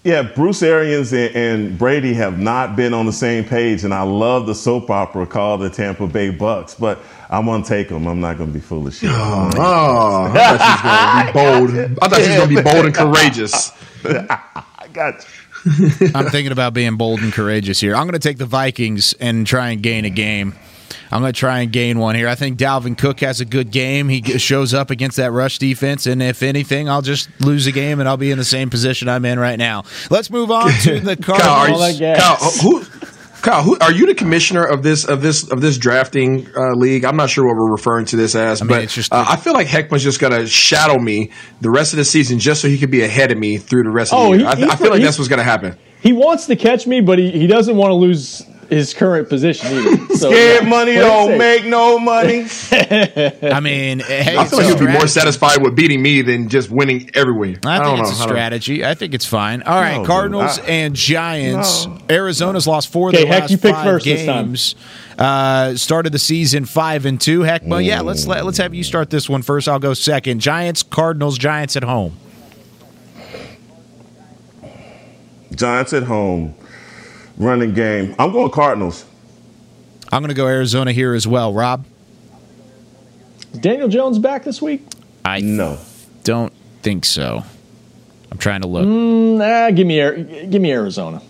Yeah, 0.05 0.23
Bruce 0.23 0.63
Arians 0.63 1.13
and, 1.13 1.35
and 1.37 1.79
Brady 1.79 2.15
have 2.15 2.39
not 2.39 2.77
been 2.77 2.95
on 2.95 3.05
the 3.05 3.13
same 3.13 3.45
page, 3.45 3.85
and 3.85 3.93
I 3.93 4.03
love 4.03 4.47
the 4.47 4.55
soap 4.55 4.91
opera 4.91 5.27
called 5.27 5.61
the 5.61 5.71
Tampa 5.71 6.07
Bay 6.07 6.31
Bucks, 6.31 6.75
but 6.75 7.01
I'm 7.29 7.47
gonna 7.47 7.65
take 7.65 7.89
them. 7.89 8.07
I'm 8.07 8.21
not 8.21 8.39
gonna 8.39 8.53
be 8.53 8.61
foolish. 8.61 9.01
here. 9.01 9.11
Oh, 9.15 10.33
I 10.35 11.31
thought 11.33 11.59
she 11.61 11.61
was 11.61 11.69
going 11.69 11.69
to 11.69 11.77
be 11.77 11.83
bold. 11.83 11.99
I 12.01 12.09
thought 12.09 12.21
she 12.23 12.29
was 12.29 12.37
going 12.37 12.49
to 12.49 12.57
be 12.57 12.63
bold 12.63 12.87
and 12.87 12.95
courageous. 12.95 13.73
I 14.05 14.89
got 14.93 15.27
you. 15.67 16.11
I'm 16.15 16.27
thinking 16.27 16.53
about 16.53 16.73
being 16.75 16.97
bold 16.97 17.21
and 17.21 17.33
courageous 17.33 17.81
here. 17.81 17.95
I'm 17.97 18.05
going 18.05 18.13
to 18.13 18.19
take 18.19 18.39
the 18.39 18.47
Vikings 18.47 19.13
and 19.15 19.47
try 19.47 19.71
and 19.71 19.83
gain 19.83 20.05
a 20.05 20.11
game. 20.11 20.55
I'm 21.11 21.21
going 21.21 21.33
to 21.33 21.39
try 21.39 21.61
and 21.61 21.73
gain 21.73 21.99
one 21.99 22.15
here. 22.15 22.29
I 22.29 22.35
think 22.35 22.59
Dalvin 22.59 22.97
Cook 22.97 23.21
has 23.21 23.41
a 23.41 23.45
good 23.45 23.71
game. 23.71 24.09
He 24.09 24.23
shows 24.39 24.75
up 24.75 24.91
against 24.91 25.17
that 25.17 25.33
rush 25.33 25.59
defense, 25.59 26.07
and 26.07 26.23
if 26.23 26.43
anything, 26.43 26.89
I'll 26.89 27.03
just 27.03 27.29
lose 27.41 27.67
a 27.67 27.73
game 27.73 28.01
and 28.01 28.09
I'll 28.09 28.17
be 28.17 28.31
in 28.31 28.39
the 28.39 28.45
same 28.45 28.71
position 28.71 29.09
I'm 29.09 29.25
in 29.25 29.39
right 29.39 29.59
now. 29.59 29.85
Let's 30.11 30.31
move 30.31 30.51
on 30.51 30.71
to 30.83 31.01
the 31.01 31.17
Kyle, 31.23 31.37
are 31.37 31.67
Cardinals. 31.69 32.01
you, 32.01 32.15
Kyle, 32.17 32.37
who, 32.63 32.85
Kyle, 33.43 33.63
who, 33.63 33.79
are 33.79 33.93
you 33.93 34.07
the 34.07 34.15
commissioner 34.15 34.65
of 34.65 34.83
this 34.83 35.05
of 35.05 35.23
this 35.23 35.49
of 35.51 35.61
this 35.61 35.79
drafting 35.79 36.49
uh, 36.57 36.73
league? 36.75 37.05
I'm 37.05 37.17
not 37.17 37.31
sure 37.31 37.47
what 37.47 37.55
we're 37.57 37.71
referring 37.71 38.07
to 38.07 38.17
this 38.17 38.35
as, 38.35 38.61
mean, 38.63 38.69
but 38.69 38.83
it's 38.83 38.95
just- 38.95 39.13
uh, 39.13 39.25
I 39.29 39.37
feel 39.37 39.53
like 39.55 39.69
Heckman's 39.69 40.03
just 40.03 40.19
going 40.21 40.33
to 40.33 40.47
shadow 40.47 40.99
me 40.99 41.31
the 41.61 41.71
rest 41.71 41.93
of 41.93 41.99
the 41.99 42.05
season 42.05 42.41
just 42.41 42.61
so 42.61 42.69
he 42.69 42.79
could 42.79 42.91
be 42.91 43.03
ahead 43.03 43.31
of 43.31 43.39
me 43.39 43.57
through 43.59 43.85
the 43.85 43.91
rest 43.91 44.13
of 44.13 44.19
Oh, 44.19 44.33
the 44.33 44.39
he- 44.39 44.45
I, 44.45 44.57
he's 44.57 44.69
I 44.69 44.77
feel 44.77 44.91
like 44.91 45.03
that's 45.03 45.19
what's 45.19 45.29
going 45.29 45.39
to 45.39 45.45
happen. 45.45 45.77
He 46.01 46.13
wants 46.13 46.47
to 46.47 46.57
catch 46.57 46.87
me, 46.87 47.01
but 47.01 47.19
he, 47.19 47.31
he 47.31 47.47
doesn't 47.47 47.77
want 47.77 47.91
to 47.91 47.95
lose 47.95 48.43
his 48.69 48.93
current 48.95 49.29
position 49.29 49.69
either. 49.73 50.05
So, 50.19 50.31
Scared 50.33 50.65
yeah, 50.65 50.69
money 50.69 50.95
don't 50.95 51.29
safe. 51.29 51.39
make 51.39 51.65
no 51.67 51.97
money. 51.97 52.41
I 53.53 53.61
mean, 53.61 54.01
hey, 54.01 54.37
I 54.37 54.43
it's 54.43 54.51
feel 54.51 54.59
like 54.59 54.67
a 54.75 54.77
he'll 54.77 54.87
be 54.87 54.93
more 54.93 55.07
satisfied 55.07 55.63
with 55.63 55.77
beating 55.77 56.03
me 56.03 56.23
than 56.23 56.49
just 56.49 56.71
winning 56.71 57.09
everywhere. 57.15 57.55
I 57.65 57.79
think 57.79 57.85
don't 57.85 58.01
it's 58.01 58.11
know. 58.11 58.17
a 58.17 58.19
I 58.19 58.27
don't- 58.27 58.29
strategy. 58.29 58.85
I 58.85 58.95
think 58.95 59.15
it's 59.15 59.27
fine. 59.27 59.63
All 59.63 59.81
right, 59.81 59.93
No, 59.93 59.99
dude, 59.99 60.07
Cardinals 60.09 60.59
I- 60.59 60.63
and 60.65 60.95
Giants. 60.97 61.87
No. 61.87 61.99
Arizona's 62.11 62.67
lost 62.67 62.91
four 62.91 63.11
of 63.11 63.15
Okay, 63.15 63.23
their 63.25 63.33
Heck, 63.33 63.43
last 63.43 63.51
you 63.53 63.59
pick 63.59 63.75
five 63.77 63.85
first 63.85 64.05
this 64.07 64.27
time. 64.27 64.47
games. 64.47 64.75
Uh, 65.17 65.77
started 65.77 66.13
the 66.13 66.19
season 66.19 66.65
five 66.65 67.07
and 67.07 67.21
two. 67.21 67.43
Heck, 67.43 67.63
well, 67.65 67.81
yeah. 67.81 68.01
Let's 68.01 68.27
let, 68.27 68.45
let's 68.45 68.59
have 68.59 68.75
you 68.75 68.83
start 68.83 69.11
this 69.11 69.29
one 69.29 69.43
first. 69.43 69.69
I'll 69.69 69.79
go 69.79 69.95
second. 69.95 70.41
Giants, 70.41 70.83
Cardinals, 70.83 71.39
Giants 71.39 71.77
at 71.77 71.85
home. 71.85 72.17
Giants 75.55 75.93
at 75.93 76.03
home, 76.05 76.55
running 77.39 77.75
game. 77.75 78.15
I'm 78.19 78.33
going 78.33 78.51
Cardinals. 78.51 79.05
I'm 80.13 80.23
going 80.23 80.29
to 80.29 80.35
go 80.35 80.47
Arizona 80.47 80.93
here 80.93 81.15
as 81.15 81.27
well. 81.27 81.53
Rob, 81.53 81.85
Is 83.53 83.59
Daniel 83.61 83.89
Jones 83.89 84.19
back 84.19 84.45
this 84.45 84.61
week? 84.63 84.83
I 85.25 85.41
No. 85.41 85.79
don't 86.25 86.53
think 86.83 87.05
so. 87.05 87.45
I'm 88.31 88.39
trying 88.39 88.61
to 88.63 88.69
look. 88.69 88.85
Mm, 88.87 89.37
nah, 89.39 89.71
give 89.71 89.87
me 89.87 90.47
give 90.47 90.61
me 90.63 90.71
Arizona. 90.73 91.23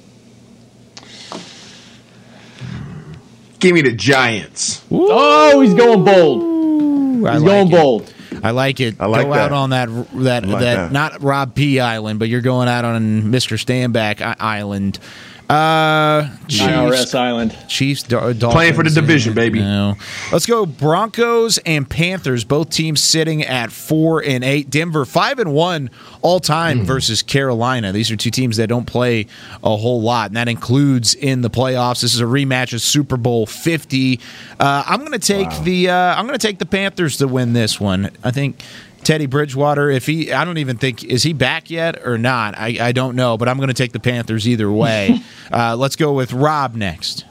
Give 3.60 3.74
me 3.74 3.82
the 3.82 3.92
Giants. 3.92 4.82
Oh, 4.90 5.60
he's 5.60 5.74
going 5.74 6.04
bold. 6.04 7.26
I 7.26 7.32
He's 7.34 7.42
like 7.42 7.48
going 7.50 7.68
it. 7.68 7.70
bold. 7.70 8.14
I 8.42 8.50
like 8.52 8.78
it. 8.78 8.96
I 9.00 9.06
like 9.06 9.26
go 9.26 9.32
that. 9.34 9.40
out 9.46 9.52
on 9.52 9.70
that 9.70 9.88
that 9.88 10.44
like 10.46 10.60
that, 10.60 10.60
that. 10.60 10.92
not 10.92 11.22
Rob 11.22 11.54
P 11.56 11.80
Island, 11.80 12.20
but 12.20 12.28
you're 12.28 12.40
going 12.40 12.68
out 12.68 12.84
on 12.84 13.22
Mr. 13.24 13.56
Stanback 13.58 14.20
Island. 14.38 15.00
Uh, 15.48 16.28
Chiefs, 16.46 16.62
IRS 16.62 17.14
Island. 17.14 17.56
Chiefs, 17.68 18.02
Dar- 18.02 18.34
Dolphins. 18.34 18.52
Playing 18.52 18.74
for 18.74 18.84
the 18.84 18.90
division, 18.90 19.32
baby. 19.32 19.60
No. 19.60 19.94
Let's 20.30 20.44
go 20.44 20.66
Broncos 20.66 21.56
and 21.58 21.88
Panthers. 21.88 22.44
Both 22.44 22.68
teams 22.68 23.02
sitting 23.02 23.42
at 23.42 23.72
four 23.72 24.22
and 24.22 24.44
eight. 24.44 24.68
Denver 24.68 25.06
five 25.06 25.38
and 25.38 25.54
one 25.54 25.88
all 26.20 26.38
time 26.38 26.84
versus 26.84 27.22
Carolina. 27.22 27.92
These 27.92 28.10
are 28.10 28.16
two 28.16 28.30
teams 28.30 28.58
that 28.58 28.66
don't 28.68 28.86
play 28.86 29.26
a 29.64 29.74
whole 29.74 30.02
lot, 30.02 30.28
and 30.28 30.36
that 30.36 30.48
includes 30.48 31.14
in 31.14 31.40
the 31.40 31.50
playoffs. 31.50 32.02
This 32.02 32.12
is 32.12 32.20
a 32.20 32.24
rematch 32.24 32.74
of 32.74 32.82
Super 32.82 33.16
Bowl 33.16 33.46
Fifty. 33.46 34.20
Uh, 34.60 34.82
I'm 34.86 35.00
going 35.00 35.12
to 35.12 35.18
take 35.18 35.48
the 35.62 35.88
uh, 35.88 36.14
I'm 36.14 36.26
going 36.26 36.38
to 36.38 36.46
take 36.46 36.58
the 36.58 36.66
Panthers 36.66 37.16
to 37.18 37.26
win 37.28 37.54
this 37.54 37.80
one. 37.80 38.10
I 38.22 38.32
think. 38.32 38.62
Teddy 39.04 39.26
Bridgewater, 39.26 39.90
if 39.90 40.06
he, 40.06 40.32
I 40.32 40.44
don't 40.44 40.58
even 40.58 40.76
think, 40.76 41.04
is 41.04 41.22
he 41.22 41.32
back 41.32 41.70
yet 41.70 42.06
or 42.06 42.18
not? 42.18 42.58
I, 42.58 42.76
I 42.80 42.92
don't 42.92 43.16
know, 43.16 43.38
but 43.38 43.48
I'm 43.48 43.56
going 43.56 43.68
to 43.68 43.74
take 43.74 43.92
the 43.92 44.00
Panthers 44.00 44.46
either 44.46 44.70
way. 44.70 45.20
uh, 45.52 45.76
let's 45.76 45.96
go 45.96 46.12
with 46.12 46.32
Rob 46.32 46.74
next. 46.74 47.24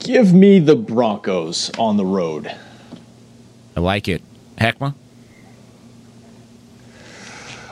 Give 0.00 0.32
me 0.32 0.58
the 0.58 0.76
Broncos 0.76 1.70
on 1.78 1.96
the 1.96 2.04
road. 2.04 2.54
I 3.76 3.80
like 3.80 4.08
it. 4.08 4.22
Heckma? 4.58 4.94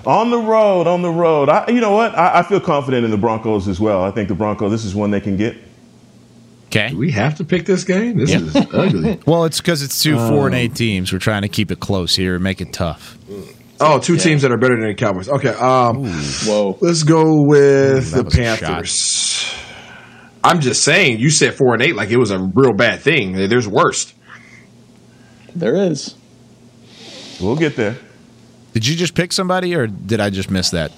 On 0.07 0.31
the 0.31 0.39
road, 0.39 0.87
on 0.87 1.03
the 1.03 1.11
road. 1.11 1.49
I, 1.49 1.69
you 1.69 1.81
know 1.81 1.93
what? 1.93 2.17
I, 2.17 2.39
I 2.39 2.43
feel 2.43 2.61
confident 2.61 3.05
in 3.05 3.11
the 3.11 3.19
Broncos 3.19 3.69
as 3.69 3.79
well. 3.79 4.03
I 4.03 4.11
think 4.11 4.29
the 4.29 4.35
Broncos. 4.35 4.71
This 4.71 4.85
is 4.85 4.95
one 4.95 5.11
they 5.11 5.21
can 5.21 5.37
get. 5.37 5.57
Okay. 6.69 6.91
Do 6.91 6.99
we 6.99 7.11
have 7.13 7.37
to 7.39 7.45
pick 7.45 7.65
this 7.67 7.85
game? 7.85 8.19
This 8.19 8.31
Yeah. 8.31 8.41
is 8.41 8.57
ugly. 8.57 9.19
Well, 9.27 9.45
it's 9.45 9.59
because 9.61 9.83
it's 9.83 10.03
two 10.03 10.17
four 10.17 10.47
and 10.47 10.55
Um, 10.55 10.61
eight 10.61 10.75
teams. 10.75 11.13
We're 11.13 11.19
trying 11.19 11.43
to 11.43 11.49
keep 11.49 11.71
it 11.71 11.81
close 11.81 12.15
here 12.15 12.35
and 12.35 12.45
make 12.45 12.61
it 12.61 12.73
tough. 12.73 13.17
Oh, 13.81 13.99
two 13.99 14.17
teams 14.17 14.43
that 14.43 14.51
are 14.53 14.59
better 14.59 14.77
than 14.77 14.89
the 14.89 14.95
Cowboys. 14.95 15.29
Okay. 15.29 15.51
Um, 15.51 16.05
Whoa. 16.45 16.77
let's 16.81 17.05
go 17.05 17.43
with 17.47 18.11
that 18.11 18.25
the 18.25 18.31
Panthers. 18.31 19.55
I'm 20.45 20.61
just 20.61 20.83
saying, 20.85 21.19
you 21.21 21.31
said 21.31 21.55
four 21.55 21.75
and 21.75 21.83
eight 21.83 21.97
like 21.97 22.11
it 22.11 22.17
was 22.19 22.31
a 22.31 22.39
real 22.39 22.73
bad 22.73 23.01
thing. 23.01 23.33
There's 23.49 23.67
worst. 23.69 24.15
There 25.55 25.75
is. 25.75 26.15
We'll 27.41 27.57
get 27.57 27.77
there. 27.77 27.97
Did 28.75 28.87
you 28.87 28.95
just 28.97 29.15
pick 29.15 29.33
somebody, 29.33 29.75
or 29.75 29.87
did 29.87 30.21
I 30.21 30.31
just 30.31 30.51
miss 30.51 30.71
that? 30.71 30.93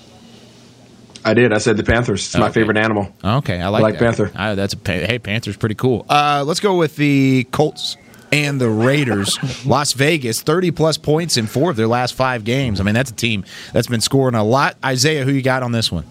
I 1.24 1.34
did. 1.34 1.52
I 1.52 1.58
said 1.58 1.76
the 1.76 1.82
Panthers. 1.82 2.26
It's 2.26 2.36
my 2.38 2.50
favorite 2.50 2.78
animal. 2.78 3.12
Okay, 3.22 3.60
I 3.60 3.68
like, 3.68 3.82
like 3.82 3.94
that. 3.94 4.00
Panther. 4.00 4.32
Uh, 4.34 4.54
that's 4.54 4.74
a 4.74 4.78
hey, 4.84 5.18
Panther's 5.18 5.56
pretty 5.56 5.74
cool. 5.74 6.06
Uh, 6.08 6.44
let's 6.46 6.60
go 6.60 6.76
with 6.76 6.96
the 6.96 7.44
Colts 7.52 7.96
and 8.32 8.60
the 8.60 8.70
Raiders. 8.70 9.38
Las 9.66 9.92
Vegas, 9.92 10.42
30 10.42 10.70
plus 10.70 10.96
points 10.96 11.36
in 11.36 11.46
four 11.46 11.70
of 11.70 11.76
their 11.76 11.86
last 11.86 12.14
five 12.14 12.44
games. 12.44 12.80
I 12.80 12.84
mean, 12.84 12.94
that's 12.94 13.10
a 13.10 13.14
team 13.14 13.44
that's 13.72 13.86
been 13.86 14.00
scoring 14.00 14.34
a 14.34 14.44
lot. 14.44 14.76
Isaiah, 14.84 15.24
who 15.24 15.32
you 15.32 15.42
got 15.42 15.62
on 15.62 15.72
this 15.72 15.92
one? 15.92 16.06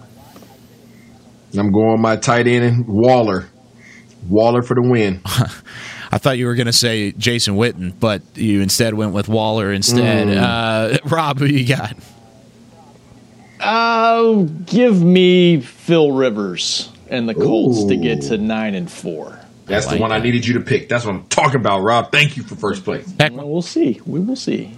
I'm 1.58 1.72
going 1.72 2.00
my 2.00 2.16
tight 2.16 2.48
end 2.48 2.86
Waller. 2.88 3.48
Waller 4.28 4.62
for 4.62 4.76
the 4.76 4.88
win. 4.88 5.22
I 6.12 6.18
thought 6.18 6.38
you 6.38 6.48
were 6.48 6.56
going 6.56 6.68
to 6.68 6.74
say 6.74 7.12
Jason 7.14 7.56
Witten, 7.56 7.94
but 8.00 8.22
you 8.36 8.62
instead 8.62 8.94
went 8.96 9.14
with 9.14 9.28
Waller 9.28 9.72
instead. 9.72 10.28
Mm. 10.28 10.38
Uh, 10.38 10.98
Rob, 11.06 11.40
who 11.40 11.46
you 11.46 11.68
got? 11.68 11.96
Oh, 13.62 14.50
give 14.66 15.02
me 15.02 15.62
Phil 15.62 16.12
Rivers 16.12 16.90
and 17.10 17.28
the 17.28 17.34
Colts 17.34 17.86
to 17.86 17.98
get 17.98 18.22
to 18.24 18.38
nine 18.38 18.76
and 18.76 18.90
four. 18.92 19.40
That's 19.66 19.88
the 19.88 19.98
one 19.98 20.12
I 20.12 20.20
needed 20.20 20.48
you 20.48 20.56
to 20.56 20.62
pick. 20.62 20.90
That's 20.90 21.06
what 21.06 21.16
I'm 21.16 21.28
talking 21.28 21.58
about, 21.58 21.82
Rob. 21.82 22.12
Thank 22.12 22.38
you 22.38 22.44
for 22.44 22.56
first 22.56 22.84
place. 22.84 23.08
We'll 23.32 23.62
see. 23.62 24.02
We 24.06 24.20
will 24.20 24.36
see. 24.36 24.76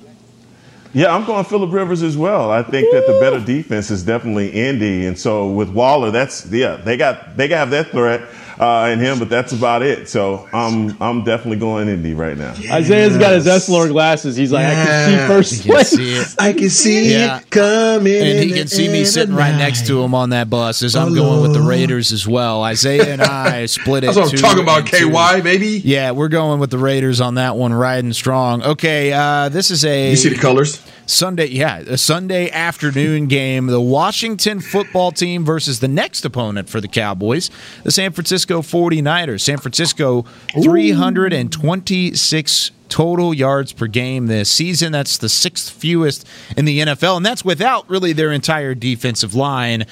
Yeah, 0.93 1.15
I'm 1.15 1.25
going 1.25 1.45
Philip 1.45 1.71
Rivers 1.71 2.03
as 2.03 2.17
well. 2.17 2.51
I 2.51 2.63
think 2.63 2.91
that 2.91 3.07
the 3.07 3.17
better 3.21 3.39
defense 3.39 3.89
is 3.89 4.03
definitely 4.03 4.49
Indy, 4.49 5.05
and 5.05 5.17
so 5.17 5.49
with 5.49 5.69
Waller, 5.69 6.11
that's 6.11 6.45
yeah, 6.51 6.75
they 6.75 6.97
got 6.97 7.37
they 7.37 7.47
got 7.47 7.69
that 7.69 7.91
threat 7.91 8.21
uh, 8.61 8.89
in 8.93 8.99
him, 8.99 9.17
but 9.19 9.27
that's 9.27 9.51
about 9.53 9.81
it. 9.81 10.07
So 10.07 10.47
I'm 10.53 10.95
I'm 11.01 11.23
definitely 11.23 11.57
going 11.57 11.89
Indy 11.89 12.13
right 12.13 12.37
now. 12.37 12.51
Isaiah's 12.71 13.17
got 13.17 13.33
his 13.33 13.47
Essilor 13.47 13.89
glasses. 13.89 14.35
He's 14.35 14.51
like, 14.51 14.65
I 14.67 14.73
can 14.85 15.09
see 15.19 15.27
first 15.27 15.61
can 15.63 15.71
place. 15.71 15.89
see 15.89 16.13
it. 16.13 16.35
I 16.39 16.53
can 16.53 16.69
see 16.69 17.11
Yeah. 17.11 17.39
it 17.39 17.49
coming. 17.49 18.13
And 18.21 18.39
he 18.39 18.51
can 18.53 18.67
see 18.67 18.87
me 18.87 19.03
sitting 19.03 19.35
right 19.35 19.55
next 19.55 19.87
to 19.87 20.01
him 20.03 20.13
on 20.13 20.29
that 20.29 20.49
bus 20.49 20.83
as 20.83 20.95
I'm 20.95 21.13
going 21.15 21.41
with 21.41 21.53
the 21.53 21.61
Raiders 21.61 22.11
as 22.11 22.27
well. 22.27 22.63
Isaiah 22.63 23.11
and 23.13 23.21
I 23.21 23.65
split 23.65 24.03
it. 24.03 24.07
That's 24.07 24.17
what 24.17 24.25
I'm 24.25 24.31
two 24.31 24.37
talking 24.37 24.63
about, 24.63 24.79
and 24.79 24.87
two. 24.89 25.09
KY, 25.11 25.41
baby. 25.41 25.81
Yeah, 25.83 26.11
we're 26.11 26.27
going 26.29 26.59
with 26.59 26.69
the 26.69 26.77
Raiders 26.77 27.19
on 27.19 27.35
that 27.35 27.55
one, 27.55 27.73
riding 27.73 28.13
strong. 28.13 28.61
Okay, 28.63 29.11
uh, 29.11 29.49
this 29.49 29.71
is 29.71 29.83
a 29.83 30.11
You 30.11 30.15
see 30.15 30.29
the 30.29 30.35
colors? 30.37 30.79
Sunday, 31.11 31.47
yeah, 31.47 31.79
a 31.79 31.97
Sunday 31.97 32.49
afternoon 32.49 33.27
game. 33.27 33.67
The 33.67 33.81
Washington 33.81 34.61
football 34.61 35.11
team 35.11 35.43
versus 35.43 35.79
the 35.79 35.87
next 35.87 36.23
opponent 36.25 36.69
for 36.69 36.79
the 36.79 36.87
Cowboys, 36.87 37.49
the 37.83 37.91
San 37.91 38.13
Francisco 38.13 38.61
49ers. 38.61 39.41
San 39.41 39.57
Francisco, 39.57 40.21
326 40.61 42.71
total 42.87 43.33
yards 43.33 43.73
per 43.73 43.87
game 43.87 44.27
this 44.27 44.49
season. 44.49 44.91
That's 44.91 45.17
the 45.17 45.29
sixth 45.29 45.71
fewest 45.71 46.27
in 46.55 46.65
the 46.65 46.79
NFL, 46.79 47.17
and 47.17 47.25
that's 47.25 47.43
without 47.43 47.89
really 47.89 48.13
their 48.13 48.31
entire 48.31 48.75
defensive 48.75 49.33
line. 49.35 49.85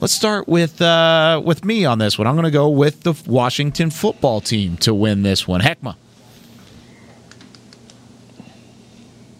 Let's 0.00 0.14
start 0.14 0.48
with 0.48 0.82
uh, 0.82 1.40
with 1.44 1.64
me 1.64 1.84
on 1.84 1.98
this 1.98 2.18
one. 2.18 2.26
I'm 2.26 2.34
going 2.34 2.44
to 2.44 2.50
go 2.50 2.68
with 2.68 3.02
the 3.02 3.14
Washington 3.26 3.90
football 3.90 4.40
team 4.40 4.76
to 4.78 4.92
win 4.94 5.22
this 5.22 5.46
one. 5.48 5.60
Heckma. 5.60 5.96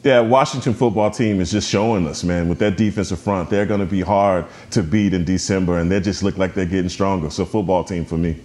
Yeah, 0.07 0.21
Washington 0.21 0.73
football 0.73 1.11
team 1.11 1.41
is 1.41 1.51
just 1.51 1.69
showing 1.69 2.07
us, 2.07 2.23
man, 2.23 2.49
with 2.49 2.61
that 2.61 2.77
defensive 2.77 3.19
front, 3.19 3.51
they're 3.51 3.67
going 3.67 3.81
to 3.81 3.87
be 3.87 4.03
hard 4.03 4.45
to 4.71 4.85
beat 4.85 5.13
in 5.13 5.25
December, 5.25 5.81
and 5.81 5.91
they 5.91 5.99
just 5.99 6.23
look 6.23 6.39
like 6.39 6.55
they're 6.55 6.65
getting 6.65 6.89
stronger. 6.89 7.29
So, 7.29 7.45
football 7.45 7.83
team 7.83 8.05
for 8.05 8.17
me. 8.17 8.41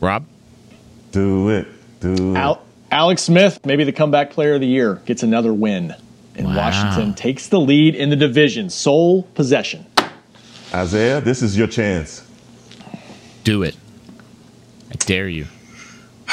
Rob? 0.00 0.24
Do 1.12 1.50
it. 1.50 1.68
Do 2.00 2.34
it. 2.34 2.38
Al- 2.38 2.62
Alex 2.90 3.20
Smith, 3.20 3.60
maybe 3.66 3.84
the 3.84 3.92
comeback 3.92 4.30
player 4.30 4.54
of 4.54 4.62
the 4.62 4.66
year, 4.66 5.02
gets 5.04 5.22
another 5.22 5.52
win. 5.52 5.94
And 6.34 6.46
Wow. 6.46 6.56
Washington 6.56 7.12
takes 7.12 7.48
the 7.48 7.60
lead 7.60 7.94
in 7.94 8.08
the 8.08 8.16
division, 8.16 8.70
sole 8.70 9.24
possession. 9.34 9.84
Isaiah, 10.72 11.20
this 11.20 11.42
is 11.42 11.58
your 11.58 11.66
chance. 11.66 12.26
Do 13.44 13.64
it. 13.64 13.76
I 14.90 14.94
dare 14.94 15.28
you. 15.28 15.44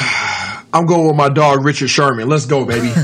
I'm 0.76 0.86
going 0.86 1.06
with 1.06 1.16
my 1.16 1.28
dog 1.28 1.64
Richard 1.64 1.88
Sherman. 1.88 2.28
Let's 2.28 2.46
go, 2.46 2.64
baby. 2.64 2.90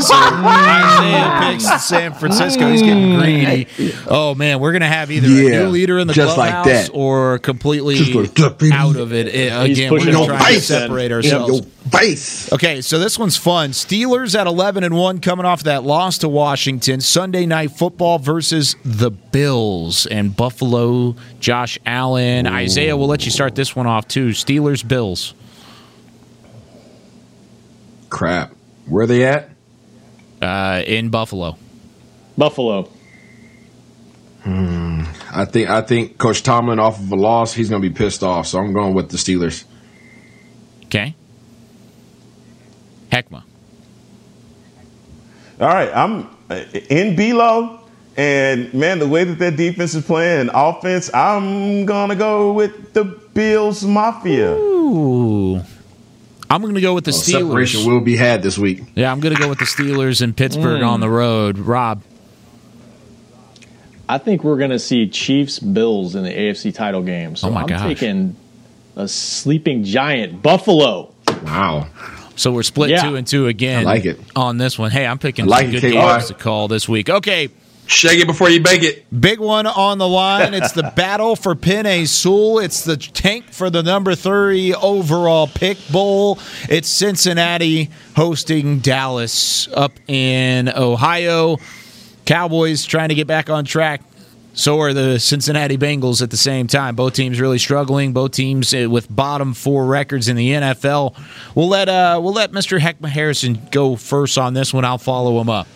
So 0.00 0.12
Isaiah 0.12 1.38
picks 1.52 1.84
San 1.84 2.14
Francisco. 2.14 2.68
He's 2.68 2.82
getting 2.82 3.16
greedy. 3.16 3.68
Oh 4.08 4.34
man, 4.34 4.58
we're 4.58 4.72
gonna 4.72 4.88
have 4.88 5.10
either 5.12 5.28
a 5.28 5.30
new 5.30 5.68
leader 5.68 5.98
in 6.00 6.08
the 6.08 6.14
just 6.14 6.36
like 6.36 6.50
clubhouse 6.50 6.88
that. 6.88 6.94
or 6.94 7.38
completely 7.38 7.94
Just 7.96 8.40
like 8.40 8.72
out 8.72 8.96
of 8.96 9.12
it. 9.12 9.32
Eh, 9.32 9.54
Again, 9.64 9.92
we're 9.92 9.98
pushing 9.98 10.14
gonna 10.14 10.26
try 10.26 10.38
to 10.38 10.44
face 10.44 10.70
in. 10.70 10.78
separate 10.80 11.10
Yeah, 11.10 11.16
ourselves. 11.16 11.60
your 11.60 11.62
face. 11.92 12.52
Okay, 12.52 12.80
so 12.80 12.98
this 12.98 13.18
one's 13.20 13.36
fun. 13.36 13.70
Steelers 13.70 14.36
at 14.36 14.48
11 14.48 14.82
and 14.82 14.96
1 14.96 15.20
coming 15.20 15.46
off 15.46 15.62
that 15.62 15.84
loss 15.84 16.18
to 16.18 16.28
Washington. 16.28 17.00
Sunday 17.00 17.46
night 17.46 17.70
football 17.70 18.18
versus 18.18 18.74
the 18.84 19.10
Bills 19.12 20.06
and 20.06 20.34
Buffalo. 20.34 21.14
Josh 21.38 21.78
Allen. 21.86 22.48
Isaiah, 22.48 22.96
we'll 22.96 23.06
let 23.06 23.24
you 23.26 23.30
start 23.30 23.54
this 23.54 23.76
one 23.76 23.86
off 23.86 24.08
too. 24.08 24.30
Steelers 24.30 24.86
Bills. 24.86 25.34
Crap. 28.14 28.54
Where 28.86 29.02
are 29.02 29.06
they 29.08 29.26
at? 29.26 29.50
Uh, 30.40 30.82
in 30.86 31.10
Buffalo. 31.10 31.58
Buffalo. 32.38 32.88
Hmm. 34.44 35.02
I 35.32 35.44
think 35.46 35.68
I 35.68 35.80
think 35.80 36.16
Coach 36.16 36.44
Tomlin 36.44 36.78
off 36.78 37.00
of 37.00 37.10
a 37.10 37.16
loss, 37.16 37.52
he's 37.52 37.68
going 37.68 37.82
to 37.82 37.88
be 37.88 37.92
pissed 37.92 38.22
off. 38.22 38.46
So 38.46 38.60
I'm 38.60 38.72
going 38.72 38.94
with 38.94 39.10
the 39.10 39.16
Steelers. 39.16 39.64
Okay. 40.84 41.16
Heckma. 43.10 43.42
All 45.60 45.68
right, 45.68 45.90
I'm 45.92 46.28
uh, 46.50 46.64
in 46.88 47.16
Belo, 47.16 47.80
and 48.16 48.72
man, 48.74 49.00
the 49.00 49.08
way 49.08 49.24
that 49.24 49.40
that 49.40 49.56
defense 49.56 49.94
is 49.94 50.04
playing, 50.04 50.50
offense, 50.52 51.12
I'm 51.12 51.84
gonna 51.84 52.16
go 52.16 52.52
with 52.52 52.92
the 52.92 53.04
Bills 53.04 53.84
Mafia. 53.84 54.52
Ooh. 54.52 55.62
I'm 56.50 56.60
going 56.62 56.74
to 56.74 56.80
go 56.80 56.94
with 56.94 57.04
the 57.04 57.10
Oh, 57.10 57.14
Steelers. 57.14 57.30
separation 57.48 57.86
will 57.90 58.00
be 58.00 58.16
had 58.16 58.42
this 58.42 58.58
week. 58.58 58.82
Yeah, 58.94 59.10
I'm 59.10 59.20
going 59.20 59.34
to 59.34 59.40
go 59.40 59.48
with 59.48 59.58
the 59.58 59.64
Steelers 59.64 60.22
in 60.22 60.34
Pittsburgh 60.34 60.82
Mm. 60.82 60.88
on 60.88 61.00
the 61.00 61.08
road. 61.08 61.58
Rob. 61.58 62.02
I 64.08 64.18
think 64.18 64.44
we're 64.44 64.58
going 64.58 64.70
to 64.70 64.78
see 64.78 65.08
Chiefs 65.08 65.58
Bills 65.58 66.14
in 66.14 66.24
the 66.24 66.30
AFC 66.30 66.74
title 66.74 67.02
game. 67.02 67.36
So 67.36 67.48
Oh, 67.48 67.50
my 67.52 67.62
I'm 67.62 67.66
gosh. 67.66 67.82
taking 67.82 68.36
a 68.96 69.08
sleeping 69.08 69.84
giant, 69.84 70.42
Buffalo. 70.42 71.12
Wow. 71.44 71.86
So 72.36 72.52
we're 72.52 72.62
split 72.64 72.90
Yeah. 72.90 73.02
two 73.08 73.16
and 73.16 73.26
two 73.26 73.46
again. 73.46 73.80
I 73.82 73.94
like 73.94 74.04
it. 74.04 74.20
on 74.36 74.58
this 74.58 74.78
one. 74.78 74.90
Hey, 74.90 75.06
I'm 75.06 75.18
picking 75.18 75.46
I 75.46 75.48
like 75.48 75.66
some 75.66 75.74
it, 75.76 75.80
good 75.80 75.92
KY. 75.92 76.00
games 76.00 76.26
to 76.28 76.34
call 76.34 76.68
this 76.68 76.88
week. 76.88 77.08
Okay, 77.08 77.48
Shake 77.86 78.18
it 78.18 78.26
before 78.26 78.48
you 78.48 78.62
bake 78.62 78.82
it. 78.82 79.04
big 79.20 79.38
one 79.40 79.66
on 79.66 79.98
the 79.98 80.08
line. 80.08 80.54
It's 80.54 80.72
the 80.72 80.82
battle 80.96 81.36
for 81.36 81.54
Penei 81.54 82.08
Sewell. 82.08 82.58
It's 82.58 82.82
the 82.84 82.96
tank 82.96 83.52
for 83.52 83.68
the 83.68 83.82
number 83.82 84.14
three 84.14 84.74
overall 84.74 85.46
pick 85.46 85.76
bowl. 85.92 86.38
It's 86.70 86.88
Cincinnati 86.88 87.90
hosting 88.16 88.78
Dallas 88.78 89.68
up 89.68 89.92
in 90.08 90.70
Ohio. 90.70 91.58
Cowboys 92.24 92.86
trying 92.86 93.10
to 93.10 93.14
get 93.14 93.26
back 93.26 93.50
on 93.50 93.66
track. 93.66 94.00
So 94.54 94.80
are 94.80 94.94
the 94.94 95.18
Cincinnati 95.18 95.76
Bengals 95.76 96.22
at 96.22 96.30
the 96.30 96.36
same 96.36 96.68
time. 96.68 96.94
Both 96.94 97.14
teams 97.14 97.40
really 97.40 97.58
struggling. 97.58 98.12
Both 98.12 98.32
teams 98.32 98.72
uh, 98.72 98.88
with 98.88 99.14
bottom 99.14 99.52
four 99.52 99.84
records 99.84 100.28
in 100.28 100.36
the 100.36 100.48
NFL. 100.50 101.20
We'll 101.56 101.68
let 101.68 101.88
uh, 101.88 102.20
we'll 102.22 102.32
let 102.32 102.52
Mr. 102.52 102.78
Heckma 102.78 103.08
Harrison 103.08 103.60
go 103.72 103.96
first 103.96 104.38
on 104.38 104.54
this 104.54 104.72
one. 104.72 104.84
I'll 104.84 104.96
follow 104.96 105.40
him 105.40 105.50
up. 105.50 105.66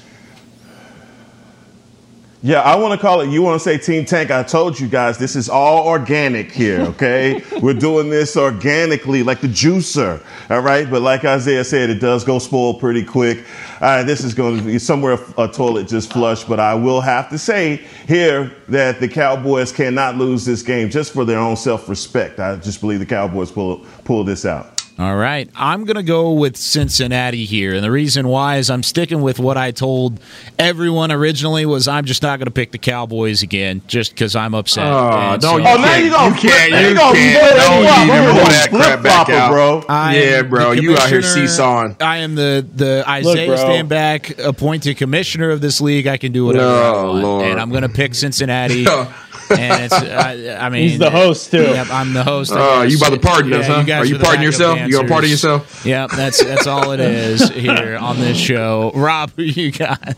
Yeah, 2.41 2.61
I 2.61 2.76
want 2.76 2.99
to 2.99 3.05
call 3.05 3.20
it. 3.20 3.30
You 3.30 3.43
want 3.43 3.61
to 3.61 3.64
say 3.64 3.78
Team 3.78 4.05
Tank? 4.05 4.30
I 4.30 4.45
told 4.45 4.78
you 4.78 4.86
guys 4.86 5.18
this 5.18 5.34
is 5.34 5.49
all 5.49 5.89
organic 5.89 6.53
here. 6.53 6.82
Okay, 6.82 7.43
we're 7.61 7.74
doing 7.74 8.11
this 8.11 8.36
organically, 8.36 9.24
like 9.24 9.41
the 9.41 9.49
juicer. 9.49 10.22
All 10.49 10.61
right, 10.61 10.89
but 10.89 11.03
like 11.03 11.24
Isaiah 11.24 11.64
said, 11.64 11.91
it 11.91 11.99
does 12.01 12.22
go 12.22 12.39
spoil 12.39 12.74
pretty 12.74 13.05
quick. 13.05 13.45
Uh, 13.80 14.05
this 14.05 14.22
is 14.22 14.34
going 14.34 14.57
to 14.57 14.62
be 14.62 14.78
somewhere 14.78 15.18
a 15.36 15.49
toilet 15.49 15.89
just 15.89 16.12
flushed. 16.12 16.49
But 16.49 16.61
I 16.61 16.74
will 16.74 17.01
have 17.01 17.28
to 17.30 17.39
say 17.39 17.84
here 18.07 18.53
that 18.68 19.01
the 19.01 19.09
Cowboys 19.09 19.72
cannot 19.72 20.16
lose 20.16 20.45
this 20.45 20.62
game 20.62 20.91
just 20.91 21.12
for 21.12 21.24
their 21.24 21.41
own 21.41 21.57
self-respect. 21.57 22.39
I 22.39 22.55
just 22.55 22.80
believe 22.80 23.01
the 23.01 23.07
Cowboys 23.07 23.51
pull 23.51 23.84
pull 24.05 24.22
this 24.22 24.47
out. 24.47 24.78
All 24.99 25.15
right. 25.17 25.49
I'm 25.55 25.85
going 25.85 25.95
to 25.97 26.03
go 26.03 26.33
with 26.33 26.57
Cincinnati 26.57 27.45
here. 27.45 27.73
And 27.73 27.85
the 27.85 27.91
reason 27.91 28.27
why 28.27 28.57
is 28.57 28.69
I'm 28.69 28.83
sticking 28.83 29.21
with 29.23 29.39
what 29.39 29.57
I 29.57 29.71
told 29.71 30.19
everyone 30.59 31.13
originally 31.13 31.65
was 31.67 31.87
I'm 31.87 32.05
just 32.05 32.21
not 32.21 32.41
going 32.41 32.47
to 32.47 32.51
pick 32.53 32.73
the 32.73 32.79
Cowboys 32.79 33.45
again 33.45 33.81
just 33.87 34.11
because 34.13 34.35
I'm 34.35 34.57
upset. 34.57 34.87
Oh, 34.87 35.37
no, 35.37 35.39
so- 35.41 35.57
you 35.59 35.65
Oh, 35.69 35.77
now 35.77 35.85
can't. 35.85 36.05
you 36.05 36.11
gonna 36.11 36.29
You 36.35 36.41
flip- 36.41 36.53
can't. 36.53 36.71
you 36.73 36.89
You 36.89 36.95
gonna 36.97 37.15
can't. 37.17 37.39
flip- 37.39 37.57
Don't 37.57 37.85
flip- 37.85 38.17
even 38.17 38.25
flip- 38.25 38.35
pull 38.43 38.51
that 38.51 38.71
flip- 38.71 38.83
crap 38.83 39.03
back 39.05 39.27
flip-flopper, 39.27 39.53
bro. 39.53 39.85
I 39.89 40.17
Yeah, 40.19 40.43
bro, 40.43 40.73
you 40.73 40.93
out 40.95 40.99
here 41.09 41.21
commissioner- 41.21 41.47
seesawing. 41.47 41.97
I 42.01 42.17
am 42.19 42.35
the 42.35 42.67
the 42.75 43.05
Isaiah 43.09 43.47
bro. 43.47 43.57
Stanback 43.57 44.45
appointed 44.45 44.97
commissioner 44.97 45.51
of 45.51 45.61
this 45.61 45.81
league. 45.81 46.09
I 46.09 46.17
can 46.17 46.33
do 46.33 46.45
whatever 46.47 46.67
I 46.67 46.89
Oh, 46.89 47.07
want, 47.13 47.23
Lord. 47.23 47.47
and 47.47 47.61
I'm 47.61 47.71
going 47.71 47.83
to 47.83 47.89
pick 47.89 48.17
Cincinnati. 48.17 48.85
and 49.51 49.83
it's 49.85 49.93
uh, 49.95 50.57
I, 50.57 50.57
I 50.67 50.69
mean 50.71 50.89
He's 50.89 50.99
the 50.99 51.11
host, 51.11 51.51
too. 51.51 51.63
Yep, 51.63 51.87
I'm 51.91 52.13
the 52.13 52.25
host. 52.25 52.53
I 52.53 52.57
Oh, 52.61 52.83
guess. 52.83 52.93
you 52.93 52.99
about 52.99 53.15
to 53.15 53.21
pardon 53.29 53.51
Yeah, 53.53 53.59
us, 53.59 53.67
huh? 53.67 53.79
you 53.81 53.85
guys 53.87 54.03
Are 54.03 54.07
you 54.07 54.19
the 54.19 54.25
pardoning 54.25 54.51
backup 54.51 54.61
yourself? 54.61 54.79
You 54.81 54.93
gonna 54.93 55.09
pardon 55.09 55.31
answers. 55.31 55.43
yourself? 55.45 55.87
Yep, 55.87 56.11
that's 56.13 56.45
that's 56.45 56.67
all 56.67 56.93
it 56.93 57.01
is 57.01 57.49
here 57.51 57.97
on 58.01 58.19
this 58.21 58.37
show. 58.37 58.93
Rob, 58.95 59.33
who 59.37 59.43
you 59.43 59.71
got? 59.73 60.17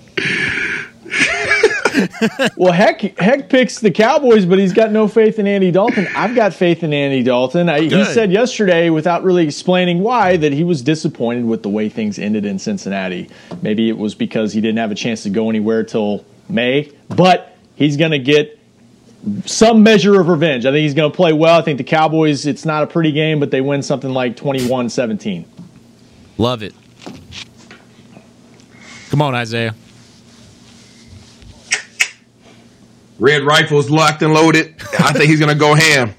well, 2.56 2.72
heck, 2.72 3.00
heck 3.18 3.48
picks 3.48 3.80
the 3.80 3.90
Cowboys, 3.90 4.46
but 4.46 4.58
he's 4.58 4.72
got 4.72 4.92
no 4.92 5.08
faith 5.08 5.38
in 5.38 5.46
Andy 5.46 5.70
Dalton. 5.70 6.06
I've 6.14 6.34
got 6.34 6.54
faith 6.54 6.82
in 6.84 6.92
Andy 6.92 7.22
Dalton. 7.22 7.68
I, 7.68 7.80
he 7.80 8.04
said 8.04 8.30
yesterday, 8.32 8.90
without 8.90 9.24
really 9.24 9.44
explaining 9.44 10.00
why, 10.00 10.36
that 10.36 10.52
he 10.52 10.62
was 10.64 10.82
disappointed 10.82 11.44
with 11.44 11.62
the 11.62 11.68
way 11.68 11.88
things 11.88 12.18
ended 12.18 12.44
in 12.44 12.58
Cincinnati. 12.58 13.28
Maybe 13.60 13.88
it 13.88 13.98
was 13.98 14.14
because 14.14 14.52
he 14.52 14.60
didn't 14.60 14.78
have 14.78 14.92
a 14.92 14.94
chance 14.94 15.24
to 15.24 15.30
go 15.30 15.50
anywhere 15.50 15.82
till 15.82 16.24
May, 16.48 16.92
but 17.08 17.56
he's 17.74 17.96
going 17.96 18.12
to 18.12 18.18
get 18.20 18.59
some 19.44 19.82
measure 19.82 20.20
of 20.20 20.28
revenge. 20.28 20.66
I 20.66 20.70
think 20.70 20.82
he's 20.82 20.94
going 20.94 21.10
to 21.10 21.16
play 21.16 21.32
well. 21.32 21.58
I 21.58 21.62
think 21.62 21.78
the 21.78 21.84
Cowboys, 21.84 22.46
it's 22.46 22.64
not 22.64 22.82
a 22.82 22.86
pretty 22.86 23.12
game, 23.12 23.40
but 23.40 23.50
they 23.50 23.60
win 23.60 23.82
something 23.82 24.10
like 24.10 24.36
21 24.36 24.88
17. 24.88 25.44
Love 26.38 26.62
it. 26.62 26.74
Come 29.10 29.22
on, 29.22 29.34
Isaiah. 29.34 29.74
Red 33.18 33.42
rifles 33.42 33.90
locked 33.90 34.22
and 34.22 34.32
loaded. 34.32 34.74
I 34.98 35.12
think 35.12 35.28
he's 35.28 35.40
going 35.40 35.52
to 35.52 35.58
go 35.58 35.74
ham. 35.74 36.14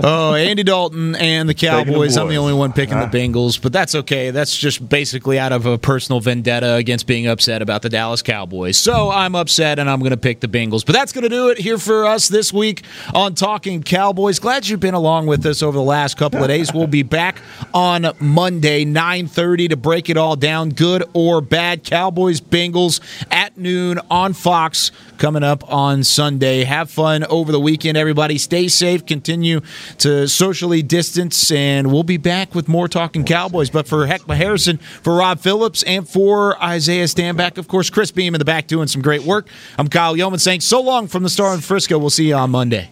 oh, 0.04 0.34
Andy 0.34 0.62
Dalton 0.62 1.14
and 1.16 1.48
the 1.48 1.54
Cowboys. 1.54 2.14
the 2.14 2.22
I'm 2.22 2.28
the 2.28 2.36
only 2.36 2.54
one 2.54 2.72
picking 2.72 2.98
the 2.98 3.06
Bengals, 3.06 3.60
but 3.60 3.72
that's 3.72 3.94
okay. 3.94 4.30
That's 4.30 4.56
just 4.56 4.88
basically 4.88 5.38
out 5.38 5.52
of 5.52 5.66
a 5.66 5.78
personal 5.78 6.20
vendetta 6.20 6.74
against 6.74 7.06
being 7.06 7.26
upset 7.26 7.62
about 7.62 7.82
the 7.82 7.88
Dallas 7.88 8.22
Cowboys. 8.22 8.76
So 8.76 9.10
I'm 9.10 9.34
upset 9.34 9.78
and 9.78 9.88
I'm 9.90 10.00
going 10.00 10.10
to 10.10 10.16
pick 10.16 10.40
the 10.40 10.48
Bengals. 10.48 10.84
But 10.84 10.94
that's 10.94 11.12
going 11.12 11.22
to 11.22 11.28
do 11.28 11.48
it 11.48 11.58
here 11.58 11.78
for 11.78 12.06
us 12.06 12.28
this 12.28 12.52
week 12.52 12.82
on 13.14 13.34
Talking 13.34 13.82
Cowboys. 13.82 14.38
Glad 14.38 14.68
you've 14.68 14.80
been 14.80 14.94
along 14.94 15.26
with 15.26 15.44
us 15.46 15.62
over 15.62 15.76
the 15.76 15.84
last 15.84 16.16
couple 16.16 16.42
of 16.42 16.48
days. 16.48 16.72
We'll 16.72 16.86
be 16.86 17.02
back 17.02 17.40
on 17.74 18.10
Monday, 18.20 18.84
9:30 18.84 19.70
to 19.70 19.76
break 19.76 20.08
it 20.08 20.16
all 20.16 20.36
down, 20.36 20.70
good 20.70 21.04
or 21.12 21.40
bad. 21.40 21.84
Cowboys 21.84 22.40
Bengals 22.40 23.00
at 23.30 23.56
noon 23.58 24.00
on 24.10 24.32
Fox 24.32 24.90
coming 25.18 25.42
up 25.42 25.70
on 25.70 26.02
Sunday. 26.02 26.64
Have 26.64 26.90
fun 26.90 27.24
over 27.24 27.52
the 27.52 27.60
weekend, 27.60 27.96
everybody. 27.96 28.38
Stay 28.38 28.68
safe. 28.68 29.04
Continue 29.04 29.60
to 29.98 30.28
socially 30.28 30.82
distance, 30.82 31.50
and 31.50 31.92
we'll 31.92 32.02
be 32.02 32.16
back 32.16 32.54
with 32.54 32.68
more 32.68 32.88
talking 32.88 33.24
Cowboys. 33.24 33.70
But 33.70 33.86
for 33.86 34.06
Heckma 34.06 34.36
Harrison, 34.36 34.78
for 34.78 35.16
Rob 35.16 35.40
Phillips, 35.40 35.82
and 35.84 36.08
for 36.08 36.62
Isaiah 36.62 37.04
Stanback, 37.04 37.58
of 37.58 37.68
course, 37.68 37.90
Chris 37.90 38.10
Beam 38.10 38.34
in 38.34 38.38
the 38.38 38.44
back 38.44 38.66
doing 38.66 38.88
some 38.88 39.02
great 39.02 39.22
work. 39.22 39.48
I'm 39.78 39.88
Kyle 39.88 40.14
Youmans 40.14 40.40
saying 40.40 40.60
so 40.60 40.80
long 40.80 41.06
from 41.06 41.22
the 41.22 41.30
Star 41.30 41.54
in 41.54 41.60
Frisco. 41.60 41.98
We'll 41.98 42.10
see 42.10 42.28
you 42.28 42.34
on 42.34 42.50
Monday. 42.50 42.90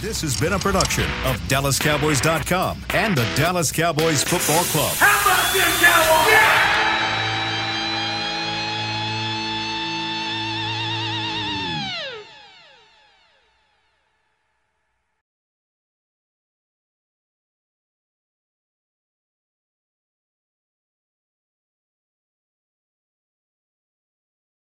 This 0.00 0.20
has 0.20 0.40
been 0.40 0.52
a 0.52 0.58
production 0.60 1.04
of 1.24 1.36
DallasCowboys.com 1.48 2.84
and 2.90 3.16
the 3.16 3.26
Dallas 3.34 3.72
Cowboys 3.72 4.22
Football 4.22 4.62
Club. 4.64 4.94
How 4.96 5.20
about 5.22 5.52
this, 5.52 5.82
Cowboys? 5.82 6.67